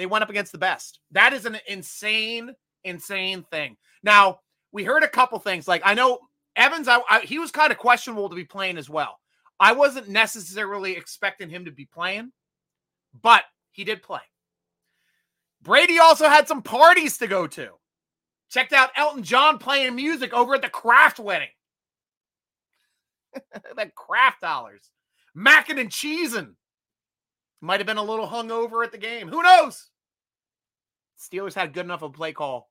They 0.00 0.06
went 0.06 0.22
up 0.24 0.30
against 0.30 0.52
the 0.52 0.56
best. 0.56 0.98
That 1.10 1.34
is 1.34 1.44
an 1.44 1.58
insane, 1.68 2.54
insane 2.84 3.44
thing. 3.50 3.76
Now, 4.02 4.40
we 4.72 4.82
heard 4.82 5.02
a 5.02 5.08
couple 5.08 5.38
things. 5.38 5.68
Like, 5.68 5.82
I 5.84 5.92
know 5.92 6.20
Evans, 6.56 6.88
I, 6.88 7.02
I, 7.10 7.20
he 7.20 7.38
was 7.38 7.50
kind 7.50 7.70
of 7.70 7.76
questionable 7.76 8.30
to 8.30 8.34
be 8.34 8.46
playing 8.46 8.78
as 8.78 8.88
well. 8.88 9.18
I 9.60 9.72
wasn't 9.72 10.08
necessarily 10.08 10.96
expecting 10.96 11.50
him 11.50 11.66
to 11.66 11.70
be 11.70 11.84
playing, 11.84 12.32
but 13.20 13.42
he 13.72 13.84
did 13.84 14.02
play. 14.02 14.22
Brady 15.60 15.98
also 15.98 16.30
had 16.30 16.48
some 16.48 16.62
parties 16.62 17.18
to 17.18 17.26
go 17.26 17.46
to. 17.48 17.72
Checked 18.48 18.72
out 18.72 18.92
Elton 18.96 19.22
John 19.22 19.58
playing 19.58 19.96
music 19.96 20.32
over 20.32 20.54
at 20.54 20.62
the 20.62 20.70
Kraft 20.70 21.18
wedding. 21.18 21.50
the 23.52 23.90
Kraft 23.94 24.40
dollars. 24.40 24.88
Mackin' 25.34 25.76
and 25.76 25.90
cheesing. 25.90 26.54
Might 27.60 27.80
have 27.80 27.86
been 27.86 27.98
a 27.98 28.02
little 28.02 28.26
hungover 28.26 28.82
at 28.82 28.92
the 28.92 28.98
game. 28.98 29.28
Who 29.28 29.42
knows? 29.42 29.89
Steelers 31.20 31.54
had 31.54 31.74
good 31.74 31.84
enough 31.84 32.02
of 32.02 32.10
a 32.10 32.14
play 32.14 32.32
call 32.32 32.70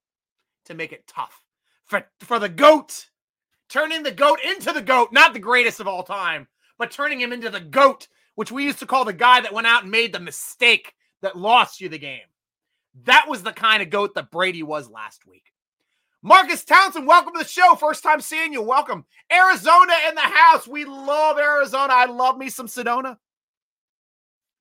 to 0.66 0.74
make 0.74 0.92
it 0.92 1.08
tough 1.08 1.44
for, 1.86 2.06
for 2.22 2.40
the 2.40 2.50
GOAT. 2.50 3.10
Turning 3.70 4.02
the 4.02 4.12
GOAT 4.12 4.40
into 4.44 4.72
the 4.72 4.82
GOAT, 4.82 5.10
not 5.12 5.34
the 5.34 5.40
greatest 5.40 5.80
of 5.80 5.88
all 5.88 6.02
time, 6.02 6.48
but 6.80 6.90
turning 6.90 7.22
him 7.22 7.32
into 7.32 7.52
the 7.52 7.60
GOAT, 7.60 8.08
which 8.34 8.52
we 8.52 8.64
used 8.64 8.80
to 8.80 8.88
call 8.88 9.06
the 9.06 9.14
guy 9.14 9.42
that 9.42 9.54
went 9.54 9.68
out 9.68 9.84
and 9.84 9.92
made 9.92 10.12
the 10.12 10.20
mistake 10.20 10.96
that 11.22 11.38
lost 11.38 11.80
you 11.80 11.90
the 11.90 12.00
game. 12.00 12.22
That 13.04 13.28
was 13.30 13.44
the 13.44 13.52
kind 13.52 13.84
of 13.84 13.92
GOAT 13.92 14.16
that 14.16 14.32
Brady 14.32 14.64
was 14.64 14.90
last 14.90 15.28
week. 15.28 15.54
Marcus 16.24 16.66
Townsend, 16.66 17.06
welcome 17.06 17.34
to 17.34 17.44
the 17.44 17.48
show. 17.48 17.76
First 17.76 18.02
time 18.02 18.20
seeing 18.20 18.52
you. 18.52 18.62
Welcome. 18.62 19.06
Arizona 19.32 19.94
in 20.10 20.16
the 20.16 20.22
house. 20.22 20.68
We 20.68 20.84
love 20.86 21.38
Arizona. 21.38 21.94
I 21.94 22.06
love 22.06 22.38
me 22.38 22.50
some 22.50 22.68
Sedona. 22.68 23.18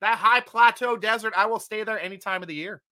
That 0.00 0.18
high 0.18 0.40
plateau 0.40 0.96
desert, 0.96 1.32
I 1.36 1.46
will 1.46 1.58
stay 1.58 1.82
there 1.82 1.98
any 1.98 2.18
time 2.18 2.42
of 2.42 2.48
the 2.48 2.54
year. 2.54 2.82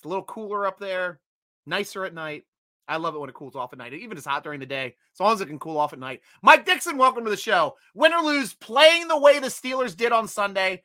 It's 0.00 0.06
a 0.06 0.08
little 0.08 0.24
cooler 0.24 0.66
up 0.66 0.80
there, 0.80 1.20
nicer 1.66 2.06
at 2.06 2.14
night. 2.14 2.44
I 2.88 2.96
love 2.96 3.14
it 3.14 3.18
when 3.18 3.28
it 3.28 3.34
cools 3.34 3.54
off 3.54 3.74
at 3.74 3.78
night, 3.78 3.92
even 3.92 4.12
if 4.12 4.16
it's 4.16 4.26
hot 4.26 4.42
during 4.42 4.58
the 4.58 4.64
day, 4.64 4.96
as 5.14 5.20
long 5.20 5.34
as 5.34 5.42
it 5.42 5.46
can 5.46 5.58
cool 5.58 5.76
off 5.76 5.92
at 5.92 5.98
night. 5.98 6.22
Mike 6.40 6.64
Dixon, 6.64 6.96
welcome 6.96 7.22
to 7.24 7.30
the 7.30 7.36
show. 7.36 7.76
Win 7.94 8.14
or 8.14 8.22
lose, 8.22 8.54
playing 8.54 9.08
the 9.08 9.20
way 9.20 9.38
the 9.38 9.48
Steelers 9.48 9.94
did 9.94 10.10
on 10.10 10.26
Sunday 10.26 10.84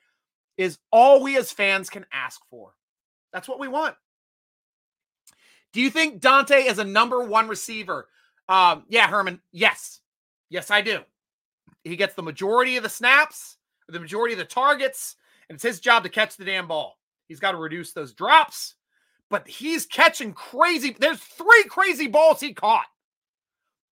is 0.58 0.80
all 0.92 1.24
we 1.24 1.38
as 1.38 1.50
fans 1.50 1.90
can 1.90 2.06
ask 2.12 2.42
for. 2.50 2.74
That's 3.32 3.48
what 3.48 3.58
we 3.58 3.70
want. 3.70 3.96
Do 5.72 5.80
you 5.80 5.90
think 5.90 6.22
Diontae 6.22 6.70
is 6.70 6.78
a 6.78 6.84
number 6.84 7.24
one 7.24 7.48
receiver? 7.48 8.10
Um, 8.50 8.84
yeah, 8.90 9.08
Herman. 9.08 9.40
Yes. 9.54 10.02
Yes, 10.50 10.70
I 10.70 10.82
do. 10.82 11.00
He 11.86 11.96
gets 11.96 12.16
the 12.16 12.22
majority 12.22 12.76
of 12.76 12.84
the 12.84 12.90
snaps. 12.90 13.56
the 13.88 14.00
majority 14.00 14.34
of 14.34 14.40
the 14.40 14.46
targets, 14.46 15.16
and 15.48 15.56
it's 15.56 15.64
his 15.64 15.80
job 15.80 16.04
to 16.04 16.10
catch 16.10 16.36
the 16.36 16.46
damn 16.46 16.68
ball. 16.68 16.98
He's 17.28 17.40
got 17.40 17.54
to 17.54 17.58
reduce 17.58 17.94
those 17.94 18.14
drops, 18.14 18.76
but 19.30 19.48
he's 19.48 19.86
catching 19.86 20.34
crazy. 20.34 20.96
There's 20.98 21.20
three 21.20 21.64
crazy 21.66 22.08
balls 22.08 22.40
he 22.40 22.54
caught. 22.54 22.86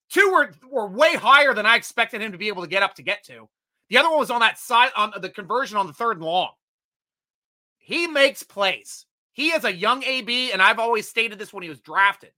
Two 0.09 0.31
were, 0.31 0.51
were 0.69 0.87
way 0.87 1.15
higher 1.15 1.53
than 1.53 1.65
I 1.65 1.75
expected 1.75 2.21
him 2.21 2.31
to 2.31 2.37
be 2.37 2.47
able 2.47 2.61
to 2.61 2.67
get 2.69 2.83
up 2.83 2.95
to 2.95 3.03
get 3.03 3.23
to. 3.25 3.49
The 3.89 3.97
other 3.97 4.09
one 4.09 4.19
was 4.19 4.31
on 4.31 4.41
that 4.41 4.59
side 4.59 4.91
on 4.95 5.11
the 5.19 5.29
conversion 5.29 5.77
on 5.77 5.87
the 5.87 5.93
third 5.93 6.17
and 6.17 6.25
long. 6.25 6.51
He 7.77 8.07
makes 8.07 8.43
plays. 8.43 9.05
He 9.33 9.49
is 9.49 9.65
a 9.65 9.73
young 9.73 10.03
AB, 10.03 10.51
and 10.51 10.61
I've 10.61 10.79
always 10.79 11.09
stated 11.09 11.39
this 11.39 11.51
when 11.51 11.63
he 11.63 11.69
was 11.69 11.81
drafted. 11.81 12.31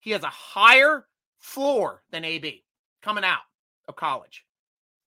He 0.00 0.10
has 0.10 0.24
a 0.24 0.28
higher 0.28 1.06
floor 1.38 2.02
than 2.10 2.24
AB 2.24 2.64
coming 3.02 3.24
out 3.24 3.42
of 3.88 3.96
college. 3.96 4.44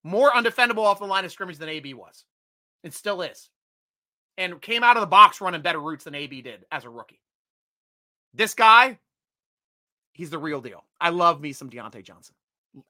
More 0.04 0.32
undefendable 0.32 0.86
off 0.86 1.00
the 1.00 1.06
line 1.06 1.26
of 1.26 1.32
scrimmage 1.32 1.58
than 1.58 1.70
AB 1.70 1.94
was. 1.94 2.24
It 2.84 2.94
still 2.94 3.22
is. 3.22 3.50
And 4.38 4.62
came 4.62 4.84
out 4.84 4.98
of 4.98 5.02
the 5.02 5.08
box 5.08 5.42
running 5.42 5.62
better 5.62 5.80
routes 5.80 6.04
than 6.04 6.16
AB 6.16 6.42
did 6.42 6.66
as 6.72 6.86
a 6.86 6.90
rookie. 6.90 7.20
This 8.34 8.54
guy, 8.54 9.00
he's 10.14 10.30
the 10.30 10.38
real 10.38 10.62
deal. 10.62 10.84
I 11.02 11.10
love 11.10 11.42
me 11.42 11.54
some 11.54 11.70
Diontae 11.70 12.04
Johnson. 12.04 12.36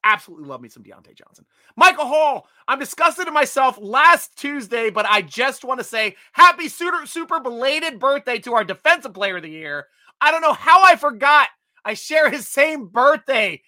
Absolutely 0.03 0.47
love 0.47 0.59
me 0.59 0.67
some 0.67 0.83
Diontae 0.83 1.15
Johnson. 1.15 1.45
Michael 1.77 2.07
Hall, 2.07 2.47
I'm 2.67 2.79
disgusted 2.79 3.27
in 3.27 3.33
myself 3.33 3.77
last 3.79 4.37
Tuesday, 4.37 4.89
but 4.89 5.05
I 5.05 5.21
just 5.21 5.63
want 5.63 5.79
to 5.79 5.85
say 5.85 6.15
happy 6.33 6.67
super, 6.67 7.05
super 7.05 7.39
belated 7.39 7.99
birthday 7.99 8.39
to 8.39 8.53
our 8.55 8.65
defensive 8.65 9.13
player 9.13 9.37
of 9.37 9.43
the 9.43 9.49
year. 9.49 9.87
I 10.19 10.31
don't 10.31 10.41
know 10.41 10.53
how 10.53 10.83
I 10.83 10.97
forgot 10.97 11.47
I 11.87 11.93
share 11.93 12.29
his 12.29 12.49
same 12.49 12.87
birthday, 12.87 13.61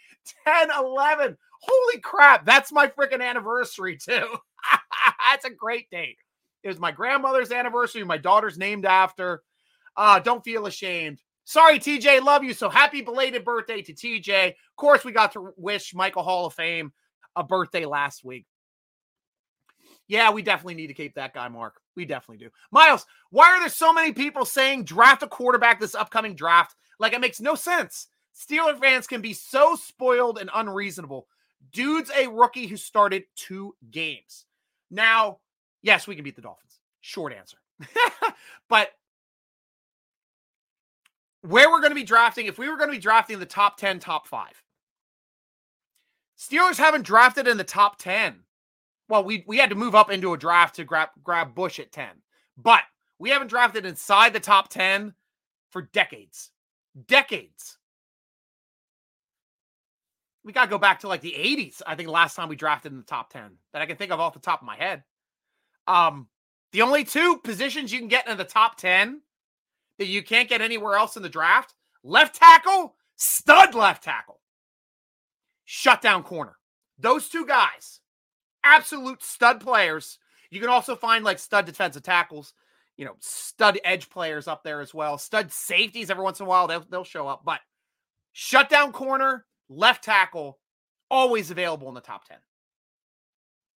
10 0.46 0.70
11. 0.78 1.38
Holy 1.62 2.00
crap, 2.02 2.46
that's 2.46 2.72
my 2.72 2.88
freaking 2.88 3.24
anniversary, 3.24 3.98
too. 3.98 4.28
that's 5.32 5.46
a 5.46 5.50
great 5.50 5.90
date. 5.90 6.18
It 6.64 6.68
was 6.68 6.80
my 6.80 6.92
grandmother's 6.92 7.52
anniversary, 7.52 8.04
my 8.04 8.18
daughter's 8.18 8.58
named 8.58 8.86
after. 8.86 9.44
Uh, 9.96 10.20
don't 10.20 10.44
feel 10.44 10.66
ashamed. 10.66 11.22
Sorry, 11.46 11.80
TJ, 11.80 12.22
love 12.24 12.44
you. 12.44 12.54
So 12.54 12.70
happy 12.70 13.02
belated 13.02 13.44
birthday 13.44 13.82
to 13.82 13.94
TJ. 13.94 14.50
Of 14.50 14.76
course, 14.76 15.04
we 15.04 15.12
got 15.12 15.32
to 15.34 15.52
wish 15.58 15.96
Michael 15.96 16.24
Hall 16.24 16.46
of 16.46 16.54
Fame 16.54 16.94
a 17.36 17.44
birthday 17.44 17.86
last 17.86 18.24
week. 18.24 18.46
Yeah, 20.08 20.32
we 20.32 20.42
definitely 20.42 20.76
need 20.76 20.88
to 20.88 20.94
keep 20.94 21.16
that 21.16 21.34
guy, 21.34 21.48
Mark. 21.48 21.82
We 21.96 22.06
definitely 22.06 22.44
do. 22.46 22.52
Miles, 22.72 23.06
why 23.30 23.52
are 23.52 23.60
there 23.60 23.70
so 23.70 23.94
many 23.94 24.12
people 24.12 24.44
saying 24.44 24.84
draft 24.84 25.24
a 25.24 25.28
quarterback 25.28 25.80
this 25.80 25.96
upcoming 25.96 26.36
draft? 26.36 26.76
Like 27.00 27.14
it 27.14 27.22
makes 27.22 27.40
no 27.40 27.56
sense. 27.56 28.08
Steeler 28.36 28.80
fans 28.80 29.08
can 29.08 29.22
be 29.22 29.34
so 29.34 29.76
spoiled 29.76 30.40
and 30.40 30.50
unreasonable. 30.54 31.28
Dude's 31.72 32.12
a 32.16 32.28
rookie 32.28 32.68
who 32.68 32.78
started 32.78 33.24
two 33.36 33.76
games. 33.92 34.46
Now, 34.90 35.40
yes, 35.82 36.08
we 36.08 36.16
can 36.16 36.24
beat 36.24 36.36
the 36.36 36.42
Dolphins. 36.42 36.80
Short 37.02 37.34
answer. 37.34 37.58
but 38.70 38.92
where 41.42 41.70
we're 41.70 41.80
going 41.80 41.92
to 41.92 41.96
be 41.96 42.04
drafting, 42.04 42.48
if 42.48 42.58
we 42.58 42.70
were 42.70 42.78
going 42.78 42.90
to 42.90 42.96
be 42.96 43.02
drafting 43.02 43.40
the 43.40 43.46
top 43.46 43.78
10, 43.78 44.00
top 44.00 44.28
five, 44.28 44.62
Steelers 46.38 46.78
haven't 46.78 47.06
drafted 47.06 47.48
in 47.48 47.58
the 47.58 47.64
top 47.64 47.98
10. 47.98 48.40
Well, 49.08 49.24
we, 49.24 49.44
we 49.48 49.58
had 49.58 49.70
to 49.70 49.76
move 49.76 49.96
up 49.96 50.12
into 50.12 50.34
a 50.34 50.38
draft 50.38 50.76
to 50.76 50.84
grab, 50.84 51.10
grab 51.24 51.56
Bush 51.56 51.80
at 51.80 51.92
10, 51.92 52.08
but 52.58 52.84
we 53.18 53.30
haven't 53.30 53.48
drafted 53.48 53.86
inside 53.86 54.34
the 54.34 54.40
top 54.40 54.70
10 54.70 55.14
for 55.72 55.82
decades 55.82 56.52
decades. 57.08 57.78
We 60.44 60.54
got 60.54 60.66
to 60.66 60.70
go 60.70 60.78
back 60.78 61.00
to 61.02 61.08
like 61.08 61.22
the 61.22 61.36
80s. 61.38 61.82
I 61.86 61.96
think 61.96 62.10
last 62.10 62.36
time 62.36 62.50
we 62.50 62.56
drafted 62.56 62.92
in 62.92 62.98
the 62.98 63.04
top 63.04 63.32
10 63.32 63.44
that 63.74 63.82
I 63.82 63.86
can 63.86 63.98
think 63.98 64.12
of 64.12 64.20
off 64.20 64.34
the 64.34 64.40
top 64.40 64.62
of 64.62 64.66
my 64.66 64.78
head. 64.78 65.04
Um, 65.90 66.28
the 66.72 66.84
only 66.84 67.04
two 67.04 67.38
positions 67.44 67.92
you 67.92 68.00
can 68.00 68.08
get 68.08 68.28
in 68.28 68.38
the 68.38 68.44
top 68.44 68.78
10 68.78 69.22
that 69.98 70.08
you 70.08 70.24
can't 70.24 70.48
get 70.48 70.62
anywhere 70.62 70.96
else 70.96 71.18
in 71.18 71.24
the 71.24 71.30
draft 71.30 71.74
left 72.04 72.36
tackle, 72.36 72.96
stud 73.16 73.76
left 73.76 74.04
tackle, 74.04 74.40
shutdown 75.66 76.24
corner. 76.24 76.56
Those 76.98 77.28
two 77.28 77.46
guys, 77.46 78.00
absolute 78.64 79.24
stud 79.24 79.60
players. 79.60 80.20
You 80.52 80.62
can 80.62 80.70
also 80.70 80.96
find 80.96 81.26
like 81.26 81.40
stud 81.40 81.66
defensive 81.66 82.04
tackles 82.04 82.54
you 83.00 83.06
know, 83.06 83.16
stud 83.22 83.80
edge 83.86 84.10
players 84.10 84.46
up 84.46 84.62
there 84.62 84.82
as 84.82 84.94
well. 84.94 85.18
Stud 85.18 85.54
safeties 85.54 86.10
every 86.10 86.22
once 86.22 86.42
in 86.42 86.46
a 86.46 86.50
while, 86.50 86.68
they'll, 86.68 86.84
they'll 86.90 87.06
show 87.06 87.30
up. 87.30 87.44
But 87.46 87.62
shutdown 88.34 88.92
corner, 88.92 89.46
left 89.70 90.04
tackle, 90.04 90.60
always 91.10 91.50
available 91.50 91.88
in 91.88 91.94
the 91.94 92.02
top 92.02 92.28
10. 92.28 92.36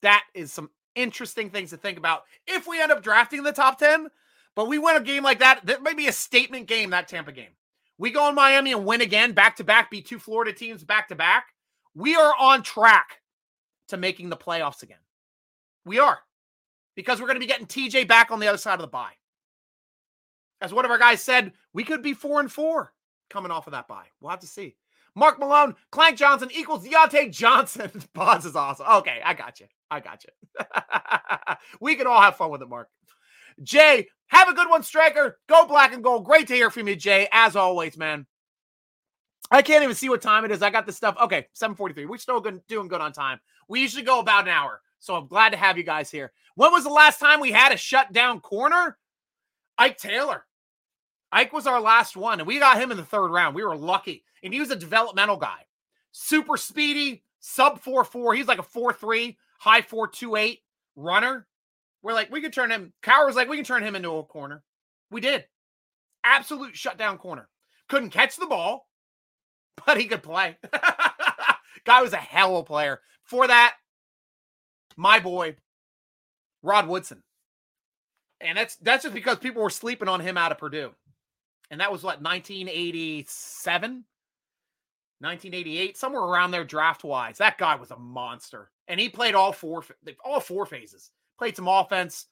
That 0.01 0.26
is 0.34 0.51
some 0.51 0.72
interesting 0.96 1.50
things 1.50 1.70
to 1.72 1.78
think 1.78 1.98
about 1.98 2.24
if 2.48 2.68
we 2.68 2.82
end 2.82 2.91
up 2.91 3.04
drafting 3.04 3.39
in 3.39 3.46
the 3.46 3.52
top 3.52 3.80
10. 3.80 4.08
But 4.56 4.68
we 4.68 4.78
win 4.78 4.96
a 4.96 5.02
game 5.02 5.24
like 5.24 5.39
that. 5.39 5.66
That 5.66 5.82
may 5.82 5.94
be 5.94 6.08
a 6.08 6.12
statement 6.12 6.68
game, 6.68 6.91
that 6.91 7.08
Tampa 7.08 7.32
game. 7.32 7.52
We 7.98 8.12
go 8.12 8.30
in 8.30 8.36
Miami 8.36 8.72
and 8.72 8.86
win 8.86 9.02
again, 9.02 9.34
back 9.34 9.56
to 9.58 9.64
back, 9.64 9.89
beat 9.89 10.06
two 10.06 10.20
Florida 10.20 10.54
teams 10.54 10.84
back 10.84 11.10
to 11.10 11.16
back. 11.16 11.48
We 11.96 12.16
are 12.16 12.34
on 12.39 12.64
track 12.64 13.22
to 13.88 13.98
making 13.98 14.30
the 14.30 14.38
playoffs 14.38 14.84
again. 14.84 14.98
We 15.86 16.00
are 16.00 16.20
because 16.96 17.20
we're 17.20 17.28
going 17.28 17.39
to 17.39 17.46
be 17.46 17.48
getting 17.48 17.68
TJ 17.68 18.08
back 18.08 18.32
on 18.32 18.39
the 18.39 18.48
other 18.48 18.58
side 18.58 18.76
of 18.76 18.82
the 18.82 18.88
bye. 18.88 19.14
As 20.62 20.74
one 20.74 20.86
of 20.86 20.91
our 20.91 20.98
guys 20.98 21.22
said, 21.22 21.52
we 21.74 21.84
could 21.84 22.02
be 22.02 22.14
four 22.14 22.39
and 22.39 22.52
four 22.52 22.94
coming 23.30 23.52
off 23.52 23.68
of 23.68 23.72
that 23.72 23.88
bye. 23.88 24.06
We'll 24.22 24.32
have 24.32 24.39
to 24.39 24.48
see. 24.48 24.76
Mark 25.16 25.39
Malone, 25.39 25.76
Clank 25.91 26.18
Johnson 26.18 26.49
equals 26.53 26.86
Diontae 26.86 27.32
Johnson. 27.32 27.91
Boz 28.14 28.45
is 28.45 28.55
awesome. 28.55 28.88
Okay, 28.88 29.22
I 29.24 29.34
got 29.34 29.59
you. 29.59 29.68
I 29.91 29.99
got 29.99 30.24
you. 30.24 30.66
we 31.80 31.95
can 31.95 32.07
all 32.07 32.22
have 32.22 32.36
fun 32.36 32.49
with 32.49 32.61
it, 32.61 32.70
Mark. 32.70 32.89
Jay, 33.61 34.07
have 34.28 34.49
a 34.49 34.53
good 34.53 34.70
one, 34.70 34.82
Striker. 34.82 35.39
Go 35.47 35.68
black 35.68 35.93
and 35.93 36.03
gold. 36.03 36.26
Great 36.26 36.47
to 36.47 36.55
hear 36.55 36.72
from 36.72 36.88
you, 36.88 36.95
Jay. 36.95 37.28
As 37.32 37.55
always, 37.55 37.97
man. 37.97 38.26
I 39.51 39.61
can't 39.61 39.84
even 39.84 39.95
see 39.95 40.09
what 40.09 40.22
time 40.22 40.45
it 40.45 40.51
is. 40.51 40.64
I 40.64 40.72
got 40.72 40.88
this 40.88 40.97
stuff. 40.97 41.16
Okay, 41.22 41.45
743. 41.53 42.07
We're 42.07 42.18
still 42.18 42.41
good, 42.41 42.66
doing 42.68 42.88
good 42.88 43.01
on 43.01 43.11
time. 43.11 43.39
We 43.68 43.82
usually 43.82 44.03
go 44.03 44.20
about 44.20 44.45
an 44.45 44.49
hour. 44.49 44.82
So 44.99 45.16
I'm 45.16 45.28
glad 45.28 45.51
to 45.51 45.57
have 45.57 45.78
you 45.78 45.84
guys 45.84 46.09
here. 46.09 46.32
When 46.55 46.72
was 46.72 46.86
the 46.86 46.89
last 46.89 47.20
time 47.20 47.39
we 47.39 47.51
had 47.51 47.72
a 47.72 47.78
shutdown 47.78 48.39
corner? 48.39 48.97
Ike 49.78 49.97
Taylor. 49.97 50.45
Ike 51.34 51.51
was 51.51 51.65
our 51.65 51.81
last 51.81 52.15
one, 52.15 52.39
and 52.39 52.47
we 52.47 52.59
got 52.59 52.79
him 52.79 52.91
in 52.91 52.97
the 52.97 53.03
third 53.03 53.29
round. 53.29 53.55
We 53.55 53.63
were 53.63 53.75
lucky. 53.75 54.23
And 54.43 54.53
he 54.53 54.59
was 54.59 54.69
a 54.69 54.75
developmental 54.75 55.38
guy. 55.38 55.65
Super 56.11 56.57
speedy, 56.57 57.23
sub 57.39 57.81
4 57.81 58.05
4. 58.05 58.36
He's 58.36 58.47
like 58.47 58.59
a 58.59 58.63
4 58.63 58.93
3, 58.93 59.36
high 59.57 59.81
4 59.81 60.07
2 60.09 60.36
8 60.36 60.59
runner. 60.95 61.47
We're 62.03 62.13
like, 62.13 62.31
we 62.31 62.39
could 62.39 62.53
turn 62.53 62.69
him. 62.69 62.93
Cowher 63.01 63.25
was 63.25 63.36
like, 63.36 63.49
we 63.49 63.55
can 63.55 63.65
turn 63.65 63.84
him 63.84 63.95
into 63.95 64.11
a 64.11 64.23
corner. 64.23 64.61
We 65.09 65.21
did. 65.21 65.45
Absolute 66.23 66.77
shutdown 66.77 67.17
corner. 67.17 67.49
Couldn't 67.89 68.11
catch 68.11 68.36
the 68.36 68.45
ball, 68.45 68.88
but 69.88 69.99
he 69.99 70.05
could 70.05 70.21
play. 70.21 70.57
Guy 71.86 72.01
was 72.03 72.13
a 72.13 72.17
hell 72.17 72.57
of 72.57 72.61
a 72.61 72.65
player. 72.65 73.01
For 73.23 73.47
that, 73.47 73.73
my 74.95 75.19
boy, 75.19 75.55
Rod 76.61 76.88
Woodson. 76.88 77.23
And 78.39 78.55
that's 78.57 78.75
that's 78.75 79.03
just 79.03 79.15
because 79.15 79.39
people 79.39 79.63
were 79.63 79.71
sleeping 79.71 80.07
on 80.07 80.19
him 80.19 80.38
out 80.38 80.51
of 80.51 80.59
Purdue. 80.59 80.93
And 81.74 81.82
that 81.82 81.91
was 81.91 82.03
what 82.03 82.21
1987, 82.21 83.91
1988, 85.19 85.97
somewhere 85.97 86.21
around 86.21 86.51
there 86.51 86.63
draft 86.63 87.03
wise. 87.03 87.39
That 87.39 87.57
guy 87.57 87.74
was 87.74 87.89
a 87.89 87.97
monster. 87.97 88.69
And 88.88 88.99
he 88.99 89.09
played 89.09 89.34
all 89.34 89.51
four 89.51 89.84
all 90.24 90.39
four 90.39 90.67
phases. 90.67 91.09
Played 91.39 91.55
some 91.55 91.67
offense, 91.67 92.28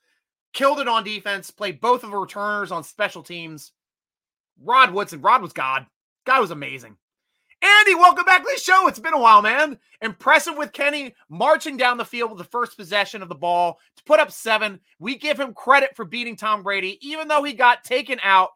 killed 0.53 0.79
it 0.79 0.87
on 0.87 1.03
defense, 1.03 1.49
played 1.49 1.81
both 1.81 2.03
of 2.03 2.11
the 2.11 2.17
returners 2.17 2.71
on 2.71 2.83
special 2.83 3.23
teams. 3.23 3.71
Rod 4.63 4.93
Woodson, 4.93 5.21
Rod 5.21 5.41
was 5.41 5.53
God. 5.53 5.87
Guy 6.27 6.39
was 6.39 6.51
amazing. 6.51 6.97
Andy, 7.63 7.95
welcome 7.95 8.25
back 8.25 8.43
to 8.43 8.49
the 8.53 8.61
show. 8.61 8.87
It's 8.87 8.99
been 8.99 9.15
a 9.15 9.19
while, 9.19 9.41
man. 9.41 9.79
Impressive 10.03 10.55
with 10.55 10.71
Kenny 10.71 11.15
marching 11.29 11.77
down 11.77 11.97
the 11.97 12.05
field 12.05 12.29
with 12.29 12.37
the 12.37 12.43
first 12.43 12.77
possession 12.77 13.23
of 13.23 13.29
the 13.29 13.33
ball 13.33 13.79
to 13.97 14.03
put 14.03 14.19
up 14.19 14.31
seven. 14.31 14.79
We 14.99 15.17
give 15.17 15.39
him 15.39 15.55
credit 15.55 15.95
for 15.95 16.05
beating 16.05 16.35
Tom 16.35 16.61
Brady, 16.61 16.99
even 17.01 17.27
though 17.27 17.41
he 17.41 17.53
got 17.53 17.83
taken 17.83 18.19
out. 18.23 18.51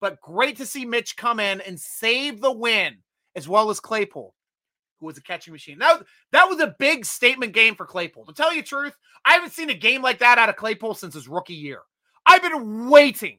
But 0.00 0.20
great 0.20 0.56
to 0.56 0.66
see 0.66 0.84
Mitch 0.84 1.16
come 1.16 1.40
in 1.40 1.60
and 1.60 1.78
save 1.78 2.40
the 2.40 2.52
win, 2.52 2.98
as 3.36 3.48
well 3.48 3.70
as 3.70 3.80
Claypool, 3.80 4.34
who 4.98 5.06
was 5.06 5.18
a 5.18 5.22
catching 5.22 5.52
machine. 5.52 5.78
That, 5.78 6.02
that 6.32 6.48
was 6.48 6.60
a 6.60 6.74
big 6.78 7.04
statement 7.04 7.52
game 7.52 7.74
for 7.74 7.86
Claypool. 7.86 8.24
To 8.26 8.32
tell 8.32 8.52
you 8.52 8.62
the 8.62 8.66
truth, 8.66 8.96
I 9.24 9.34
haven't 9.34 9.52
seen 9.52 9.70
a 9.70 9.74
game 9.74 10.02
like 10.02 10.18
that 10.20 10.38
out 10.38 10.48
of 10.48 10.56
Claypool 10.56 10.94
since 10.94 11.14
his 11.14 11.28
rookie 11.28 11.54
year. 11.54 11.80
I've 12.24 12.42
been 12.42 12.88
waiting, 12.88 13.38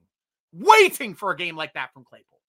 waiting 0.54 1.16
for 1.16 1.32
a 1.32 1.38
game 1.38 1.56
like 1.56 1.74
that 1.74 1.94
from 1.94 2.04
Claypool. 2.04 2.40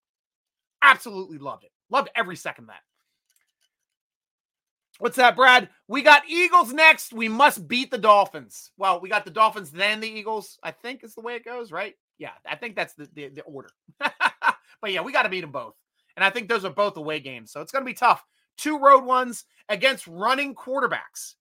Absolutely 0.83 1.39
loved 1.39 1.65
it. 1.65 1.71
Loved 1.91 2.11
every 2.15 2.37
second 2.37 2.65
of 2.65 2.69
that. 2.69 2.81
What's 4.99 5.17
that, 5.17 5.37
Brad? 5.37 5.69
We 5.89 6.03
got 6.03 6.29
Eagles 6.29 6.73
next. 6.73 7.13
We 7.13 7.29
must 7.29 7.67
beat 7.67 7.91
the 7.91 7.99
Dolphins. 7.99 8.71
Well, 8.77 9.01
we 9.01 9.09
got 9.09 9.25
the 9.25 9.31
Dolphins, 9.31 9.71
then 9.71 10.01
the 10.01 10.09
Eagles. 10.09 10.59
I 10.63 10.71
think 10.71 11.03
is 11.03 11.15
the 11.15 11.23
way 11.23 11.35
it 11.35 11.45
goes, 11.45 11.73
right? 11.73 11.95
Yeah, 12.23 12.31
I 12.49 12.55
think 12.55 12.77
that's 12.77 12.95
the, 12.95 13.09
the, 13.15 13.29
the 13.31 13.43
order. 13.43 13.69
but 13.99 14.93
yeah, 14.93 15.01
we 15.01 15.13
got 15.13 15.25
to 15.25 15.29
beat 15.29 15.41
them 15.41 15.51
both. 15.51 15.75
And 16.17 16.25
I 16.25 16.31
think 16.31 16.49
those 16.49 16.65
are 16.65 16.71
both 16.71 16.97
away 16.97 17.19
games. 17.19 17.51
So 17.51 17.61
it's 17.61 17.73
going 17.73 17.85
to 17.85 17.91
be 17.91 17.95
tough. 17.95 18.25
Two 18.57 18.79
road 18.79 19.05
ones 19.05 19.45
against 19.69 20.07
running 20.07 20.55
quarterbacks. 20.55 21.35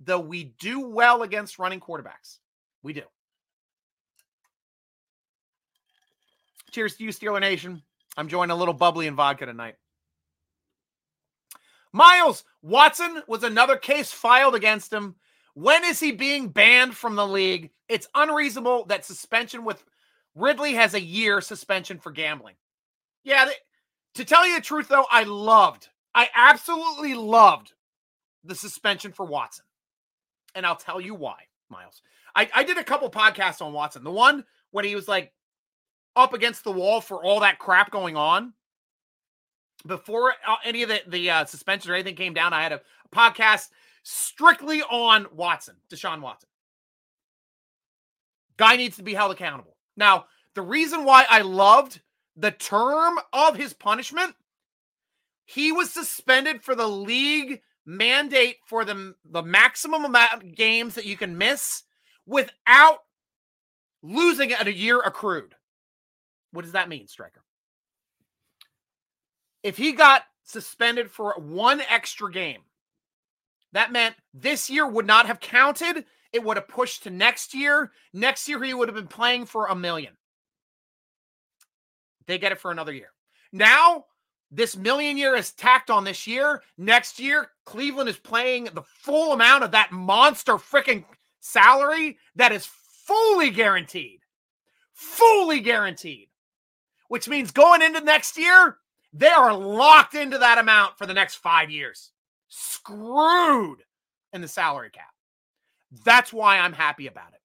though 0.00 0.20
we 0.20 0.52
do 0.60 0.86
well 0.86 1.22
against 1.22 1.58
running 1.58 1.80
quarterbacks. 1.80 2.40
We 2.82 2.92
do. 2.92 3.04
Cheers 6.72 6.96
to 6.96 7.04
you, 7.04 7.10
Steeler 7.10 7.40
Nation. 7.40 7.82
I'm 8.18 8.26
enjoying 8.26 8.50
a 8.50 8.54
little 8.54 8.74
bubbly 8.74 9.06
and 9.06 9.16
vodka 9.16 9.46
tonight. 9.46 9.76
Miles 11.90 12.44
Watson 12.60 13.22
was 13.26 13.44
another 13.44 13.78
case 13.78 14.12
filed 14.12 14.54
against 14.54 14.92
him. 14.92 15.14
When 15.54 15.84
is 15.84 16.00
he 16.00 16.12
being 16.12 16.48
banned 16.48 16.94
from 16.94 17.16
the 17.16 17.26
league? 17.26 17.70
It's 17.88 18.08
unreasonable 18.14 18.84
that 18.86 19.06
suspension 19.06 19.64
with 19.64 19.82
Ridley 20.34 20.74
has 20.74 20.94
a 20.94 21.00
year 21.00 21.40
suspension 21.40 21.98
for 21.98 22.10
gambling. 22.10 22.54
Yeah, 23.24 23.48
to 24.14 24.24
tell 24.24 24.46
you 24.46 24.56
the 24.56 24.62
truth, 24.62 24.88
though, 24.88 25.06
I 25.10 25.24
loved, 25.24 25.88
I 26.14 26.28
absolutely 26.34 27.14
loved 27.14 27.72
the 28.44 28.54
suspension 28.54 29.12
for 29.12 29.24
Watson. 29.24 29.64
And 30.54 30.66
I'll 30.66 30.76
tell 30.76 31.00
you 31.00 31.14
why, 31.14 31.36
Miles. 31.70 32.02
I, 32.34 32.48
I 32.54 32.64
did 32.64 32.78
a 32.78 32.84
couple 32.84 33.10
podcasts 33.10 33.62
on 33.62 33.72
Watson. 33.72 34.04
The 34.04 34.10
one 34.10 34.44
when 34.70 34.84
he 34.84 34.94
was 34.94 35.08
like 35.08 35.32
up 36.16 36.34
against 36.34 36.64
the 36.64 36.72
wall 36.72 37.00
for 37.00 37.22
all 37.22 37.40
that 37.40 37.58
crap 37.58 37.90
going 37.90 38.16
on 38.16 38.52
before 39.86 40.32
uh, 40.46 40.56
any 40.64 40.82
of 40.82 40.88
the 40.88 41.00
the 41.06 41.30
uh, 41.30 41.44
suspension 41.44 41.90
or 41.90 41.94
anything 41.94 42.16
came 42.16 42.34
down. 42.34 42.52
I 42.52 42.62
had 42.62 42.72
a 42.72 42.80
podcast 43.14 43.68
strictly 44.02 44.82
on 44.82 45.26
Watson, 45.34 45.76
Deshaun 45.90 46.20
Watson. 46.20 46.48
Guy 48.56 48.76
needs 48.76 48.96
to 48.96 49.02
be 49.02 49.14
held 49.14 49.32
accountable. 49.32 49.71
Now, 49.96 50.26
the 50.54 50.62
reason 50.62 51.04
why 51.04 51.26
I 51.28 51.42
loved 51.42 52.00
the 52.36 52.50
term 52.50 53.18
of 53.32 53.56
his 53.56 53.72
punishment, 53.72 54.34
he 55.44 55.72
was 55.72 55.92
suspended 55.92 56.62
for 56.62 56.74
the 56.74 56.88
league 56.88 57.60
mandate 57.84 58.56
for 58.66 58.84
the, 58.84 59.14
the 59.24 59.42
maximum 59.42 60.04
amount 60.04 60.32
of 60.34 60.54
games 60.54 60.94
that 60.94 61.06
you 61.06 61.16
can 61.16 61.36
miss 61.36 61.82
without 62.26 63.00
losing 64.02 64.52
at 64.52 64.66
a 64.66 64.72
year 64.72 65.00
accrued. 65.00 65.54
What 66.52 66.62
does 66.62 66.72
that 66.72 66.88
mean, 66.88 67.06
Striker? 67.06 67.42
If 69.62 69.76
he 69.76 69.92
got 69.92 70.22
suspended 70.44 71.10
for 71.10 71.34
one 71.38 71.80
extra 71.88 72.30
game, 72.30 72.62
that 73.72 73.92
meant 73.92 74.16
this 74.34 74.68
year 74.68 74.86
would 74.86 75.06
not 75.06 75.26
have 75.26 75.40
counted. 75.40 76.04
It 76.32 76.42
would 76.42 76.56
have 76.56 76.68
pushed 76.68 77.02
to 77.04 77.10
next 77.10 77.54
year. 77.54 77.92
Next 78.12 78.48
year, 78.48 78.62
he 78.62 78.74
would 78.74 78.88
have 78.88 78.94
been 78.94 79.06
playing 79.06 79.46
for 79.46 79.66
a 79.66 79.74
million. 79.74 80.16
They 82.26 82.38
get 82.38 82.52
it 82.52 82.60
for 82.60 82.70
another 82.70 82.92
year. 82.92 83.10
Now, 83.52 84.06
this 84.50 84.76
million 84.76 85.16
year 85.16 85.34
is 85.34 85.52
tacked 85.52 85.90
on 85.90 86.04
this 86.04 86.26
year. 86.26 86.62
Next 86.78 87.18
year, 87.18 87.48
Cleveland 87.66 88.08
is 88.08 88.18
playing 88.18 88.64
the 88.72 88.82
full 88.82 89.32
amount 89.32 89.64
of 89.64 89.72
that 89.72 89.92
monster 89.92 90.54
freaking 90.54 91.04
salary 91.40 92.18
that 92.36 92.52
is 92.52 92.66
fully 93.06 93.50
guaranteed. 93.50 94.20
Fully 94.92 95.60
guaranteed 95.60 96.28
which 97.12 97.28
means 97.28 97.50
going 97.50 97.82
into 97.82 98.00
next 98.00 98.38
year, 98.38 98.78
they 99.12 99.28
are 99.28 99.52
locked 99.54 100.14
into 100.14 100.38
that 100.38 100.56
amount 100.56 100.96
for 100.96 101.04
the 101.04 101.12
next 101.12 101.34
five 101.34 101.70
years. 101.70 102.10
Screwed 102.48 103.84
in 104.32 104.40
the 104.40 104.48
salary 104.48 104.88
cap. 104.88 105.12
That's 106.04 106.32
why 106.32 106.58
I'm 106.58 106.72
happy 106.72 107.06
about 107.06 107.32
it. 107.32 107.40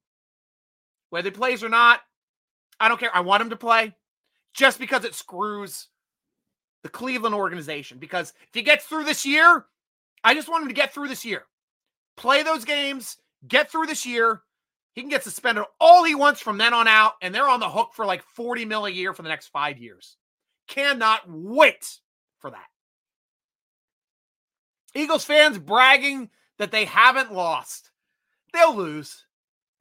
Whether 1.09 1.29
he 1.29 1.35
plays 1.35 1.63
or 1.63 1.69
not, 1.69 2.01
I 2.79 2.87
don't 2.87 2.99
care. 2.99 3.15
I 3.15 3.21
want 3.21 3.41
him 3.41 3.49
to 3.49 3.55
play 3.55 3.95
just 4.53 4.79
because 4.79 5.03
it 5.03 5.15
screws 5.15 5.87
the 6.83 6.89
Cleveland 6.89 7.35
organization. 7.35 7.97
Because 7.97 8.33
if 8.41 8.53
he 8.53 8.61
gets 8.61 8.85
through 8.85 9.03
this 9.03 9.25
year, 9.25 9.65
I 10.23 10.33
just 10.33 10.49
want 10.49 10.63
him 10.63 10.69
to 10.69 10.73
get 10.73 10.93
through 10.93 11.07
this 11.07 11.25
year. 11.25 11.43
Play 12.15 12.43
those 12.43 12.65
games, 12.65 13.17
get 13.47 13.71
through 13.71 13.85
this 13.85 14.05
year, 14.05 14.41
he 14.97 15.01
can 15.01 15.11
get 15.11 15.23
suspended 15.23 15.63
all 15.79 16.03
he 16.03 16.15
wants 16.15 16.41
from 16.41 16.57
then 16.57 16.73
on 16.73 16.87
out, 16.87 17.13
and 17.21 17.33
they're 17.33 17.47
on 17.47 17.59
the 17.59 17.69
hook 17.69 17.91
for 17.93 18.03
like 18.03 18.23
40 18.23 18.65
mil 18.65 18.87
a 18.87 18.89
year 18.89 19.13
for 19.13 19.21
the 19.21 19.29
next 19.29 19.49
five 19.49 19.77
years. 19.77 20.17
Cannot 20.67 21.21
wait 21.27 21.99
for 22.39 22.49
that. 22.49 22.65
Eagles 24.95 25.23
fans 25.23 25.59
bragging 25.59 26.31
that 26.57 26.71
they 26.71 26.85
haven't 26.85 27.31
lost. 27.31 27.91
They'll 28.53 28.75
lose. 28.75 29.25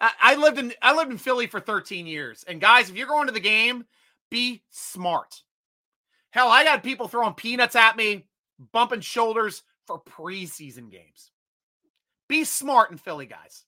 I, 0.01 0.11
I 0.21 0.35
lived 0.37 0.59
in 0.59 0.73
I 0.83 0.95
lived 0.95 1.11
in 1.11 1.19
Philly 1.19 1.47
for 1.47 1.61
13 1.61 2.07
years. 2.07 2.45
And 2.47 2.61
guys, 2.61 2.91
if 2.91 2.97
you're 2.97 3.07
going 3.07 3.27
to 3.27 3.33
the 3.33 3.41
game, 3.41 3.85
be 4.31 4.63
smart. 4.71 5.43
Hell, 6.31 6.49
I 6.49 6.65
got 6.65 6.83
people 6.83 7.09
throwing 7.09 7.35
peanuts 7.35 7.77
at 7.77 7.97
me, 7.97 8.27
bumping 8.73 9.01
shoulders 9.01 9.63
for 9.87 10.03
preseason 10.03 10.91
games. 10.91 11.31
Be 12.29 12.45
smart 12.45 12.91
in 12.91 12.99
Philly, 12.99 13.27
guys. 13.27 13.65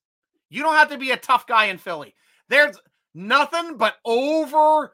You 0.51 0.63
don't 0.63 0.75
have 0.75 0.91
to 0.91 0.99
be 0.99 1.13
a 1.13 1.17
tough 1.17 1.47
guy 1.47 1.67
in 1.67 1.79
Philly. 1.79 2.15
There's 2.49 2.77
nothing 3.15 3.77
but 3.77 3.97
over, 4.05 4.93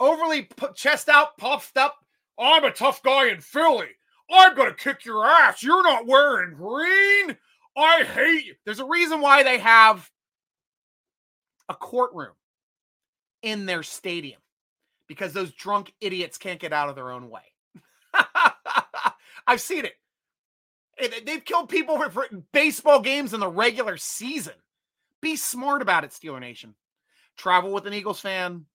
overly 0.00 0.48
chest 0.74 1.08
out, 1.08 1.36
puffed 1.36 1.76
up. 1.76 1.96
I'm 2.38 2.64
a 2.64 2.70
tough 2.70 3.02
guy 3.02 3.28
in 3.28 3.40
Philly. 3.40 3.90
I'm 4.30 4.56
gonna 4.56 4.74
kick 4.74 5.04
your 5.04 5.26
ass. 5.26 5.62
You're 5.62 5.82
not 5.82 6.06
wearing 6.06 6.54
green. 6.54 7.36
I 7.76 8.04
hate 8.04 8.46
you. 8.46 8.54
There's 8.64 8.80
a 8.80 8.84
reason 8.84 9.20
why 9.20 9.42
they 9.42 9.58
have 9.58 10.08
a 11.68 11.74
courtroom 11.74 12.34
in 13.42 13.66
their 13.66 13.82
stadium 13.82 14.40
because 15.08 15.32
those 15.32 15.52
drunk 15.52 15.92
idiots 16.00 16.38
can't 16.38 16.60
get 16.60 16.72
out 16.72 16.88
of 16.88 16.94
their 16.94 17.10
own 17.10 17.28
way. 17.30 17.42
I've 19.46 19.60
seen 19.60 19.84
it. 19.84 19.94
They've 21.26 21.44
killed 21.44 21.68
people 21.68 21.98
for 22.10 22.26
baseball 22.52 23.00
games 23.00 23.34
in 23.34 23.40
the 23.40 23.48
regular 23.48 23.96
season. 23.96 24.54
Be 25.20 25.36
smart 25.36 25.82
about 25.82 26.04
it, 26.04 26.10
Steeler 26.10 26.40
Nation. 26.40 26.74
Travel 27.36 27.72
with 27.72 27.86
an 27.86 27.94
Eagles 27.94 28.20
fan. 28.20 28.66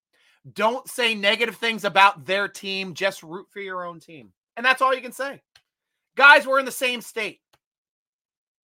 Don't 0.53 0.87
say 0.87 1.15
negative 1.15 1.55
things 1.55 1.85
about 1.85 2.25
their 2.25 2.47
team. 2.47 2.93
Just 2.93 3.23
root 3.23 3.47
for 3.51 3.59
your 3.59 3.85
own 3.85 3.99
team. 3.99 4.31
And 4.57 4.65
that's 4.65 4.81
all 4.81 4.93
you 4.93 5.01
can 5.01 5.11
say. 5.11 5.41
Guys, 6.15 6.45
we're 6.45 6.59
in 6.59 6.65
the 6.65 6.71
same 6.71 7.01
state. 7.01 7.39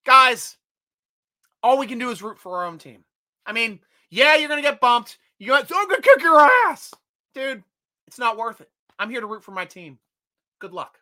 Guys, 0.05 0.57
all 1.63 1.77
we 1.77 1.87
can 1.87 1.97
do 1.97 2.11
is 2.11 2.21
root 2.21 2.39
for 2.39 2.57
our 2.57 2.65
own 2.65 2.77
team. 2.77 3.03
I 3.45 3.51
mean, 3.51 3.79
yeah, 4.09 4.35
you're 4.35 4.47
to 4.49 4.61
get 4.61 4.79
bumped. 4.79 5.17
You're 5.39 5.55
I'm 5.55 5.65
to 5.65 6.01
kick 6.01 6.21
your 6.21 6.39
ass. 6.39 6.93
Dude, 7.33 7.63
it's 8.07 8.19
not 8.19 8.37
worth 8.37 8.61
it. 8.61 8.69
I'm 8.97 9.09
here 9.09 9.19
to 9.19 9.27
root 9.27 9.43
for 9.43 9.51
my 9.51 9.65
team. 9.65 9.99
Good 10.59 10.73
luck. 10.73 10.99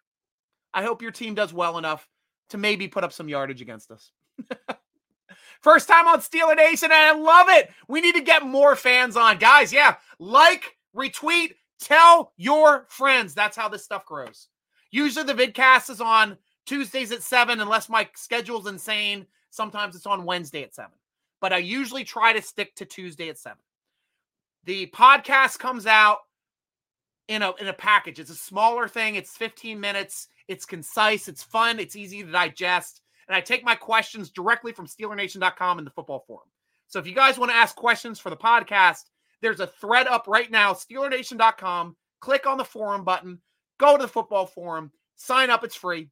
I 0.73 0.83
hope 0.83 1.01
your 1.01 1.11
team 1.11 1.35
does 1.35 1.53
well 1.53 1.77
enough 1.77 2.07
to 2.49 2.57
maybe 2.57 2.87
put 2.87 3.03
up 3.03 3.13
some 3.13 3.29
yardage 3.29 3.61
against 3.61 3.91
us. 3.91 4.11
First 5.61 5.87
time 5.87 6.07
on 6.07 6.19
Steeler 6.19 6.55
Nation, 6.55 6.91
and 6.91 6.93
I 6.93 7.13
love 7.13 7.47
it. 7.49 7.69
We 7.87 8.01
need 8.01 8.15
to 8.15 8.21
get 8.21 8.45
more 8.45 8.75
fans 8.75 9.15
on. 9.15 9.37
Guys, 9.37 9.71
yeah, 9.71 9.95
like, 10.19 10.77
retweet, 10.95 11.53
tell 11.79 12.33
your 12.35 12.85
friends. 12.89 13.33
That's 13.33 13.55
how 13.55 13.69
this 13.69 13.83
stuff 13.83 14.05
grows. 14.05 14.47
Usually 14.91 15.25
the 15.25 15.33
vidcast 15.33 15.89
is 15.89 16.01
on 16.01 16.37
Tuesdays 16.65 17.11
at 17.11 17.23
7, 17.23 17.59
unless 17.59 17.89
my 17.89 18.07
schedule's 18.15 18.67
insane. 18.67 19.25
Sometimes 19.49 19.95
it's 19.95 20.05
on 20.05 20.25
Wednesday 20.25 20.63
at 20.63 20.73
7. 20.73 20.91
But 21.41 21.53
I 21.53 21.57
usually 21.57 22.03
try 22.03 22.33
to 22.33 22.41
stick 22.41 22.75
to 22.75 22.85
Tuesday 22.85 23.29
at 23.29 23.37
7. 23.37 23.57
The 24.65 24.87
podcast 24.87 25.59
comes 25.59 25.85
out 25.85 26.19
in 27.27 27.41
a 27.41 27.53
in 27.59 27.67
a 27.67 27.73
package. 27.73 28.19
It's 28.19 28.29
a 28.29 28.35
smaller 28.35 28.87
thing. 28.87 29.15
It's 29.15 29.35
15 29.35 29.79
minutes. 29.79 30.29
It's 30.47 30.65
concise. 30.65 31.27
It's 31.27 31.43
fun. 31.43 31.79
It's 31.79 31.95
easy 31.95 32.23
to 32.23 32.31
digest 32.31 33.01
and 33.27 33.35
I 33.35 33.41
take 33.41 33.63
my 33.63 33.75
questions 33.75 34.29
directly 34.29 34.71
from 34.71 34.87
SteelerNation.com 34.87 35.79
in 35.79 35.85
the 35.85 35.91
football 35.91 36.23
forum. 36.27 36.47
So 36.87 36.99
if 36.99 37.07
you 37.07 37.15
guys 37.15 37.37
want 37.37 37.51
to 37.51 37.57
ask 37.57 37.75
questions 37.75 38.19
for 38.19 38.29
the 38.29 38.37
podcast, 38.37 39.03
there's 39.41 39.59
a 39.59 39.67
thread 39.67 40.07
up 40.07 40.27
right 40.27 40.49
now, 40.51 40.73
SteelerNation.com. 40.73 41.95
Click 42.19 42.45
on 42.45 42.57
the 42.57 42.65
forum 42.65 43.03
button, 43.03 43.39
go 43.79 43.97
to 43.97 44.03
the 44.03 44.07
football 44.07 44.45
forum, 44.45 44.91
sign 45.15 45.49
up. 45.49 45.63
It's 45.63 45.75
free. 45.75 46.09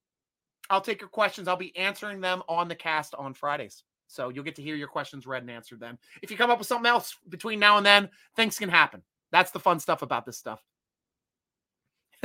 I'll 0.71 0.81
take 0.81 1.01
your 1.01 1.09
questions. 1.09 1.47
I'll 1.47 1.57
be 1.57 1.75
answering 1.77 2.21
them 2.21 2.41
on 2.47 2.67
the 2.67 2.75
cast 2.75 3.13
on 3.15 3.33
Fridays. 3.33 3.83
So 4.07 4.29
you'll 4.29 4.43
get 4.43 4.55
to 4.55 4.61
hear 4.61 4.75
your 4.75 4.87
questions 4.87 5.27
read 5.27 5.43
and 5.43 5.51
answered 5.51 5.79
then. 5.79 5.97
If 6.21 6.31
you 6.31 6.37
come 6.37 6.49
up 6.49 6.57
with 6.59 6.67
something 6.67 6.89
else 6.89 7.15
between 7.29 7.59
now 7.59 7.77
and 7.77 7.85
then, 7.85 8.09
things 8.35 8.57
can 8.57 8.69
happen. 8.69 9.03
That's 9.31 9.51
the 9.51 9.59
fun 9.59 9.79
stuff 9.79 10.01
about 10.01 10.25
this 10.25 10.37
stuff. 10.37 10.61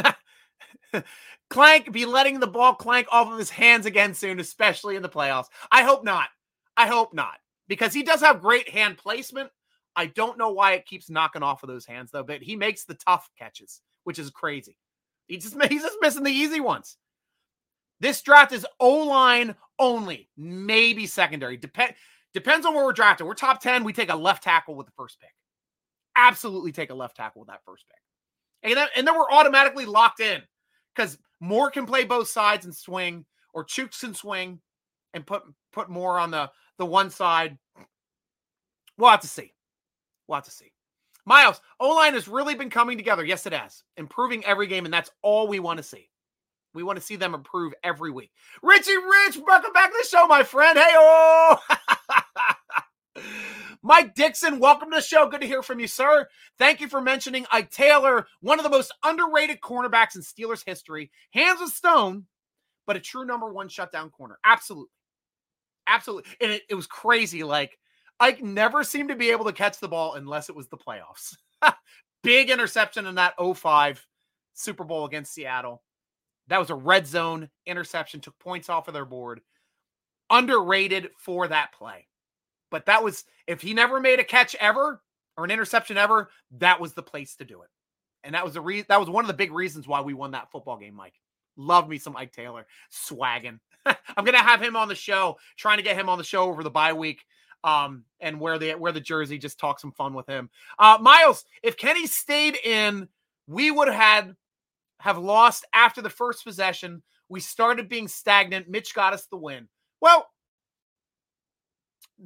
Clank 1.51 1.93
be 1.93 2.07
letting 2.07 2.41
the 2.41 2.47
ball 2.47 2.75
clank 2.75 3.07
off 3.11 3.31
of 3.31 3.39
his 3.39 3.51
hands 3.51 3.87
again 3.87 4.15
soon, 4.15 4.41
especially 4.41 4.97
in 4.97 5.03
the 5.03 5.09
playoffs. 5.09 5.47
I 5.71 5.83
hope 5.83 6.05
not. 6.05 6.29
I 6.77 6.87
hope 6.87 7.15
not 7.15 7.39
because 7.69 7.93
he 7.93 8.03
does 8.03 8.21
have 8.21 8.41
great 8.41 8.69
hand 8.69 8.99
placement. 8.99 9.51
I 9.95 10.07
don't 10.07 10.39
know 10.39 10.51
why 10.51 10.73
it 10.73 10.87
keeps 10.87 11.09
knocking 11.09 11.43
off 11.43 11.63
of 11.63 11.69
those 11.69 11.87
hands 11.87 12.11
though, 12.11 12.25
but 12.25 12.43
he 12.43 12.57
makes 12.57 12.85
the 12.85 12.95
tough 12.95 13.31
catches, 13.39 13.81
which 14.05 14.19
is 14.19 14.31
crazy. 14.31 14.77
He 15.27 15.39
just 15.39 15.57
he's 15.69 15.83
just 15.83 15.99
missing 16.01 16.25
the 16.25 16.31
easy 16.31 16.61
ones. 16.61 16.97
This 18.01 18.21
draft 18.23 18.53
is 18.53 18.67
O 18.81 19.07
line 19.07 19.55
only, 19.79 20.29
maybe 20.37 21.07
secondary. 21.07 21.57
Depend 21.57 21.95
depends 22.35 22.67
on 22.67 22.75
where 22.75 22.85
we're 22.85 22.93
drafted. 22.93 23.27
We're 23.27 23.35
top 23.35 23.61
ten. 23.61 23.85
We 23.85 23.93
take 23.93 24.11
a 24.11 24.17
left 24.17 24.43
tackle 24.43 24.75
with 24.75 24.87
the 24.87 24.93
first 24.97 25.21
pick. 25.21 25.35
Absolutely 26.15 26.73
take 26.73 26.91
a 26.91 26.95
left 26.95 27.17
tackle 27.17 27.41
with 27.41 27.49
that 27.49 27.65
first 27.65 27.85
pick, 27.89 28.71
and 28.71 28.77
then, 28.77 28.89
and 28.97 29.07
then 29.07 29.15
we're 29.15 29.31
automatically 29.31 29.87
locked 29.87 30.21
in 30.21 30.43
because 30.95 31.19
Moore 31.41 31.71
can 31.71 31.87
play 31.87 32.05
both 32.05 32.29
sides 32.29 32.65
and 32.65 32.75
swing, 32.75 33.25
or 33.53 33.65
Chooks 33.65 34.01
can 34.01 34.15
swing 34.15 34.61
and 35.15 35.27
put 35.27 35.43
put 35.73 35.91
Moore 35.91 36.19
on 36.19 36.31
the 36.31 36.51
the 36.79 36.87
one 36.87 37.11
side. 37.11 37.59
We'll 38.99 39.11
have 39.11 39.21
to 39.21 39.29
see. 39.29 39.53
We'll 40.27 40.37
have 40.37 40.45
to 40.45 40.51
see. 40.51 40.73
Miles, 41.27 41.61
O 41.81 41.95
line 41.95 42.15
has 42.15 42.29
really 42.29 42.55
been 42.55 42.71
coming 42.71 42.97
together. 42.97 43.25
Yes, 43.25 43.47
it 43.47 43.53
has. 43.53 43.83
Improving 43.97 44.45
every 44.45 44.67
game, 44.67 44.85
and 44.85 44.95
that's 44.95 45.11
all 45.23 45.49
we 45.49 45.61
want 45.61 45.79
to 45.79 45.83
see. 45.83 46.09
We 46.77 46.83
want 46.83 46.99
to 46.99 47.05
see 47.05 47.17
them 47.17 47.35
improve 47.35 47.73
every 47.83 48.11
week. 48.11 48.31
Richie 48.63 48.99
Rich, 48.99 49.39
welcome 49.47 49.73
back 49.73 49.91
to 49.91 49.97
the 49.99 50.07
show, 50.07 50.27
my 50.27 50.43
friend. 50.43 50.79
Hey, 50.79 50.93
oh. 50.95 51.59
Mike 53.83 54.15
Dixon, 54.15 54.59
welcome 54.59 54.91
to 54.91 54.97
the 54.97 55.03
show. 55.03 55.27
Good 55.27 55.41
to 55.41 55.47
hear 55.47 55.63
from 55.63 55.81
you, 55.81 55.87
sir. 55.87 56.29
Thank 56.59 56.83
you 56.83 56.89
for 56.89 57.01
mentioning 57.01 57.47
Ike 57.51 57.71
Taylor, 57.71 58.27
one 58.41 58.59
of 58.59 58.63
the 58.63 58.69
most 58.69 58.93
underrated 59.03 59.63
cornerbacks 59.63 60.17
in 60.17 60.21
Steelers 60.21 60.65
history. 60.67 61.11
Hands 61.31 61.63
of 61.63 61.71
stone, 61.71 62.27
but 62.87 62.97
a 62.97 63.01
true 63.01 63.25
number 63.25 63.51
one 63.51 63.71
shutdown 63.71 64.11
corner. 64.11 64.39
Absolutely. 64.45 64.91
Absolutely. 65.87 66.31
And 66.43 66.53
it, 66.53 66.63
it 66.69 66.75
was 66.75 66.87
crazy. 66.87 67.43
Like, 67.43 67.79
Ike 68.21 68.43
never 68.43 68.85
seemed 68.85 69.09
to 69.09 69.17
be 69.17 69.31
able 69.31 69.47
to 69.47 69.53
catch 69.53 69.79
the 69.81 69.89
ball 69.89 70.13
unless 70.13 70.51
it 70.51 70.57
was 70.57 70.69
the 70.69 70.77
playoffs. 70.77 71.37
Big 72.23 72.51
interception 72.51 73.07
in 73.07 73.15
that 73.15 73.33
05 73.39 74.07
Super 74.53 74.85
Bowl 74.85 75.07
against 75.07 75.33
Seattle. 75.33 75.83
That 76.49 76.61
was 76.61 76.71
a 76.71 76.75
red 76.75 77.07
zone 77.07 77.49
interception, 77.67 78.21
took 78.21 78.39
points 78.39 78.69
off 78.69 78.89
of 78.89 78.95
their 78.95 79.05
board. 79.05 79.41
Underrated 80.31 81.11
for 81.19 81.49
that 81.49 81.73
play. 81.73 82.07
But 82.71 82.87
that 82.87 83.03
was, 83.03 83.25
if 83.47 83.61
he 83.61 83.75
never 83.75 84.01
made 84.01 84.19
a 84.19 84.25
catch 84.25 84.55
ever 84.57 85.01
or 85.37 85.45
an 85.45 85.51
interception 85.51 85.97
ever, 85.97 86.31
that 86.59 86.81
was 86.81 86.93
the 86.93 87.03
place 87.03 87.37
to 87.37 87.45
do 87.45 87.63
it. 87.63 87.69
And 88.25 88.35
that 88.35 88.45
was 88.45 88.55
the 88.55 88.61
reason, 88.61 88.87
that 88.89 89.01
was 89.01 89.09
one 89.09 89.25
of 89.25 89.29
the 89.29 89.35
big 89.35 89.53
reasons 89.53 89.87
why 89.87 90.01
we 90.01 90.15
won 90.15 90.33
that 90.33 90.51
football 90.51 90.77
game, 90.77 90.95
Mike. 90.95 91.15
Love 91.57 91.89
me 91.89 91.99
some 91.99 92.17
Ike 92.17 92.33
Taylor 92.33 92.67
swagging. 92.91 93.61
I'm 93.87 94.25
gonna 94.25 94.39
have 94.39 94.61
him 94.61 94.77
on 94.77 94.89
the 94.89 94.95
show, 94.95 95.39
trying 95.57 95.79
to 95.79 95.83
get 95.83 95.97
him 95.97 96.09
on 96.09 96.19
the 96.19 96.25
show 96.25 96.43
over 96.45 96.63
the 96.63 96.71
bye 96.71 96.93
week. 96.93 97.25
Um, 97.65 98.05
and 98.21 98.39
where 98.39 98.59
the 98.59 98.73
where 98.73 98.93
the 98.93 99.01
jersey 99.01 99.39
just 99.39 99.59
talk 99.59 99.81
some 99.81 99.93
fun 99.93 100.13
with 100.13 100.27
him. 100.27 100.51
Uh, 100.79 100.99
Miles, 101.01 101.45
if 101.63 101.77
Kenny 101.77 102.07
stayed 102.07 102.57
in, 102.57 103.09
we 103.47 103.71
would 103.71 103.89
have 103.89 103.97
had 103.97 104.37
have 105.01 105.19
lost 105.19 105.65
after 105.73 106.03
the 106.03 106.11
first 106.11 106.45
possession. 106.45 107.03
We 107.29 107.41
started 107.41 107.89
being 107.89 108.09
stagnant. 108.09 108.69
Mitch 108.69 108.95
got 108.95 109.13
us 109.13 109.27
the 109.27 109.37
win. 109.37 109.69
Well, 110.01 110.29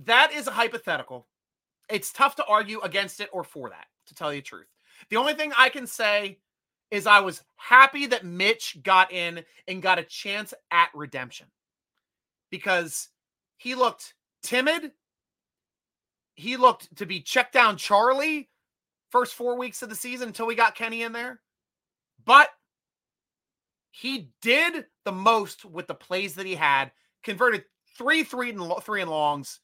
that 0.05 0.33
is 0.33 0.47
a 0.47 0.53
hypothetical. 0.53 1.27
It's 1.89 2.13
tough 2.13 2.37
to 2.37 2.45
argue 2.45 2.81
against 2.81 3.21
it 3.21 3.29
or 3.33 3.43
for 3.43 3.71
that, 3.71 3.87
to 4.07 4.15
tell 4.15 4.33
you 4.33 4.41
the 4.41 4.47
truth. 4.47 4.69
The 5.09 5.17
only 5.17 5.35
thing 5.35 5.53
I 5.57 5.69
can 5.69 5.87
say 5.87 6.39
is 6.91 7.07
I 7.07 7.21
was 7.21 7.43
happy 7.57 8.07
that 8.07 8.25
Mitch 8.25 8.79
got 8.83 9.13
in 9.13 9.45
and 9.69 9.83
got 9.83 9.99
a 9.99 10.05
chance 10.05 10.53
at 10.71 10.91
redemption 10.95 11.47
because 12.51 13.09
he 13.57 13.75
looked 13.75 14.15
timid. 14.43 14.93
He 16.35 16.57
looked 16.57 16.97
to 16.97 17.07
be 17.07 17.21
checked 17.21 17.53
down 17.53 17.77
Charlie 17.77 18.49
first 19.11 19.35
four 19.35 19.57
weeks 19.57 19.83
of 19.83 19.89
the 19.89 19.95
season 19.95 20.29
until 20.29 20.47
we 20.47 20.55
got 20.55 20.75
Kenny 20.75 21.03
in 21.03 21.13
there. 21.13 21.41
But 22.25 22.49
he 23.91 24.31
did 24.41 24.87
the 25.05 25.13
most 25.13 25.65
with 25.65 25.87
the 25.87 25.95
plays 25.95 26.35
that 26.35 26.47
he 26.47 26.55
had, 26.55 26.93
converted 27.23 27.65
three, 27.97 28.23
three 28.23 28.51
and 28.51 28.73
three 28.83 29.01
and 29.01 29.11
longs. 29.11 29.61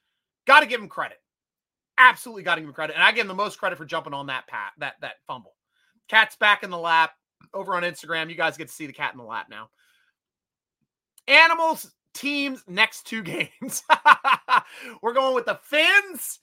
Got 0.46 0.60
to 0.60 0.66
give 0.66 0.80
him 0.80 0.88
credit. 0.88 1.18
Absolutely 1.98 2.42
got 2.42 2.56
to 2.56 2.60
give 2.60 2.68
him 2.68 2.74
credit. 2.74 2.94
And 2.94 3.02
I 3.02 3.12
give 3.12 3.22
him 3.22 3.28
the 3.28 3.34
most 3.34 3.58
credit 3.58 3.78
for 3.78 3.84
jumping 3.84 4.14
on 4.14 4.26
that 4.26 4.46
pat, 4.46 4.72
that 4.78 4.94
that 5.00 5.14
fumble. 5.26 5.54
Cat's 6.08 6.36
back 6.36 6.62
in 6.62 6.70
the 6.70 6.78
lap 6.78 7.12
over 7.54 7.74
on 7.74 7.82
Instagram. 7.82 8.28
You 8.28 8.36
guys 8.36 8.56
get 8.56 8.68
to 8.68 8.74
see 8.74 8.86
the 8.86 8.92
cat 8.92 9.12
in 9.12 9.18
the 9.18 9.24
lap 9.24 9.46
now. 9.50 9.70
Animals 11.26 11.90
teams 12.14 12.62
next 12.66 13.06
two 13.06 13.22
games. 13.22 13.82
We're 15.02 15.14
going 15.14 15.34
with 15.34 15.46
the 15.46 15.58
Fins 15.62 16.40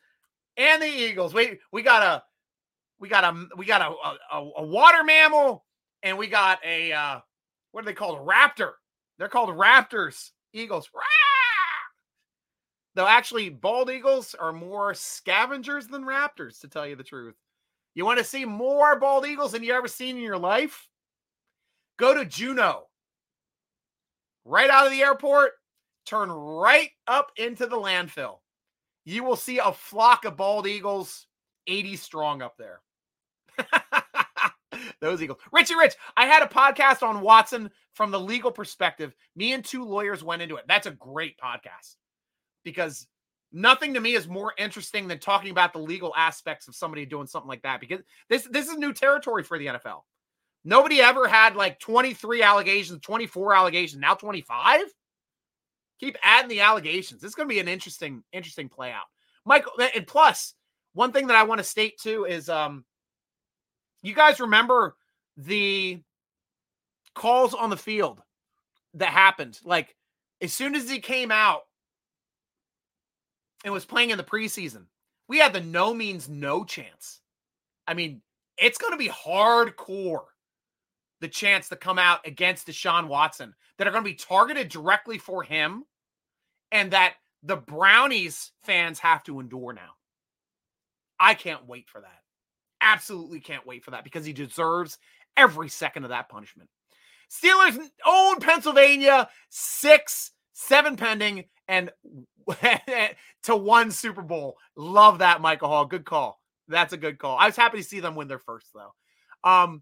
and 0.57 0.81
the 0.81 0.88
Eagles. 0.88 1.34
We 1.34 1.59
we 1.71 1.81
got 1.81 2.01
a 2.03 2.23
we 2.99 3.09
got 3.09 3.23
a 3.23 3.47
we 3.57 3.65
got 3.65 3.81
a, 3.81 4.36
a, 4.36 4.51
a 4.57 4.63
water 4.63 5.03
mammal 5.03 5.65
and 6.01 6.17
we 6.17 6.27
got 6.27 6.59
a 6.65 6.91
uh, 6.91 7.19
what 7.74 7.84
are 7.84 7.86
they 7.86 7.93
called? 7.93 8.26
Raptor. 8.26 8.71
They're 9.17 9.28
called 9.28 9.49
raptors. 9.49 10.30
Eagles. 10.53 10.89
Rah! 10.93 11.01
Though 12.95 13.07
actually, 13.07 13.49
bald 13.49 13.89
eagles 13.89 14.36
are 14.36 14.53
more 14.53 14.93
scavengers 14.93 15.88
than 15.88 16.03
raptors, 16.03 16.59
to 16.61 16.67
tell 16.67 16.88
you 16.88 16.95
the 16.95 17.03
truth. 17.03 17.36
You 17.95 18.05
want 18.05 18.19
to 18.19 18.24
see 18.24 18.45
more 18.45 18.99
bald 18.99 19.26
eagles 19.26 19.51
than 19.51 19.63
you 19.63 19.74
ever 19.74 19.88
seen 19.88 20.15
in 20.15 20.24
your 20.24 20.38
life? 20.38 20.88
Go 21.97 22.13
to 22.13 22.26
Juneau. 22.26 22.88
Right 24.45 24.69
out 24.69 24.86
of 24.86 24.91
the 24.91 25.01
airport, 25.01 25.53
turn 26.05 26.30
right 26.30 26.91
up 27.07 27.32
into 27.38 27.65
the 27.65 27.78
landfill. 27.78 28.38
You 29.05 29.24
will 29.24 29.36
see 29.36 29.57
a 29.57 29.74
flock 29.74 30.26
of 30.26 30.38
bald 30.38 30.67
eagles, 30.67 31.26
80 31.65 31.95
strong 31.95 32.41
up 32.43 32.57
there. 32.57 32.82
Those 35.01 35.21
Eagles. 35.21 35.39
Richie 35.51 35.75
Rich, 35.75 35.95
I 36.17 36.25
had 36.25 36.43
a 36.43 36.47
podcast 36.47 37.03
on 37.03 37.21
Watson 37.21 37.69
from 37.93 38.11
the 38.11 38.19
legal 38.19 38.51
perspective. 38.51 39.15
Me 39.36 39.53
and 39.53 39.63
two 39.63 39.84
lawyers 39.84 40.23
went 40.23 40.41
into 40.41 40.55
it. 40.55 40.65
That's 40.67 40.88
a 40.88 40.91
great 40.91 41.38
podcast 41.38 41.95
because 42.63 43.07
nothing 43.51 43.93
to 43.93 43.99
me 43.99 44.15
is 44.15 44.27
more 44.27 44.53
interesting 44.57 45.07
than 45.07 45.19
talking 45.19 45.51
about 45.51 45.73
the 45.73 45.79
legal 45.79 46.13
aspects 46.17 46.67
of 46.67 46.75
somebody 46.75 47.05
doing 47.05 47.27
something 47.27 47.47
like 47.47 47.61
that 47.63 47.79
because 47.79 48.01
this 48.29 48.47
this 48.49 48.67
is 48.67 48.77
new 48.77 48.93
territory 48.93 49.43
for 49.43 49.57
the 49.57 49.67
NFL. 49.67 50.01
Nobody 50.65 51.01
ever 51.01 51.27
had 51.27 51.55
like 51.55 51.79
23 51.79 52.41
allegations, 52.41 53.01
24 53.01 53.53
allegations, 53.53 54.01
now 54.01 54.13
25. 54.13 54.81
Keep 55.99 56.17
adding 56.23 56.49
the 56.49 56.61
allegations. 56.61 57.23
Is 57.23 57.36
going 57.36 57.47
to 57.47 57.53
be 57.53 57.59
an 57.59 57.67
interesting 57.67 58.23
interesting 58.31 58.69
play 58.69 58.91
out. 58.91 59.05
Michael 59.45 59.73
and 59.95 60.07
plus 60.07 60.53
one 60.93 61.11
thing 61.11 61.27
that 61.27 61.36
I 61.36 61.43
want 61.43 61.59
to 61.59 61.63
state 61.63 61.97
too 61.99 62.25
is 62.25 62.49
um 62.49 62.86
you 64.04 64.14
guys 64.14 64.39
remember 64.39 64.95
the 65.38 65.99
calls 67.16 67.54
on 67.54 67.70
the 67.70 67.78
field 67.78 68.22
that 68.93 69.10
happened 69.10 69.60
like 69.64 69.95
as 70.41 70.54
soon 70.54 70.76
as 70.76 70.89
he 70.89 70.99
came 70.99 71.32
out 71.32 71.62
and 73.64 73.74
was 73.74 73.86
playing 73.86 74.10
in 74.10 74.18
the 74.18 74.24
preseason, 74.24 74.86
we 75.28 75.39
had 75.39 75.54
the 75.54 75.62
no 75.62 75.93
means 75.93 76.28
no 76.28 76.64
chance. 76.66 77.22
I 77.88 77.93
mean, 77.93 78.22
it's 78.58 78.78
going 78.78 78.91
to 78.91 78.97
be 78.97 79.10
hardcore 79.10 80.26
the 81.22 81.28
chance 81.30 81.70
to 81.70 81.76
come 81.78 81.97
out 81.97 82.28
against 82.28 82.68
Deshaun 82.68 83.08
Watson 83.08 83.56
that 83.78 83.88
are 83.88 83.91
going 83.91 84.04
to 84.04 84.10
be 84.10 84.16
targeted 84.16 84.68
directly 84.68 85.18
for 85.18 85.43
him 85.43 85.86
and 86.72 86.91
that 86.91 87.14
the 87.41 87.56
Brownies 87.56 88.51
fans 88.64 88.99
have 88.99 89.24
to 89.24 89.39
endure 89.39 89.72
now. 89.72 89.91
I 91.20 91.34
can't 91.34 91.66
wait 91.66 91.89
for 91.89 92.01
that. 92.01 92.22
Absolutely 92.84 93.39
can't 93.39 93.65
wait 93.65 93.84
for 93.84 93.91
that 93.91 94.03
because 94.03 94.25
he 94.25 94.34
deserves 94.34 94.97
every 95.38 95.69
second 95.69 96.03
of 96.03 96.09
that 96.09 96.29
punishment. 96.29 96.69
Steelers 97.31 97.79
own 98.05 98.39
Pennsylvania, 98.39 99.29
six, 99.49 100.31
seven 100.51 100.97
pending, 100.97 101.45
and 101.67 101.89
to 103.43 103.55
one 103.55 103.89
Super 103.91 104.21
Bowl. 104.21 104.57
Love 104.75 105.19
that, 105.19 105.41
Michael 105.41 105.69
Hall. 105.69 105.86
Good 105.86 106.05
call. 106.05 106.39
That's 106.67 106.93
a 106.93 106.97
good 106.97 107.17
call. 107.17 107.38
I 107.38 107.47
was 107.47 107.55
happy 107.55 107.77
to 107.77 107.84
see 107.84 107.99
them 107.99 108.15
win 108.15 108.27
their 108.27 108.39
first, 108.39 108.67
though. 108.73 108.93
Um, 109.49 109.81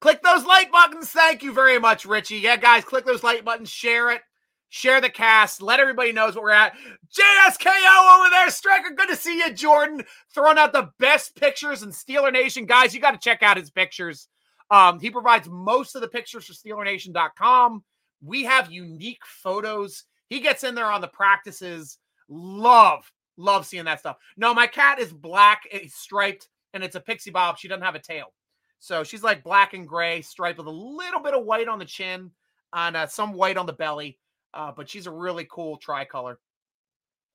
click 0.00 0.22
those 0.22 0.44
like 0.44 0.70
buttons. 0.70 1.08
Thank 1.08 1.42
you 1.42 1.52
very 1.52 1.78
much, 1.78 2.04
Richie. 2.04 2.38
Yeah, 2.38 2.56
guys, 2.56 2.84
click 2.84 3.06
those 3.06 3.22
like 3.22 3.44
buttons, 3.44 3.70
share 3.70 4.10
it, 4.10 4.22
share 4.68 5.00
the 5.00 5.10
cast, 5.10 5.62
let 5.62 5.80
everybody 5.80 6.12
knows 6.12 6.34
what 6.34 6.44
we're 6.44 6.50
at. 6.50 6.74
JSKO 7.12 8.18
over 8.18 8.30
there, 8.30 8.50
Striker. 8.50 8.90
Good 8.94 9.08
to 9.08 9.16
see 9.16 9.38
you, 9.38 9.52
Jordan. 9.52 10.04
Throwing 10.34 10.58
out 10.58 10.72
the 10.72 10.90
best 10.98 11.36
pictures 11.36 11.82
in 11.82 11.90
Steeler 11.90 12.32
Nation. 12.32 12.66
Guys, 12.66 12.94
you 12.94 13.00
got 13.00 13.12
to 13.12 13.18
check 13.18 13.42
out 13.42 13.56
his 13.56 13.70
pictures. 13.70 14.28
Um, 14.70 14.98
he 14.98 15.10
provides 15.10 15.48
most 15.48 15.94
of 15.94 16.00
the 16.00 16.08
pictures 16.08 16.46
for 16.46 16.52
SteelerNation.com. 16.52 17.84
We 18.22 18.44
have 18.44 18.72
unique 18.72 19.22
photos 19.24 20.04
he 20.28 20.40
gets 20.40 20.64
in 20.64 20.74
there 20.74 20.90
on 20.90 21.00
the 21.00 21.08
practices. 21.08 21.98
Love, 22.28 23.10
love 23.36 23.66
seeing 23.66 23.84
that 23.84 24.00
stuff. 24.00 24.16
No, 24.36 24.52
my 24.52 24.66
cat 24.66 24.98
is 24.98 25.12
black, 25.12 25.62
it's 25.70 25.94
striped, 25.94 26.48
and 26.74 26.82
it's 26.82 26.96
a 26.96 27.00
pixie 27.00 27.30
bob. 27.30 27.58
She 27.58 27.68
doesn't 27.68 27.84
have 27.84 27.94
a 27.94 28.00
tail. 28.00 28.32
So 28.78 29.04
she's 29.04 29.22
like 29.22 29.44
black 29.44 29.74
and 29.74 29.86
gray, 29.86 30.20
striped 30.22 30.58
with 30.58 30.66
a 30.66 30.70
little 30.70 31.20
bit 31.20 31.34
of 31.34 31.44
white 31.44 31.68
on 31.68 31.78
the 31.78 31.84
chin 31.84 32.30
and 32.72 32.96
uh, 32.96 33.06
some 33.06 33.32
white 33.32 33.56
on 33.56 33.66
the 33.66 33.72
belly. 33.72 34.18
Uh, 34.54 34.72
but 34.74 34.88
she's 34.88 35.06
a 35.06 35.10
really 35.10 35.46
cool 35.50 35.76
tricolor. 35.76 36.38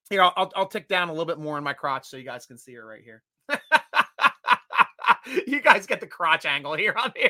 Here, 0.10 0.22
I'll, 0.22 0.34
I'll, 0.36 0.52
I'll 0.56 0.68
tick 0.68 0.88
down 0.88 1.10
a 1.10 1.12
little 1.12 1.26
bit 1.26 1.40
more 1.40 1.58
in 1.58 1.64
my 1.64 1.74
crotch 1.74 2.10
so 2.10 2.18
you 2.18 2.26
guys 2.26 2.46
can 2.46 2.58
see 2.58 2.74
her 2.74 2.86
right 2.86 3.04
here. 3.04 3.24
you 5.48 5.62
guys 5.62 5.86
get 5.86 6.00
the 6.00 6.08
crotch 6.08 6.46
angle 6.46 6.74
here 6.74 6.96
on 6.98 7.14
the 7.16 7.30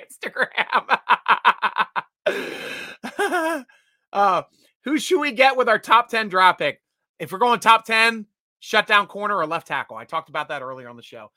Instagram. 2.28 3.66
uh, 4.14 4.44
who 4.84 4.98
should 4.98 5.20
we 5.20 5.32
get 5.32 5.58
with 5.58 5.70
our 5.70 5.80
top 5.80 6.10
10 6.10 6.30
drop 6.30 6.58
pick? 6.58 6.82
If 7.20 7.32
we're 7.32 7.38
going 7.38 7.60
top 7.60 7.86
10, 7.86 8.26
shutdown 8.60 9.08
corner 9.08 9.36
or 9.36 9.46
left 9.46 9.68
tackle. 9.68 9.98
I 9.98 10.06
talked 10.06 10.30
about 10.30 10.48
that 10.48 10.62
earlier 10.62 10.90
on 10.90 10.96
the 10.96 11.04
show. 11.04 11.32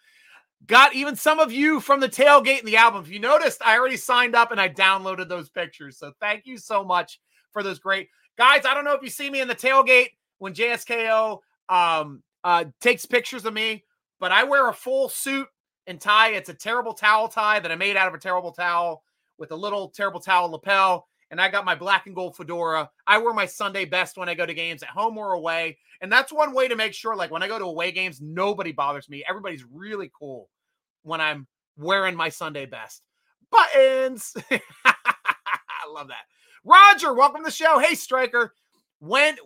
Got 0.67 0.95
even 0.95 1.17
some 1.17 1.41
of 1.41 1.53
you 1.53 1.81
from 1.81 2.01
the 2.01 2.09
tailgate 2.09 2.61
in 2.61 2.67
the 2.67 2.77
album. 2.77 3.03
If 3.03 3.11
you 3.11 3.19
noticed, 3.19 3.61
I 3.63 3.77
already 3.77 3.97
signed 3.97 4.35
up 4.35 4.51
and 4.51 4.61
I 4.61 4.69
downloaded 4.69 5.29
those 5.29 5.51
pictures. 5.51 5.99
So 5.99 6.13
thank 6.21 6.47
you 6.47 6.57
so 6.57 6.85
much 6.85 7.21
for 7.53 7.63
those 7.63 7.79
great 7.79 8.09
guys. 8.37 8.65
I 8.65 8.75
don't 8.75 8.85
know 8.85 8.95
if 8.95 9.03
you 9.03 9.11
see 9.11 9.31
me 9.31 9.41
in 9.41 9.49
the 9.49 9.55
tailgate 9.55 10.11
when 10.39 10.55
JSKO 10.55 11.41
um, 11.69 12.23
uh, 12.43 12.65
takes 12.81 13.07
pictures 13.07 13.45
of 13.45 13.55
me, 13.55 13.85
but 14.21 14.33
I 14.33 14.45
wear 14.45 14.69
a 14.69 14.75
full 14.75 15.09
suit 15.09 15.49
and 15.87 16.01
tie. 16.01 16.31
It's 16.31 16.49
a 16.49 16.55
terrible 16.55 16.95
towel 16.95 17.29
tie 17.29 17.61
that 17.61 17.71
I 17.71 17.77
made 17.77 17.97
out 17.97 18.09
of 18.09 18.15
a 18.15 18.19
terrible 18.19 18.53
towel 18.53 19.03
with 19.39 19.51
a 19.53 19.57
little 19.57 19.89
terrible 19.89 20.21
towel 20.21 20.51
lapel. 20.51 21.07
And 21.31 21.41
I 21.41 21.49
got 21.49 21.65
my 21.65 21.75
black 21.75 22.07
and 22.07 22.15
gold 22.15 22.37
fedora. 22.37 22.91
I 23.07 23.19
wear 23.19 23.33
my 23.33 23.47
Sunday 23.47 23.85
best 23.87 24.17
when 24.17 24.29
I 24.29 24.35
go 24.35 24.47
to 24.47 24.55
games 24.55 24.83
at 24.83 24.91
home 24.91 25.19
or 25.19 25.33
away. 25.33 25.79
And 26.01 26.13
that's 26.13 26.33
one 26.33 26.55
way 26.55 26.69
to 26.69 26.77
make 26.77 26.93
sure, 26.93 27.17
like 27.17 27.31
when 27.31 27.43
I 27.43 27.49
go 27.49 27.59
to 27.59 27.65
away 27.65 27.91
games, 27.93 28.21
nobody 28.21 28.73
bothers 28.73 29.09
me. 29.09 29.25
Everybody's 29.29 29.65
really 29.73 30.11
cool 30.17 30.49
when 31.03 31.21
I'm 31.21 31.47
wearing 31.77 32.15
my 32.15 32.29
Sunday 32.29 32.67
best. 32.67 33.03
Buttons. 33.51 34.37
I 34.85 35.89
love 35.89 36.09
that. 36.09 36.25
Roger, 36.65 37.13
welcome 37.13 37.43
to 37.43 37.45
the 37.45 37.51
show. 37.51 37.79
Hey, 37.79 37.95
Striker. 37.95 38.55
When 39.01 39.37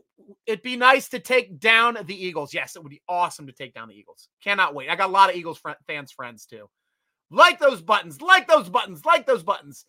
it'd 0.46 0.62
be 0.62 0.76
nice 0.76 1.08
to 1.08 1.18
take 1.18 1.58
down 1.58 1.98
the 2.04 2.26
Eagles. 2.26 2.54
Yes, 2.54 2.76
it 2.76 2.82
would 2.82 2.90
be 2.90 3.02
awesome 3.08 3.46
to 3.46 3.52
take 3.52 3.74
down 3.74 3.88
the 3.88 3.94
Eagles. 3.94 4.28
Cannot 4.42 4.74
wait. 4.74 4.88
I 4.88 4.96
got 4.96 5.08
a 5.08 5.12
lot 5.12 5.30
of 5.30 5.36
Eagles 5.36 5.58
fr- 5.58 5.70
fans 5.86 6.12
friends 6.12 6.46
too. 6.46 6.68
Like 7.30 7.58
those 7.58 7.82
buttons, 7.82 8.22
like 8.22 8.46
those 8.48 8.68
buttons, 8.68 9.04
like 9.04 9.26
those 9.26 9.42
buttons. 9.42 9.84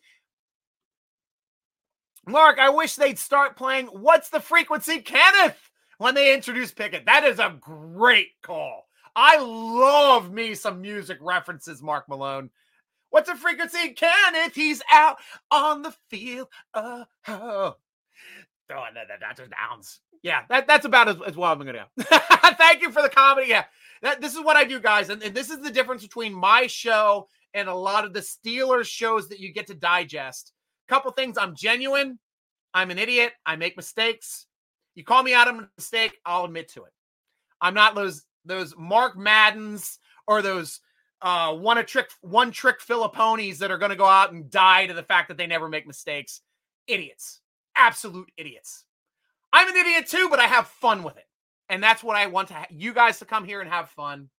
Mark, 2.26 2.58
I 2.58 2.70
wish 2.70 2.96
they'd 2.96 3.18
start 3.18 3.56
playing 3.56 3.86
What's 3.86 4.28
the 4.28 4.40
Frequency, 4.40 5.00
Kenneth, 5.00 5.70
when 5.98 6.14
they 6.14 6.34
introduce 6.34 6.72
Pickett. 6.72 7.06
That 7.06 7.24
is 7.24 7.38
a 7.38 7.56
great 7.60 8.28
call. 8.42 8.86
I 9.16 9.38
love 9.38 10.30
me 10.30 10.54
some 10.54 10.80
music 10.80 11.18
references, 11.20 11.82
Mark 11.82 12.08
Malone. 12.08 12.50
What's 13.10 13.28
the 13.28 13.36
frequency? 13.36 13.90
Kenneth, 13.90 14.54
he's 14.54 14.82
out 14.92 15.18
on 15.50 15.82
the 15.82 15.94
field. 16.08 16.48
Uh, 16.72 17.04
oh, 17.28 17.76
throwing 18.68 18.94
the, 18.94 19.00
the, 19.08 19.42
the 19.42 19.48
downs. 19.48 20.00
Yeah, 20.22 20.42
that, 20.48 20.66
that's 20.66 20.84
about 20.84 21.08
as, 21.08 21.16
as 21.26 21.36
well 21.36 21.52
I'm 21.52 21.58
going 21.58 21.74
to 21.74 21.86
go. 21.96 22.18
Thank 22.58 22.82
you 22.82 22.92
for 22.92 23.02
the 23.02 23.08
comedy. 23.08 23.48
Yeah, 23.48 23.64
that, 24.02 24.20
this 24.20 24.34
is 24.34 24.44
what 24.44 24.56
I 24.56 24.64
do, 24.64 24.80
guys. 24.80 25.08
And, 25.08 25.22
and 25.22 25.34
this 25.34 25.50
is 25.50 25.60
the 25.60 25.70
difference 25.70 26.02
between 26.02 26.34
my 26.34 26.66
show 26.66 27.28
and 27.54 27.68
a 27.68 27.74
lot 27.74 28.04
of 28.04 28.12
the 28.12 28.20
Steelers 28.20 28.86
shows 28.86 29.28
that 29.28 29.40
you 29.40 29.52
get 29.52 29.66
to 29.68 29.74
digest. 29.74 30.52
Couple 30.88 31.10
things. 31.12 31.38
I'm 31.38 31.54
genuine. 31.54 32.18
I'm 32.74 32.90
an 32.90 32.98
idiot. 32.98 33.32
I 33.46 33.56
make 33.56 33.76
mistakes. 33.76 34.46
You 34.94 35.04
call 35.04 35.22
me 35.22 35.34
out 35.34 35.48
on 35.48 35.60
a 35.60 35.68
mistake, 35.76 36.18
I'll 36.26 36.44
admit 36.44 36.68
to 36.72 36.84
it. 36.84 36.92
I'm 37.60 37.74
not 37.74 37.94
those 37.94 38.24
those 38.44 38.74
Mark 38.76 39.16
Maddens 39.16 39.98
or 40.26 40.42
those 40.42 40.80
uh, 41.22 41.54
one 41.54 41.78
a 41.78 41.84
trick 41.84 42.10
one 42.22 42.50
trick 42.50 42.80
Philippones 42.80 43.58
that 43.58 43.70
are 43.70 43.78
going 43.78 43.90
to 43.90 43.96
go 43.96 44.06
out 44.06 44.32
and 44.32 44.50
die 44.50 44.86
to 44.86 44.94
the 44.94 45.02
fact 45.02 45.28
that 45.28 45.36
they 45.36 45.46
never 45.46 45.68
make 45.68 45.86
mistakes. 45.86 46.40
Idiots, 46.86 47.40
absolute 47.76 48.30
idiots. 48.36 48.84
I'm 49.52 49.68
an 49.68 49.76
idiot 49.76 50.06
too, 50.06 50.28
but 50.30 50.38
I 50.38 50.46
have 50.46 50.66
fun 50.66 51.02
with 51.02 51.16
it, 51.16 51.26
and 51.68 51.82
that's 51.82 52.02
what 52.02 52.16
I 52.16 52.26
want 52.26 52.48
to 52.48 52.54
ha- 52.54 52.66
you 52.70 52.94
guys 52.94 53.18
to 53.18 53.24
come 53.24 53.44
here 53.44 53.60
and 53.60 53.70
have 53.70 53.90
fun. 53.90 54.30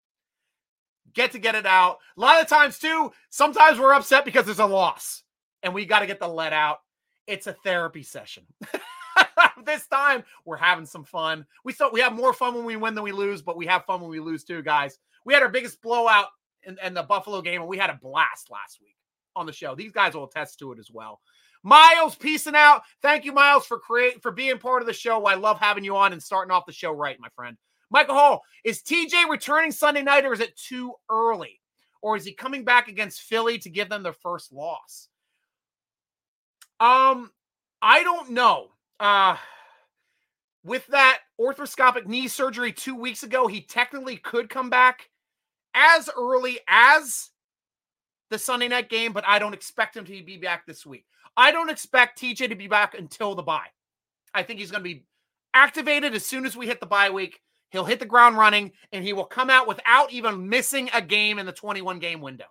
Get 1.12 1.32
to 1.32 1.38
get 1.38 1.56
it 1.56 1.66
out. 1.66 1.98
A 2.16 2.20
lot 2.20 2.40
of 2.40 2.48
times 2.48 2.78
too. 2.78 3.12
Sometimes 3.30 3.78
we're 3.78 3.94
upset 3.94 4.24
because 4.24 4.46
there's 4.46 4.58
a 4.58 4.66
loss, 4.66 5.22
and 5.62 5.74
we 5.74 5.84
got 5.84 6.00
to 6.00 6.06
get 6.06 6.20
the 6.20 6.28
let 6.28 6.52
out. 6.52 6.78
It's 7.26 7.46
a 7.46 7.52
therapy 7.52 8.02
session. 8.02 8.44
this 9.64 9.86
time 9.86 10.24
we're 10.44 10.56
having 10.56 10.86
some 10.86 11.04
fun. 11.04 11.44
We 11.64 11.72
thought 11.72 11.92
we 11.92 12.00
have 12.00 12.12
more 12.12 12.32
fun 12.32 12.54
when 12.54 12.64
we 12.64 12.76
win 12.76 12.94
than 12.94 13.04
we 13.04 13.12
lose, 13.12 13.42
but 13.42 13.56
we 13.56 13.66
have 13.66 13.84
fun 13.84 14.00
when 14.00 14.10
we 14.10 14.20
lose 14.20 14.44
too, 14.44 14.62
guys. 14.62 14.98
We 15.24 15.34
had 15.34 15.42
our 15.42 15.48
biggest 15.48 15.82
blowout 15.82 16.28
in, 16.64 16.78
in 16.84 16.94
the 16.94 17.02
Buffalo 17.02 17.42
game, 17.42 17.60
and 17.60 17.68
we 17.68 17.78
had 17.78 17.90
a 17.90 17.98
blast 18.00 18.50
last 18.50 18.80
week 18.80 18.96
on 19.36 19.46
the 19.46 19.52
show. 19.52 19.74
These 19.74 19.92
guys 19.92 20.14
will 20.14 20.24
attest 20.24 20.58
to 20.58 20.72
it 20.72 20.78
as 20.78 20.90
well. 20.90 21.20
Miles, 21.62 22.14
peacing 22.14 22.54
out. 22.54 22.82
Thank 23.02 23.24
you, 23.24 23.32
Miles, 23.32 23.66
for 23.66 23.78
create 23.78 24.22
for 24.22 24.30
being 24.30 24.58
part 24.58 24.82
of 24.82 24.86
the 24.86 24.92
show. 24.92 25.26
I 25.26 25.34
love 25.34 25.58
having 25.58 25.84
you 25.84 25.96
on 25.96 26.12
and 26.12 26.22
starting 26.22 26.50
off 26.50 26.66
the 26.66 26.72
show 26.72 26.90
right, 26.90 27.20
my 27.20 27.28
friend. 27.36 27.56
Michael 27.90 28.14
Hall, 28.14 28.42
is 28.64 28.82
TJ 28.82 29.28
returning 29.28 29.72
Sunday 29.72 30.02
night 30.02 30.24
or 30.24 30.32
is 30.32 30.40
it 30.40 30.56
too 30.56 30.94
early? 31.10 31.60
Or 32.02 32.16
is 32.16 32.24
he 32.24 32.32
coming 32.32 32.64
back 32.64 32.88
against 32.88 33.22
Philly 33.22 33.58
to 33.58 33.68
give 33.68 33.90
them 33.90 34.02
their 34.02 34.14
first 34.14 34.52
loss? 34.52 35.08
Um, 36.78 37.30
I 37.82 38.02
don't 38.02 38.30
know. 38.30 38.68
Uh 38.98 39.36
with 40.64 40.86
that 40.88 41.20
orthoscopic 41.40 42.06
knee 42.06 42.28
surgery 42.28 42.72
two 42.72 42.94
weeks 42.94 43.22
ago, 43.22 43.46
he 43.46 43.62
technically 43.62 44.16
could 44.16 44.48
come 44.48 44.70
back 44.70 45.09
as 45.74 46.08
early 46.16 46.58
as 46.68 47.30
the 48.30 48.38
Sunday 48.38 48.68
night 48.68 48.88
game, 48.88 49.12
but 49.12 49.24
I 49.26 49.38
don't 49.38 49.54
expect 49.54 49.96
him 49.96 50.04
to 50.04 50.22
be 50.22 50.36
back 50.36 50.66
this 50.66 50.86
week. 50.86 51.04
I 51.36 51.52
don't 51.52 51.70
expect 51.70 52.20
TJ 52.20 52.48
to 52.48 52.54
be 52.54 52.68
back 52.68 52.94
until 52.94 53.34
the 53.34 53.42
bye. 53.42 53.68
I 54.34 54.42
think 54.42 54.60
he's 54.60 54.70
going 54.70 54.82
to 54.82 54.88
be 54.88 55.04
activated 55.54 56.14
as 56.14 56.24
soon 56.24 56.46
as 56.46 56.56
we 56.56 56.66
hit 56.66 56.80
the 56.80 56.86
bye 56.86 57.10
week. 57.10 57.40
He'll 57.70 57.84
hit 57.84 58.00
the 58.00 58.06
ground 58.06 58.36
running 58.36 58.72
and 58.92 59.04
he 59.04 59.12
will 59.12 59.24
come 59.24 59.50
out 59.50 59.68
without 59.68 60.12
even 60.12 60.48
missing 60.48 60.90
a 60.92 61.00
game 61.00 61.38
in 61.38 61.46
the 61.46 61.52
21 61.52 61.98
game 61.98 62.20
window. 62.20 62.46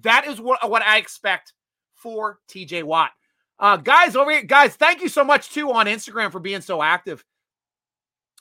That 0.00 0.26
is 0.26 0.40
what, 0.40 0.68
what 0.68 0.82
I 0.82 0.98
expect 0.98 1.52
for 1.94 2.40
TJ 2.48 2.82
Watt. 2.82 3.10
Uh, 3.58 3.76
guys 3.76 4.16
over 4.16 4.32
here, 4.32 4.42
guys, 4.42 4.74
thank 4.74 5.00
you 5.00 5.08
so 5.08 5.22
much 5.22 5.50
too 5.50 5.72
on 5.72 5.86
Instagram 5.86 6.32
for 6.32 6.40
being 6.40 6.60
so 6.60 6.82
active. 6.82 7.24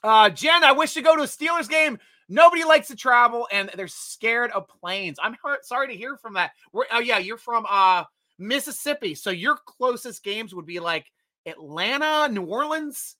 Uh, 0.03 0.29
Jen, 0.29 0.63
I 0.63 0.71
wish 0.71 0.95
to 0.95 1.01
go 1.01 1.15
to 1.15 1.23
a 1.23 1.27
Steelers 1.27 1.69
game. 1.69 1.99
Nobody 2.29 2.63
likes 2.63 2.87
to 2.87 2.95
travel 2.95 3.47
and 3.51 3.69
they're 3.75 3.87
scared 3.87 4.51
of 4.51 4.67
planes. 4.67 5.17
I'm 5.21 5.35
sorry 5.61 5.87
to 5.87 5.95
hear 5.95 6.17
from 6.17 6.33
that. 6.33 6.51
We're, 6.71 6.85
oh 6.91 6.99
yeah, 6.99 7.17
you're 7.17 7.37
from 7.37 7.65
uh 7.69 8.03
Mississippi, 8.39 9.15
so 9.15 9.29
your 9.29 9.57
closest 9.65 10.23
games 10.23 10.53
would 10.55 10.65
be 10.65 10.79
like 10.79 11.11
Atlanta, 11.45 12.27
New 12.31 12.43
Orleans. 12.43 13.15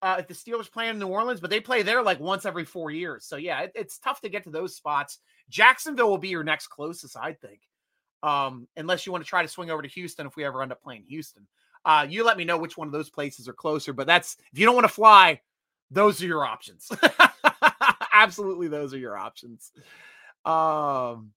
Uh, 0.00 0.16
if 0.18 0.26
the 0.26 0.34
Steelers 0.34 0.70
play 0.70 0.88
in 0.88 0.98
New 0.98 1.06
Orleans, 1.06 1.40
but 1.40 1.48
they 1.48 1.60
play 1.60 1.82
there 1.82 2.02
like 2.02 2.18
once 2.18 2.44
every 2.44 2.64
four 2.64 2.90
years. 2.90 3.24
So 3.24 3.36
yeah, 3.36 3.60
it, 3.60 3.72
it's 3.76 3.98
tough 3.98 4.20
to 4.22 4.28
get 4.28 4.42
to 4.44 4.50
those 4.50 4.74
spots. 4.74 5.18
Jacksonville 5.48 6.10
will 6.10 6.18
be 6.18 6.28
your 6.28 6.42
next 6.42 6.68
closest, 6.68 7.16
I 7.16 7.34
think. 7.34 7.60
Um, 8.24 8.66
unless 8.76 9.06
you 9.06 9.12
want 9.12 9.22
to 9.22 9.28
try 9.28 9.42
to 9.42 9.48
swing 9.48 9.70
over 9.70 9.80
to 9.80 9.88
Houston 9.88 10.26
if 10.26 10.34
we 10.34 10.44
ever 10.44 10.60
end 10.60 10.72
up 10.72 10.82
playing 10.82 11.04
Houston. 11.04 11.46
Uh, 11.84 12.06
you 12.08 12.24
let 12.24 12.36
me 12.36 12.44
know 12.44 12.56
which 12.58 12.76
one 12.76 12.88
of 12.88 12.92
those 12.92 13.10
places 13.10 13.48
are 13.48 13.52
closer. 13.52 13.92
But 13.92 14.08
that's 14.08 14.36
if 14.52 14.58
you 14.58 14.66
don't 14.66 14.74
want 14.74 14.86
to 14.86 14.92
fly, 14.92 15.40
those 15.90 16.22
are 16.22 16.26
your 16.26 16.44
options. 16.44 16.90
Absolutely, 18.12 18.68
those 18.68 18.92
are 18.92 18.98
your 18.98 19.16
options. 19.16 19.72
Um, 20.44 21.32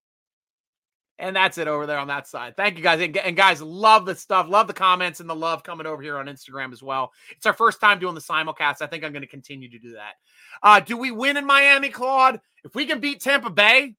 and 1.18 1.34
that's 1.34 1.56
it 1.56 1.68
over 1.68 1.86
there 1.86 1.98
on 1.98 2.08
that 2.08 2.26
side. 2.26 2.56
Thank 2.56 2.76
you 2.76 2.82
guys. 2.82 3.00
And, 3.00 3.36
guys, 3.36 3.62
love 3.62 4.04
the 4.04 4.14
stuff. 4.14 4.48
Love 4.48 4.66
the 4.66 4.74
comments 4.74 5.20
and 5.20 5.30
the 5.30 5.34
love 5.34 5.62
coming 5.62 5.86
over 5.86 6.02
here 6.02 6.18
on 6.18 6.26
Instagram 6.26 6.72
as 6.72 6.82
well. 6.82 7.12
It's 7.30 7.46
our 7.46 7.54
first 7.54 7.80
time 7.80 7.98
doing 7.98 8.14
the 8.14 8.20
simulcast. 8.20 8.82
I 8.82 8.86
think 8.86 9.02
I'm 9.02 9.12
going 9.12 9.22
to 9.22 9.28
continue 9.28 9.70
to 9.70 9.78
do 9.78 9.92
that. 9.92 10.14
Uh, 10.62 10.80
do 10.80 10.96
we 10.96 11.10
win 11.10 11.38
in 11.38 11.46
Miami, 11.46 11.88
Claude? 11.88 12.38
If 12.64 12.74
we 12.74 12.84
can 12.84 13.00
beat 13.00 13.22
Tampa 13.22 13.48
Bay, 13.48 13.94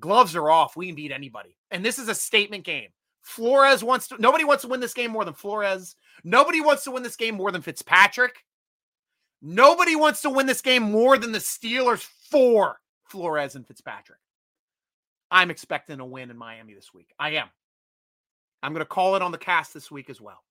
gloves 0.00 0.36
are 0.36 0.50
off. 0.50 0.76
We 0.76 0.86
can 0.86 0.94
beat 0.94 1.12
anybody. 1.12 1.56
And 1.70 1.82
this 1.82 1.98
is 1.98 2.08
a 2.08 2.14
statement 2.14 2.64
game. 2.64 2.88
Flores 3.22 3.82
wants 3.82 4.08
to, 4.08 4.16
nobody 4.18 4.44
wants 4.44 4.62
to 4.62 4.68
win 4.68 4.80
this 4.80 4.94
game 4.94 5.10
more 5.10 5.24
than 5.24 5.32
Flores. 5.32 5.96
Nobody 6.22 6.60
wants 6.60 6.84
to 6.84 6.90
win 6.90 7.02
this 7.02 7.16
game 7.16 7.36
more 7.36 7.50
than 7.50 7.62
Fitzpatrick. 7.62 8.34
Nobody 9.42 9.96
wants 9.96 10.22
to 10.22 10.30
win 10.30 10.46
this 10.46 10.62
game 10.62 10.84
more 10.84 11.18
than 11.18 11.32
the 11.32 11.40
Steelers 11.40 12.08
for 12.30 12.80
Flores 13.08 13.56
and 13.56 13.66
Fitzpatrick. 13.66 14.20
I'm 15.30 15.50
expecting 15.50 15.98
a 15.98 16.06
win 16.06 16.30
in 16.30 16.36
Miami 16.36 16.74
this 16.74 16.94
week. 16.94 17.12
I 17.18 17.30
am. 17.30 17.48
I'm 18.62 18.72
going 18.72 18.84
to 18.84 18.86
call 18.86 19.16
it 19.16 19.22
on 19.22 19.32
the 19.32 19.38
cast 19.38 19.74
this 19.74 19.90
week 19.90 20.08
as 20.08 20.20
well. 20.20 20.44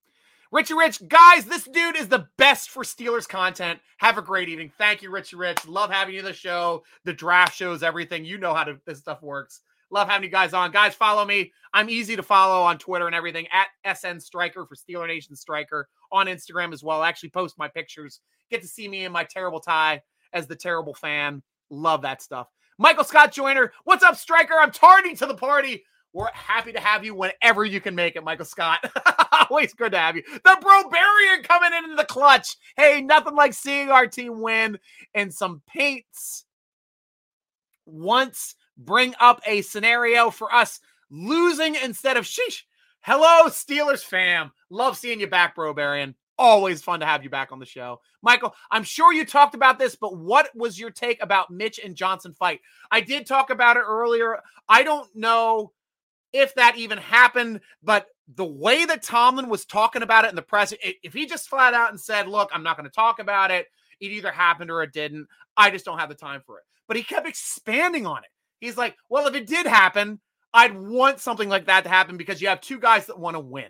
Richie 0.51 0.73
Rich, 0.73 1.07
guys, 1.07 1.45
this 1.45 1.63
dude 1.63 1.95
is 1.95 2.09
the 2.09 2.27
best 2.37 2.69
for 2.71 2.83
Steelers 2.83 3.27
content. 3.27 3.79
Have 3.99 4.17
a 4.17 4.21
great 4.21 4.49
evening. 4.49 4.69
Thank 4.77 5.01
you, 5.01 5.09
Richie 5.09 5.37
Rich. 5.37 5.65
Love 5.65 5.89
having 5.89 6.13
you 6.13 6.19
in 6.19 6.25
the 6.25 6.33
show. 6.33 6.83
The 7.05 7.13
draft 7.13 7.55
shows, 7.55 7.83
everything. 7.83 8.25
You 8.25 8.37
know 8.37 8.53
how 8.53 8.65
to, 8.65 8.77
this 8.85 8.99
stuff 8.99 9.21
works. 9.21 9.61
Love 9.91 10.07
having 10.07 10.23
you 10.23 10.31
guys 10.31 10.53
on. 10.53 10.71
Guys, 10.71 10.95
follow 10.95 11.25
me. 11.25 11.51
I'm 11.73 11.89
easy 11.89 12.15
to 12.15 12.23
follow 12.23 12.63
on 12.63 12.77
Twitter 12.77 13.07
and 13.07 13.15
everything 13.15 13.45
at 13.51 13.97
SN 13.97 14.19
Striker 14.19 14.65
for 14.65 14.75
Steeler 14.75 15.07
Nation 15.07 15.35
Striker 15.35 15.89
on 16.11 16.27
Instagram 16.27 16.73
as 16.73 16.81
well. 16.81 17.01
I 17.01 17.09
actually 17.09 17.29
post 17.29 17.57
my 17.57 17.67
pictures. 17.67 18.21
Get 18.49 18.61
to 18.61 18.67
see 18.67 18.87
me 18.87 19.03
in 19.03 19.11
my 19.11 19.25
terrible 19.25 19.59
tie 19.59 20.01
as 20.31 20.47
the 20.47 20.55
terrible 20.55 20.93
fan. 20.93 21.43
Love 21.69 22.01
that 22.03 22.21
stuff. 22.21 22.47
Michael 22.77 23.03
Scott 23.03 23.33
Joyner. 23.33 23.73
What's 23.83 24.03
up, 24.03 24.15
Striker? 24.15 24.55
I'm 24.59 24.71
tardy 24.71 25.13
to 25.15 25.25
the 25.25 25.35
party. 25.35 25.83
We're 26.13 26.31
happy 26.33 26.71
to 26.73 26.79
have 26.79 27.05
you 27.05 27.13
whenever 27.13 27.63
you 27.63 27.79
can 27.79 27.95
make 27.95 28.15
it, 28.15 28.23
Michael 28.23 28.45
Scott. 28.45 28.79
Always 29.49 29.73
good 29.73 29.91
to 29.93 29.97
have 29.97 30.15
you. 30.15 30.23
The 30.23 30.57
Brobarian 30.61 31.43
coming 31.43 31.71
in 31.77 31.91
in 31.91 31.95
the 31.95 32.05
clutch. 32.05 32.57
Hey, 32.75 33.01
nothing 33.01 33.35
like 33.35 33.53
seeing 33.53 33.89
our 33.89 34.07
team 34.07 34.41
win 34.41 34.77
and 35.13 35.33
some 35.33 35.61
paints. 35.67 36.45
Once 37.85 38.55
bring 38.85 39.13
up 39.19 39.41
a 39.45 39.61
scenario 39.61 40.29
for 40.29 40.53
us 40.53 40.79
losing 41.09 41.75
instead 41.75 42.17
of 42.17 42.25
sheesh. 42.25 42.63
Hello, 43.01 43.49
Steelers 43.49 44.03
fam. 44.03 44.51
Love 44.69 44.97
seeing 44.97 45.19
you 45.19 45.27
back, 45.27 45.55
Brobarian. 45.55 46.13
Always 46.37 46.81
fun 46.81 46.99
to 47.01 47.05
have 47.05 47.23
you 47.23 47.29
back 47.29 47.51
on 47.51 47.59
the 47.59 47.65
show. 47.65 47.99
Michael, 48.21 48.55
I'm 48.71 48.83
sure 48.83 49.13
you 49.13 49.25
talked 49.25 49.53
about 49.53 49.77
this, 49.77 49.95
but 49.95 50.17
what 50.17 50.49
was 50.55 50.79
your 50.79 50.89
take 50.89 51.21
about 51.21 51.51
Mitch 51.51 51.79
and 51.83 51.95
Johnson 51.95 52.33
fight? 52.33 52.61
I 52.89 53.01
did 53.01 53.25
talk 53.25 53.49
about 53.49 53.77
it 53.77 53.83
earlier. 53.85 54.39
I 54.67 54.83
don't 54.83 55.13
know 55.15 55.71
if 56.33 56.55
that 56.55 56.77
even 56.77 56.97
happened, 56.97 57.59
but 57.83 58.07
the 58.35 58.45
way 58.45 58.85
that 58.85 59.03
Tomlin 59.03 59.49
was 59.49 59.65
talking 59.65 60.01
about 60.01 60.25
it 60.25 60.29
in 60.29 60.35
the 60.35 60.41
press, 60.41 60.73
if 60.81 61.13
he 61.13 61.25
just 61.25 61.49
flat 61.49 61.73
out 61.73 61.89
and 61.89 61.99
said, 61.99 62.27
Look, 62.27 62.49
I'm 62.53 62.63
not 62.63 62.77
going 62.77 62.89
to 62.89 62.95
talk 62.95 63.19
about 63.19 63.51
it, 63.51 63.67
It 63.99 64.11
either 64.11 64.31
happened 64.31 64.71
or 64.71 64.81
it 64.83 64.93
didn't. 64.93 65.27
I 65.57 65.69
just 65.69 65.85
don't 65.85 65.99
have 65.99 66.09
the 66.09 66.15
time 66.15 66.41
for 66.45 66.57
it. 66.57 66.63
But 66.87 66.97
he 66.97 67.03
kept 67.03 67.27
expanding 67.27 68.07
on 68.07 68.23
it. 68.23 68.30
He's 68.61 68.77
like, 68.77 68.95
well, 69.09 69.27
if 69.27 69.35
it 69.35 69.47
did 69.47 69.65
happen, 69.65 70.21
I'd 70.53 70.77
want 70.77 71.19
something 71.19 71.49
like 71.49 71.65
that 71.65 71.83
to 71.83 71.89
happen 71.89 72.15
because 72.15 72.41
you 72.41 72.47
have 72.47 72.61
two 72.61 72.79
guys 72.79 73.07
that 73.07 73.19
want 73.19 73.35
to 73.35 73.39
win. 73.41 73.69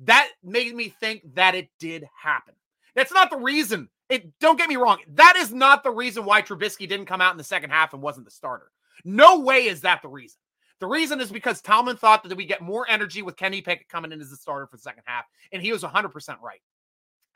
That 0.00 0.28
made 0.42 0.74
me 0.74 0.88
think 0.88 1.22
that 1.34 1.54
it 1.54 1.70
did 1.78 2.04
happen. 2.20 2.54
That's 2.94 3.12
not 3.12 3.30
the 3.30 3.38
reason. 3.38 3.88
It 4.08 4.38
don't 4.40 4.58
get 4.58 4.68
me 4.68 4.76
wrong. 4.76 4.98
That 5.14 5.36
is 5.36 5.52
not 5.52 5.82
the 5.84 5.90
reason 5.90 6.24
why 6.24 6.42
Trubisky 6.42 6.88
didn't 6.88 7.06
come 7.06 7.20
out 7.20 7.32
in 7.32 7.38
the 7.38 7.44
second 7.44 7.70
half 7.70 7.94
and 7.94 8.02
wasn't 8.02 8.26
the 8.26 8.30
starter. 8.30 8.70
No 9.04 9.40
way 9.40 9.66
is 9.66 9.80
that 9.82 10.02
the 10.02 10.08
reason. 10.08 10.38
The 10.80 10.86
reason 10.86 11.20
is 11.20 11.30
because 11.30 11.62
Tomlin 11.62 11.96
thought 11.96 12.24
that 12.24 12.36
we 12.36 12.44
get 12.44 12.60
more 12.60 12.86
energy 12.88 13.22
with 13.22 13.36
Kenny 13.36 13.62
Pickett 13.62 13.88
coming 13.88 14.12
in 14.12 14.20
as 14.20 14.30
the 14.30 14.36
starter 14.36 14.66
for 14.66 14.76
the 14.76 14.82
second 14.82 15.04
half, 15.06 15.24
and 15.52 15.62
he 15.62 15.72
was 15.72 15.82
100% 15.82 16.40
right. 16.42 16.60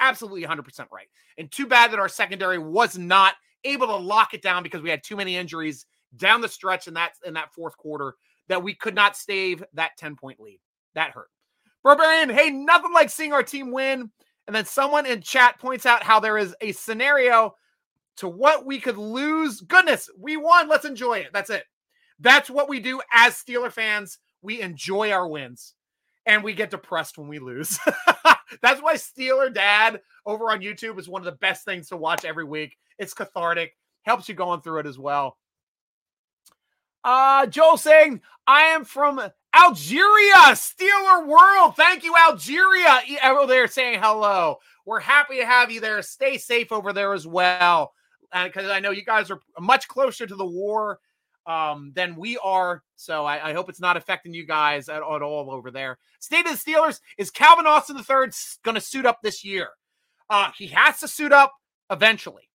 Absolutely 0.01 0.43
100% 0.43 0.87
right. 0.91 1.09
And 1.39 1.51
too 1.51 1.67
bad 1.67 1.93
that 1.93 2.01
our 2.01 2.09
secondary 2.09 2.59
was 2.59 2.99
not 2.99 3.35
able 3.65 3.87
to 3.87 3.97
lock 3.97 4.35
it 4.35 4.43
down 4.43 4.63
because 4.63 4.83
we 4.83 4.91
had 4.91 5.03
too 5.03 5.17
many 5.17 5.37
injuries 5.37 5.87
down 6.17 6.41
the 6.41 6.49
stretch 6.49 6.89
in 6.89 6.95
that 6.95 7.13
in 7.25 7.35
that 7.35 7.53
fourth 7.55 7.77
quarter 7.77 8.15
that 8.49 8.63
we 8.63 8.75
could 8.75 8.95
not 8.95 9.17
stave 9.17 9.63
that 9.75 9.97
10 9.99 10.17
point 10.17 10.41
lead. 10.41 10.61
That 10.95 11.11
hurt. 11.11 11.29
Barbarian, 11.85 12.31
hey, 12.31 12.51
nothing 12.51 12.93
like 12.93 13.11
seeing 13.11 13.33
our 13.33 13.43
team 13.43 13.71
win. 13.73 14.11
And 14.47 14.57
then 14.57 14.65
someone 14.65 15.07
in 15.07 15.21
chat 15.21 15.59
points 15.59 15.87
out 15.87 16.03
how 16.03 16.21
there 16.21 16.39
is 16.39 16.55
a 16.61 16.73
scenario 16.73 17.55
to 18.17 18.29
what 18.29 18.67
we 18.67 18.81
could 18.81 18.97
lose. 18.97 19.61
Goodness, 19.61 20.11
we 20.19 20.37
won. 20.37 20.69
Let's 20.69 20.85
enjoy 20.85 21.19
it. 21.19 21.29
That's 21.33 21.51
it. 21.51 21.65
That's 22.19 22.51
what 22.51 22.69
we 22.69 22.81
do 22.81 23.01
as 23.13 23.35
Steeler 23.35 23.71
fans. 23.71 24.19
We 24.43 24.61
enjoy 24.61 25.13
our 25.13 25.29
wins 25.29 25.75
and 26.27 26.45
we 26.45 26.53
get 26.53 26.71
depressed 26.71 27.17
when 27.19 27.27
we 27.27 27.39
lose. 27.39 27.79
That's 28.63 28.83
why 28.83 28.95
Steeler 28.95 29.53
Dad 29.53 30.01
over 30.27 30.51
on 30.51 30.61
YouTube 30.61 30.99
is 30.99 31.09
one 31.09 31.23
of 31.23 31.27
the 31.27 31.33
best 31.33 31.65
things 31.65 31.89
to 31.89 31.97
watch 31.97 32.25
every 32.25 32.45
week. 32.45 32.77
It's 32.99 33.15
cathartic, 33.15 33.77
helps 34.03 34.29
you 34.29 34.35
going 34.35 34.61
through 34.61 34.81
it 34.81 34.87
as 34.87 34.99
well. 34.99 35.38
Uh, 37.11 37.47
Joel 37.47 37.79
saying, 37.79 38.21
I 38.47 38.65
am 38.65 38.85
from 38.85 39.19
Algeria, 39.59 40.35
Steeler 40.53 41.27
World. 41.27 41.75
Thank 41.75 42.05
you, 42.05 42.15
Algeria. 42.15 43.01
Over 43.25 43.47
there 43.47 43.67
saying 43.67 44.01
hello. 44.03 44.59
We're 44.85 45.01
happy 45.01 45.39
to 45.39 45.47
have 45.47 45.71
you 45.71 45.81
there. 45.81 46.03
Stay 46.03 46.37
safe 46.37 46.71
over 46.71 46.93
there 46.93 47.15
as 47.15 47.27
well. 47.27 47.95
Because 48.31 48.67
uh, 48.67 48.73
I 48.73 48.81
know 48.81 48.91
you 48.91 49.07
guys 49.07 49.31
are 49.31 49.41
much 49.59 49.89
closer 49.89 50.27
to 50.27 50.37
the 50.37 50.45
war 50.45 50.99
um, 51.47 51.93
than 51.95 52.15
we 52.15 52.37
are. 52.45 52.83
So 52.97 53.25
I, 53.25 53.49
I, 53.49 53.53
hope 53.55 53.71
it's 53.71 53.81
not 53.81 53.97
affecting 53.97 54.35
you 54.35 54.45
guys 54.45 54.91
at, 54.91 54.97
at 54.97 55.23
all 55.23 55.51
over 55.51 55.71
there. 55.71 55.97
State 56.21 56.47
of 56.47 56.63
the 56.63 56.71
Steelers 56.71 57.01
is 57.17 57.31
Calvin 57.31 57.67
Austin 57.67 57.97
III 57.97 58.31
going 58.63 58.75
to 58.75 58.83
suit 58.83 59.07
up 59.07 59.21
this 59.23 59.43
year? 59.43 59.69
Uh, 60.29 60.51
he 60.59 60.67
has 60.67 61.01
to 61.01 61.09
suit 61.09 61.33
up 61.33 61.55
eventually. 61.91 62.48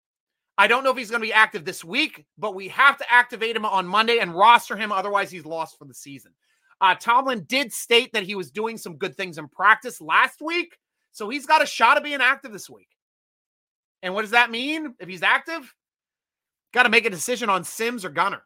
I 0.56 0.66
don't 0.66 0.84
know 0.84 0.90
if 0.90 0.96
he's 0.96 1.10
going 1.10 1.20
to 1.20 1.26
be 1.26 1.32
active 1.32 1.64
this 1.64 1.84
week, 1.84 2.24
but 2.38 2.54
we 2.54 2.68
have 2.68 2.96
to 2.98 3.12
activate 3.12 3.56
him 3.56 3.64
on 3.64 3.86
Monday 3.86 4.18
and 4.18 4.34
roster 4.34 4.76
him. 4.76 4.92
Otherwise, 4.92 5.30
he's 5.30 5.44
lost 5.44 5.78
for 5.78 5.84
the 5.84 5.94
season. 5.94 6.32
Uh, 6.80 6.94
Tomlin 6.94 7.44
did 7.48 7.72
state 7.72 8.12
that 8.12 8.24
he 8.24 8.34
was 8.34 8.50
doing 8.50 8.76
some 8.76 8.96
good 8.96 9.16
things 9.16 9.38
in 9.38 9.48
practice 9.48 10.00
last 10.00 10.40
week. 10.40 10.78
So 11.12 11.28
he's 11.28 11.46
got 11.46 11.62
a 11.62 11.66
shot 11.66 11.96
of 11.96 12.04
being 12.04 12.20
active 12.20 12.52
this 12.52 12.68
week. 12.68 12.88
And 14.02 14.14
what 14.14 14.22
does 14.22 14.32
that 14.32 14.50
mean 14.50 14.94
if 15.00 15.08
he's 15.08 15.22
active? 15.22 15.74
Got 16.72 16.84
to 16.84 16.88
make 16.88 17.06
a 17.06 17.10
decision 17.10 17.48
on 17.48 17.64
Sims 17.64 18.04
or 18.04 18.10
Gunner 18.10 18.42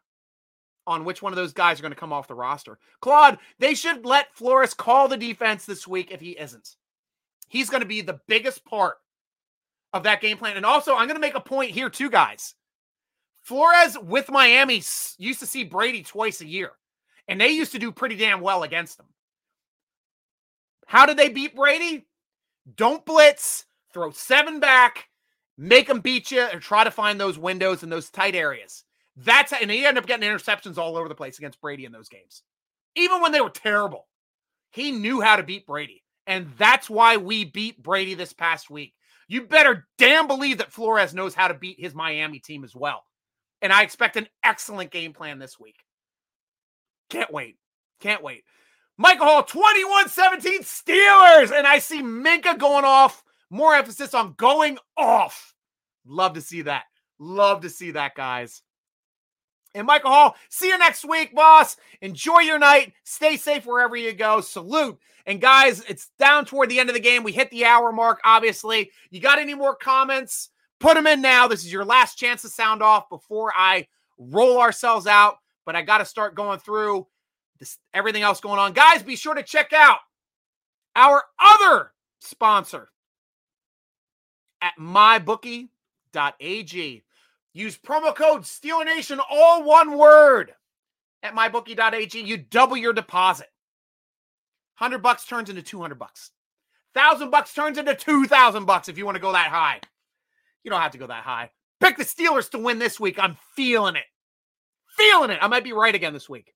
on 0.87 1.05
which 1.05 1.21
one 1.21 1.31
of 1.31 1.37
those 1.37 1.53
guys 1.53 1.79
are 1.79 1.81
going 1.83 1.91
to 1.91 1.99
come 1.99 2.13
off 2.13 2.27
the 2.27 2.35
roster. 2.35 2.79
Claude, 3.01 3.37
they 3.59 3.75
should 3.75 4.05
let 4.05 4.33
Flores 4.35 4.73
call 4.73 5.07
the 5.07 5.17
defense 5.17 5.65
this 5.65 5.87
week 5.87 6.11
if 6.11 6.21
he 6.21 6.31
isn't. 6.31 6.75
He's 7.47 7.69
going 7.69 7.81
to 7.81 7.87
be 7.87 8.01
the 8.01 8.19
biggest 8.27 8.63
part 8.65 8.97
of 9.93 10.03
that 10.03 10.21
game 10.21 10.37
plan. 10.37 10.57
And 10.57 10.65
also, 10.65 10.93
I'm 10.93 11.07
going 11.07 11.15
to 11.15 11.21
make 11.21 11.35
a 11.35 11.41
point 11.41 11.71
here, 11.71 11.89
too, 11.89 12.09
guys. 12.09 12.55
Flores 13.41 13.97
with 14.01 14.29
Miami 14.29 14.75
used 15.17 15.39
to 15.39 15.45
see 15.45 15.63
Brady 15.63 16.03
twice 16.03 16.41
a 16.41 16.47
year, 16.47 16.71
and 17.27 17.39
they 17.39 17.49
used 17.49 17.71
to 17.71 17.79
do 17.79 17.91
pretty 17.91 18.15
damn 18.15 18.41
well 18.41 18.63
against 18.63 18.99
him. 18.99 19.07
How 20.85 21.05
did 21.05 21.17
they 21.17 21.29
beat 21.29 21.55
Brady? 21.55 22.07
Don't 22.75 23.05
blitz, 23.05 23.65
throw 23.93 24.11
seven 24.11 24.59
back, 24.59 25.07
make 25.57 25.87
them 25.87 26.01
beat 26.01 26.31
you, 26.31 26.41
and 26.41 26.61
try 26.61 26.83
to 26.83 26.91
find 26.91 27.19
those 27.19 27.39
windows 27.39 27.83
in 27.83 27.89
those 27.89 28.09
tight 28.09 28.35
areas. 28.35 28.83
That's 29.15 29.51
and 29.51 29.69
he 29.69 29.85
ended 29.85 30.03
up 30.03 30.07
getting 30.07 30.29
interceptions 30.29 30.77
all 30.77 30.95
over 30.95 31.09
the 31.09 31.15
place 31.15 31.37
against 31.37 31.61
Brady 31.61 31.85
in 31.85 31.91
those 31.91 32.09
games. 32.09 32.43
Even 32.95 33.21
when 33.21 33.31
they 33.31 33.41
were 33.41 33.49
terrible, 33.49 34.07
he 34.71 34.91
knew 34.91 35.21
how 35.21 35.35
to 35.35 35.43
beat 35.43 35.65
Brady. 35.65 36.03
And 36.27 36.47
that's 36.57 36.89
why 36.89 37.17
we 37.17 37.45
beat 37.45 37.81
Brady 37.81 38.13
this 38.13 38.33
past 38.33 38.69
week. 38.69 38.93
You 39.29 39.43
better 39.43 39.87
damn 39.99 40.27
believe 40.27 40.57
that 40.57 40.71
Flores 40.71 41.13
knows 41.13 41.35
how 41.35 41.47
to 41.47 41.53
beat 41.53 41.79
his 41.79 41.93
Miami 41.93 42.39
team 42.39 42.63
as 42.63 42.75
well. 42.75 43.03
And 43.61 43.71
I 43.71 43.83
expect 43.83 44.17
an 44.17 44.27
excellent 44.43 44.89
game 44.89 45.13
plan 45.13 45.37
this 45.37 45.59
week. 45.59 45.75
Can't 47.11 47.31
wait. 47.31 47.57
Can't 47.99 48.23
wait. 48.23 48.43
Michael 48.97 49.27
Hall, 49.27 49.43
21 49.43 50.09
17 50.09 50.63
Steelers. 50.63 51.55
And 51.55 51.67
I 51.67 51.77
see 51.77 52.01
Minkah 52.01 52.57
going 52.57 52.85
off. 52.85 53.23
More 53.51 53.75
emphasis 53.75 54.15
on 54.15 54.33
going 54.35 54.79
off. 54.97 55.53
Love 56.07 56.33
to 56.33 56.41
see 56.41 56.63
that. 56.63 56.85
Love 57.19 57.61
to 57.61 57.69
see 57.69 57.91
that, 57.91 58.15
guys. 58.15 58.63
And 59.75 59.85
Michael 59.85 60.11
Hall, 60.11 60.35
see 60.49 60.67
you 60.67 60.77
next 60.77 61.05
week, 61.05 61.35
boss. 61.35 61.77
Enjoy 62.01 62.39
your 62.39 62.59
night. 62.59 62.93
Stay 63.03 63.37
safe 63.37 63.65
wherever 63.65 63.95
you 63.95 64.13
go. 64.13 64.41
Salute. 64.41 64.97
And 65.25 65.39
guys, 65.39 65.83
it's 65.87 66.09
down 66.17 66.45
toward 66.45 66.69
the 66.69 66.79
end 66.79 66.89
of 66.89 66.95
the 66.95 66.99
game. 66.99 67.23
We 67.23 67.31
hit 67.31 67.51
the 67.51 67.65
hour 67.65 67.91
mark, 67.91 68.19
obviously. 68.23 68.91
You 69.11 69.19
got 69.19 69.37
any 69.37 69.53
more 69.53 69.75
comments? 69.75 70.49
Put 70.79 70.95
them 70.95 71.05
in 71.05 71.21
now. 71.21 71.47
This 71.47 71.63
is 71.63 71.71
your 71.71 71.85
last 71.85 72.15
chance 72.15 72.41
to 72.41 72.49
sound 72.49 72.81
off 72.81 73.09
before 73.09 73.53
I 73.55 73.87
roll 74.17 74.59
ourselves 74.59 75.05
out. 75.05 75.37
But 75.65 75.75
I 75.75 75.83
got 75.83 75.99
to 75.99 76.05
start 76.05 76.33
going 76.33 76.57
through 76.59 77.05
this, 77.59 77.77
everything 77.93 78.23
else 78.23 78.39
going 78.39 78.57
on. 78.59 78.73
Guys, 78.73 79.03
be 79.03 79.15
sure 79.15 79.35
to 79.35 79.43
check 79.43 79.71
out 79.71 79.99
our 80.95 81.23
other 81.39 81.91
sponsor 82.21 82.89
at 84.61 84.73
mybookie.ag. 84.79 85.69
Use 87.53 87.77
promo 87.77 88.15
code 88.15 88.43
Steeler 88.43 88.85
Nation, 88.85 89.19
all 89.29 89.63
one 89.63 89.97
word, 89.97 90.53
at 91.23 91.33
mybookie.ag. 91.33 92.19
You 92.19 92.37
double 92.37 92.77
your 92.77 92.93
deposit. 92.93 93.47
100 94.77 94.99
bucks 94.99 95.25
turns 95.25 95.49
into 95.49 95.61
200 95.61 95.99
bucks. 95.99 96.31
1000 96.93 97.29
bucks 97.29 97.53
turns 97.53 97.77
into 97.77 97.95
2000 97.95 98.65
bucks 98.65 98.89
if 98.89 98.97
you 98.97 99.05
want 99.05 99.15
to 99.15 99.21
go 99.21 99.31
that 99.31 99.49
high. 99.49 99.79
You 100.63 100.71
don't 100.71 100.81
have 100.81 100.91
to 100.91 100.97
go 100.97 101.07
that 101.07 101.23
high. 101.23 101.51
Pick 101.79 101.97
the 101.97 102.03
Steelers 102.03 102.49
to 102.51 102.59
win 102.59 102.79
this 102.79 102.99
week. 102.99 103.17
I'm 103.19 103.37
feeling 103.55 103.95
it. 103.95 104.03
Feeling 104.97 105.29
it. 105.29 105.39
I 105.41 105.47
might 105.47 105.63
be 105.63 105.73
right 105.73 105.95
again 105.95 106.13
this 106.13 106.29
week. 106.29 106.53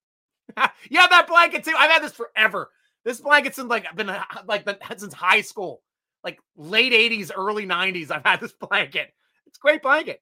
you 0.90 1.00
have 1.00 1.10
that 1.10 1.28
blanket 1.28 1.64
too. 1.64 1.74
I've 1.78 1.92
had 1.92 2.04
this 2.04 2.14
forever. 2.14 2.70
This 3.06 3.22
blanket's 3.22 3.60
in 3.60 3.68
like 3.68 3.94
been 3.96 4.16
like 4.48 4.68
since 4.98 5.14
high 5.14 5.42
school, 5.42 5.82
like 6.24 6.40
late 6.56 6.94
80s, 6.94 7.32
early 7.36 7.66
90s. 7.66 8.12
I've 8.12 8.26
had 8.26 8.40
this 8.40 8.54
blanket. 8.70 9.14
It's 9.48 9.58
a 9.58 9.62
great 9.62 9.82
blanket. 9.82 10.22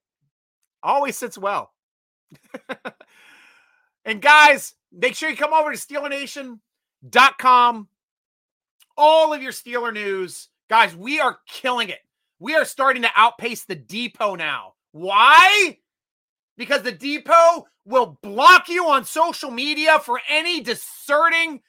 Always 0.84 1.18
sits 1.18 1.38
well. 1.38 1.72
and 4.06 4.22
guys, 4.22 4.74
make 4.92 5.16
sure 5.16 5.30
you 5.30 5.38
come 5.38 5.54
over 5.54 5.72
to 5.72 5.78
SteelerNation.com. 5.78 7.88
All 8.98 9.34
of 9.34 9.42
your 9.42 9.52
Steeler 9.52 9.94
news. 9.94 10.50
Guys, 10.70 10.96
we 10.96 11.20
are 11.20 11.40
killing 11.48 11.90
it. 11.90 12.00
We 12.40 12.56
are 12.56 12.66
starting 12.66 13.04
to 13.04 13.12
outpace 13.16 13.66
the 13.66 13.76
depot 13.76 14.36
now. 14.36 14.74
Why? 14.92 15.78
Because 16.58 16.82
the 16.82 16.92
depot 16.92 17.68
will 17.86 18.20
block 18.22 18.70
you 18.70 18.88
on 18.88 19.06
social 19.06 19.52
media 19.52 20.00
for 20.00 20.20
any 20.30 20.62
discerning 20.62 21.62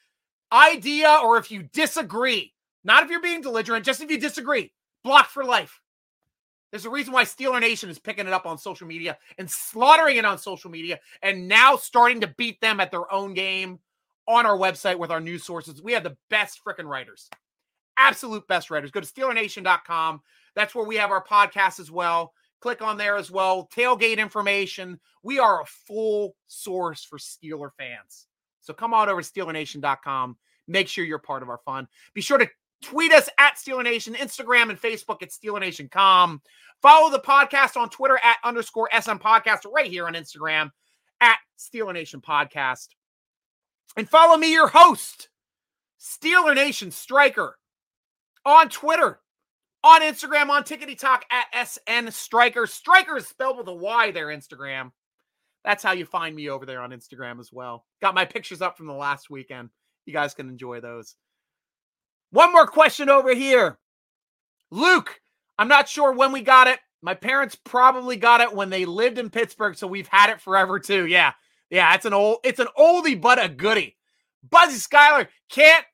idea 0.51 1.19
or 1.23 1.37
if 1.37 1.51
you 1.51 1.63
disagree. 1.73 2.53
Not 2.83 3.03
if 3.03 3.09
you're 3.09 3.21
being 3.21 3.41
belligerent, 3.41 3.85
just 3.85 4.01
if 4.01 4.11
you 4.11 4.19
disagree. 4.19 4.71
Block 5.03 5.29
for 5.29 5.43
life. 5.43 5.79
There's 6.73 6.85
a 6.85 6.89
reason 6.89 7.13
why 7.13 7.23
Steeler 7.23 7.61
Nation 7.61 7.91
is 7.91 7.99
picking 7.99 8.25
it 8.25 8.33
up 8.33 8.47
on 8.47 8.57
social 8.57 8.87
media 8.87 9.19
and 9.37 9.47
slaughtering 9.47 10.17
it 10.17 10.25
on 10.25 10.39
social 10.39 10.71
media 10.71 10.99
and 11.21 11.47
now 11.47 11.75
starting 11.75 12.21
to 12.21 12.33
beat 12.35 12.59
them 12.61 12.79
at 12.79 12.89
their 12.89 13.13
own 13.13 13.35
game 13.35 13.77
on 14.27 14.47
our 14.47 14.57
website 14.57 14.97
with 14.97 15.11
our 15.11 15.19
news 15.19 15.43
sources. 15.43 15.83
We 15.83 15.93
have 15.93 16.03
the 16.03 16.17
best 16.31 16.61
freaking 16.65 16.87
writers, 16.87 17.29
absolute 17.95 18.47
best 18.47 18.71
writers. 18.71 18.89
Go 18.89 19.01
to 19.01 19.05
SteelerNation.com. 19.05 20.23
That's 20.55 20.73
where 20.73 20.87
we 20.87 20.95
have 20.95 21.11
our 21.11 21.23
podcast 21.23 21.79
as 21.79 21.91
well. 21.91 22.33
Click 22.59 22.81
on 22.81 22.97
there 22.97 23.17
as 23.17 23.29
well. 23.29 23.69
Tailgate 23.71 24.17
information. 24.17 24.99
We 25.21 25.37
are 25.37 25.61
a 25.61 25.65
full 25.67 26.35
source 26.47 27.03
for 27.03 27.19
Steeler 27.19 27.69
fans. 27.77 28.25
So 28.61 28.73
come 28.73 28.95
on 28.95 29.09
over 29.09 29.21
to 29.21 29.31
SteelerNation.com. 29.31 30.37
Make 30.67 30.87
sure 30.87 31.05
you're 31.05 31.19
part 31.19 31.43
of 31.43 31.49
our 31.49 31.59
fun. 31.65 31.87
Be 32.15 32.21
sure 32.21 32.39
to 32.39 32.49
Tweet 32.83 33.13
us 33.13 33.29
at 33.39 33.55
Steeler 33.55 33.83
Nation, 33.83 34.13
Instagram 34.13 34.69
and 34.69 34.79
Facebook 34.79 35.23
at 35.23 35.29
SteelerNation.com. 35.29 36.41
Follow 36.81 37.09
the 37.09 37.19
podcast 37.19 37.77
on 37.77 37.89
Twitter 37.89 38.19
at 38.21 38.37
underscore 38.43 38.89
SM 38.91 39.13
Podcast, 39.13 39.59
right 39.73 39.89
here 39.89 40.05
on 40.05 40.13
Instagram 40.13 40.69
at 41.21 41.37
Steeler 41.57 41.93
Nation 41.93 42.21
Podcast. 42.21 42.89
And 43.95 44.09
follow 44.09 44.37
me, 44.37 44.51
your 44.51 44.67
host, 44.67 45.29
Steeler 45.99 46.53
Nation 46.53 46.91
Striker, 46.91 47.57
on 48.45 48.69
Twitter 48.69 49.19
on 49.83 50.01
Instagram 50.01 50.49
on 50.49 50.63
Tickety 50.63 50.97
Talk 50.97 51.25
at 51.29 51.67
SN 51.67 52.09
Striker. 52.11 52.65
Striker 52.65 53.17
is 53.17 53.27
spelled 53.27 53.57
with 53.57 53.67
a 53.67 53.73
Y 53.73 54.11
there, 54.11 54.27
Instagram. 54.27 54.91
That's 55.65 55.83
how 55.83 55.91
you 55.91 56.05
find 56.05 56.35
me 56.35 56.49
over 56.49 56.65
there 56.65 56.81
on 56.81 56.91
Instagram 56.91 57.39
as 57.39 57.51
well. 57.51 57.85
Got 58.01 58.15
my 58.15 58.25
pictures 58.25 58.61
up 58.61 58.77
from 58.77 58.87
the 58.87 58.93
last 58.93 59.29
weekend. 59.29 59.69
You 60.05 60.13
guys 60.13 60.33
can 60.33 60.49
enjoy 60.49 60.81
those. 60.81 61.15
One 62.33 62.51
more 62.51 62.65
question 62.65 63.09
over 63.09 63.35
here. 63.35 63.77
Luke, 64.71 65.21
I'm 65.59 65.67
not 65.67 65.87
sure 65.87 66.11
when 66.13 66.31
we 66.31 66.41
got 66.41 66.67
it. 66.67 66.79
My 67.03 67.13
parents 67.13 67.55
probably 67.55 68.15
got 68.17 68.41
it 68.41 68.51
when 68.51 68.71
they 68.71 68.85
lived 68.85 69.19
in 69.19 69.29
Pittsburgh, 69.29 69.77
so 69.77 69.85
we've 69.85 70.07
had 70.07 70.31
it 70.31 70.41
forever 70.41 70.79
too. 70.79 71.05
Yeah. 71.05 71.33
Yeah, 71.69 71.93
it's 71.93 72.05
an 72.05 72.13
old 72.13 72.39
it's 72.43 72.57
an 72.57 72.69
oldie 72.75 73.21
but 73.21 73.43
a 73.43 73.47
goodie. 73.47 73.97
Buzzy 74.49 74.79
Skyler, 74.79 75.27
can't 75.47 75.85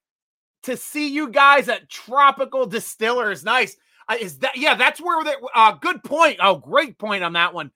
to 0.64 0.78
see 0.78 1.10
you 1.10 1.28
guys 1.28 1.68
at 1.68 1.90
Tropical 1.90 2.66
Distillers. 2.66 3.44
Nice. 3.44 3.76
Uh, 4.08 4.16
is 4.18 4.38
that 4.38 4.56
yeah, 4.56 4.76
that's 4.76 5.02
where 5.02 5.22
the 5.26 5.36
uh 5.54 5.74
good 5.74 6.02
point. 6.06 6.38
Oh, 6.40 6.56
great 6.56 6.98
point 6.98 7.22
on 7.22 7.34
that 7.34 7.54
one. 7.54 7.70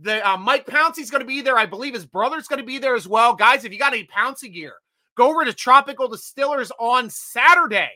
The 0.00 0.28
uh, 0.28 0.36
Mike 0.36 0.66
Pouncey's 0.66 1.12
going 1.12 1.22
to 1.22 1.26
be 1.26 1.40
there. 1.40 1.56
I 1.56 1.66
believe 1.66 1.94
his 1.94 2.04
brother's 2.06 2.48
going 2.48 2.60
to 2.60 2.66
be 2.66 2.78
there 2.78 2.96
as 2.96 3.06
well. 3.06 3.36
Guys, 3.36 3.64
if 3.64 3.72
you 3.72 3.78
got 3.78 3.92
any 3.92 4.08
Pouncey 4.08 4.52
gear, 4.52 4.74
go 5.16 5.30
over 5.30 5.44
to 5.44 5.52
Tropical 5.52 6.08
Distillers 6.08 6.72
on 6.80 7.10
Saturday 7.10 7.90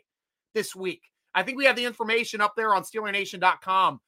this 0.55 0.74
week. 0.74 1.03
I 1.34 1.42
think 1.42 1.57
we 1.57 1.64
have 1.64 1.76
the 1.76 1.84
information 1.84 2.40
up 2.40 2.55
there 2.57 2.74
on 2.74 2.82
SteelerNation.com. 2.82 4.00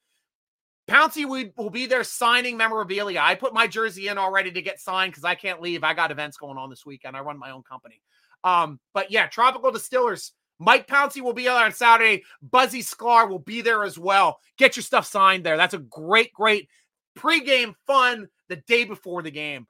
Pouncey 0.87 1.25
will, 1.25 1.49
will 1.57 1.71
be 1.71 1.87
there 1.87 2.03
signing 2.03 2.57
memorabilia. 2.57 3.19
I 3.21 3.33
put 3.35 3.53
my 3.53 3.65
jersey 3.65 4.07
in 4.07 4.17
already 4.17 4.51
to 4.51 4.61
get 4.61 4.79
signed 4.79 5.11
because 5.11 5.23
I 5.23 5.33
can't 5.33 5.61
leave. 5.61 5.83
I 5.83 5.95
got 5.95 6.11
events 6.11 6.37
going 6.37 6.57
on 6.57 6.69
this 6.69 6.85
weekend. 6.85 7.17
I 7.17 7.21
run 7.21 7.39
my 7.39 7.51
own 7.51 7.63
company. 7.63 8.01
Um, 8.43 8.79
but 8.93 9.11
yeah, 9.11 9.27
Tropical 9.27 9.71
Distillers. 9.71 10.33
Mike 10.59 10.87
Pouncey 10.87 11.21
will 11.21 11.33
be 11.33 11.43
there 11.43 11.65
on 11.65 11.73
Saturday. 11.73 12.23
Buzzy 12.41 12.81
Sklar 12.81 13.27
will 13.27 13.39
be 13.39 13.61
there 13.61 13.83
as 13.83 13.97
well. 13.97 14.39
Get 14.57 14.77
your 14.77 14.83
stuff 14.83 15.05
signed 15.05 15.43
there. 15.43 15.57
That's 15.57 15.73
a 15.73 15.79
great, 15.79 16.31
great 16.31 16.69
pregame 17.17 17.73
fun 17.87 18.29
the 18.47 18.57
day 18.57 18.85
before 18.85 19.21
the 19.21 19.31
game. 19.31 19.67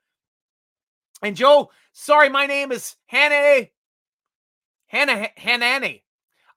And 1.24 1.36
Joe, 1.36 1.72
sorry, 1.94 2.30
my 2.30 2.46
name 2.46 2.72
is 2.72 2.96
Hannah 3.08 3.68
Hannah 4.88 5.30
Hanani. 5.38 6.05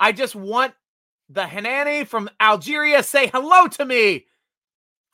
I 0.00 0.12
just 0.12 0.34
want 0.34 0.74
the 1.28 1.46
Hanani 1.46 2.04
from 2.04 2.30
Algeria 2.40 3.02
say 3.02 3.26
hello 3.28 3.66
to 3.68 3.84
me. 3.84 4.26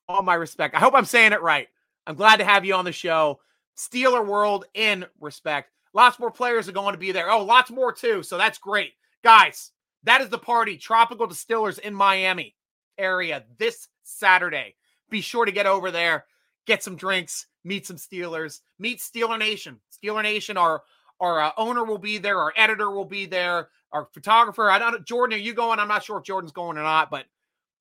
All 0.08 0.22
my 0.22 0.34
respect. 0.34 0.74
I 0.74 0.80
hope 0.80 0.94
I'm 0.94 1.06
saying 1.06 1.32
it 1.32 1.42
right. 1.42 1.68
I'm 2.06 2.14
glad 2.14 2.36
to 2.36 2.44
have 2.44 2.64
you 2.64 2.74
on 2.74 2.84
the 2.84 2.92
show. 2.92 3.40
Steeler 3.76 4.24
World 4.24 4.66
in 4.74 5.06
respect. 5.20 5.70
Lots 5.94 6.18
more 6.18 6.30
players 6.30 6.68
are 6.68 6.72
going 6.72 6.92
to 6.92 6.98
be 6.98 7.12
there. 7.12 7.30
Oh, 7.30 7.44
lots 7.44 7.70
more 7.70 7.92
too. 7.92 8.22
So 8.22 8.36
that's 8.36 8.58
great. 8.58 8.92
Guys, 9.22 9.72
that 10.02 10.20
is 10.20 10.28
the 10.28 10.38
party. 10.38 10.76
Tropical 10.76 11.26
Distillers 11.26 11.78
in 11.78 11.94
Miami 11.94 12.54
area 12.98 13.44
this 13.58 13.88
Saturday. 14.02 14.74
Be 15.10 15.20
sure 15.20 15.44
to 15.44 15.52
get 15.52 15.66
over 15.66 15.90
there, 15.90 16.26
get 16.66 16.82
some 16.82 16.96
drinks, 16.96 17.46
meet 17.64 17.86
some 17.86 17.96
Steelers, 17.96 18.60
meet 18.78 19.00
Steeler 19.00 19.38
Nation. 19.38 19.80
Steeler 19.92 20.22
Nation, 20.22 20.56
our 20.56 20.82
our 21.20 21.40
uh, 21.40 21.50
owner 21.56 21.84
will 21.84 21.98
be 21.98 22.18
there, 22.18 22.38
our 22.38 22.52
editor 22.56 22.90
will 22.90 23.04
be 23.04 23.24
there, 23.24 23.68
our 23.94 24.08
photographer. 24.12 24.68
I 24.68 24.78
don't 24.78 25.06
Jordan, 25.06 25.38
are 25.38 25.40
you 25.40 25.54
going? 25.54 25.78
I'm 25.78 25.88
not 25.88 26.02
sure 26.02 26.18
if 26.18 26.24
Jordan's 26.24 26.52
going 26.52 26.76
or 26.76 26.82
not, 26.82 27.10
but 27.10 27.24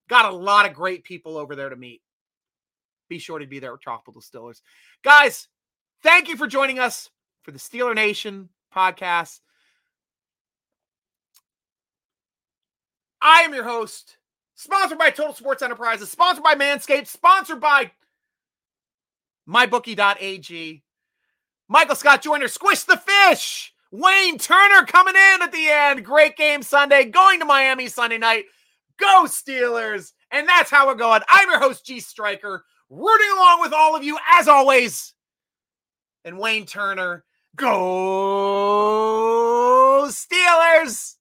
got 0.08 0.32
a 0.32 0.34
lot 0.34 0.64
of 0.64 0.72
great 0.72 1.04
people 1.04 1.36
over 1.36 1.56
there 1.56 1.68
to 1.68 1.76
meet. 1.76 2.00
Be 3.08 3.18
sure 3.18 3.40
to 3.40 3.46
be 3.46 3.58
there 3.58 3.74
at 3.74 3.80
Tropical 3.80 4.12
Distillers. 4.14 4.62
Guys, 5.02 5.48
thank 6.02 6.28
you 6.28 6.36
for 6.36 6.46
joining 6.46 6.78
us 6.78 7.10
for 7.42 7.50
the 7.50 7.58
Steeler 7.58 7.94
Nation 7.94 8.48
podcast. 8.74 9.40
I 13.20 13.40
am 13.40 13.52
your 13.52 13.64
host, 13.64 14.16
sponsored 14.54 14.98
by 14.98 15.10
Total 15.10 15.34
Sports 15.34 15.62
Enterprises, 15.62 16.10
sponsored 16.10 16.44
by 16.44 16.54
Manscaped, 16.54 17.08
sponsored 17.08 17.60
by 17.60 17.90
MyBookie.ag. 19.48 20.82
Michael 21.68 21.96
Scott 21.96 22.22
Joyner, 22.22 22.48
Squish 22.48 22.84
the 22.84 22.98
Fish. 22.98 23.73
Wayne 23.96 24.38
Turner 24.38 24.84
coming 24.86 25.14
in 25.14 25.42
at 25.42 25.52
the 25.52 25.68
end. 25.68 26.04
Great 26.04 26.36
game 26.36 26.64
Sunday. 26.64 27.04
Going 27.04 27.38
to 27.38 27.44
Miami 27.44 27.86
Sunday 27.86 28.18
night. 28.18 28.46
Go 28.98 29.26
Steelers. 29.26 30.10
And 30.32 30.48
that's 30.48 30.68
how 30.68 30.88
we're 30.88 30.96
going. 30.96 31.20
I'm 31.28 31.48
your 31.48 31.60
host, 31.60 31.86
G 31.86 32.00
Striker, 32.00 32.64
rooting 32.90 33.30
along 33.36 33.60
with 33.60 33.72
all 33.72 33.94
of 33.94 34.02
you 34.02 34.18
as 34.32 34.48
always. 34.48 35.14
And 36.24 36.40
Wayne 36.40 36.66
Turner, 36.66 37.22
go 37.54 37.68
Steelers. 40.08 41.14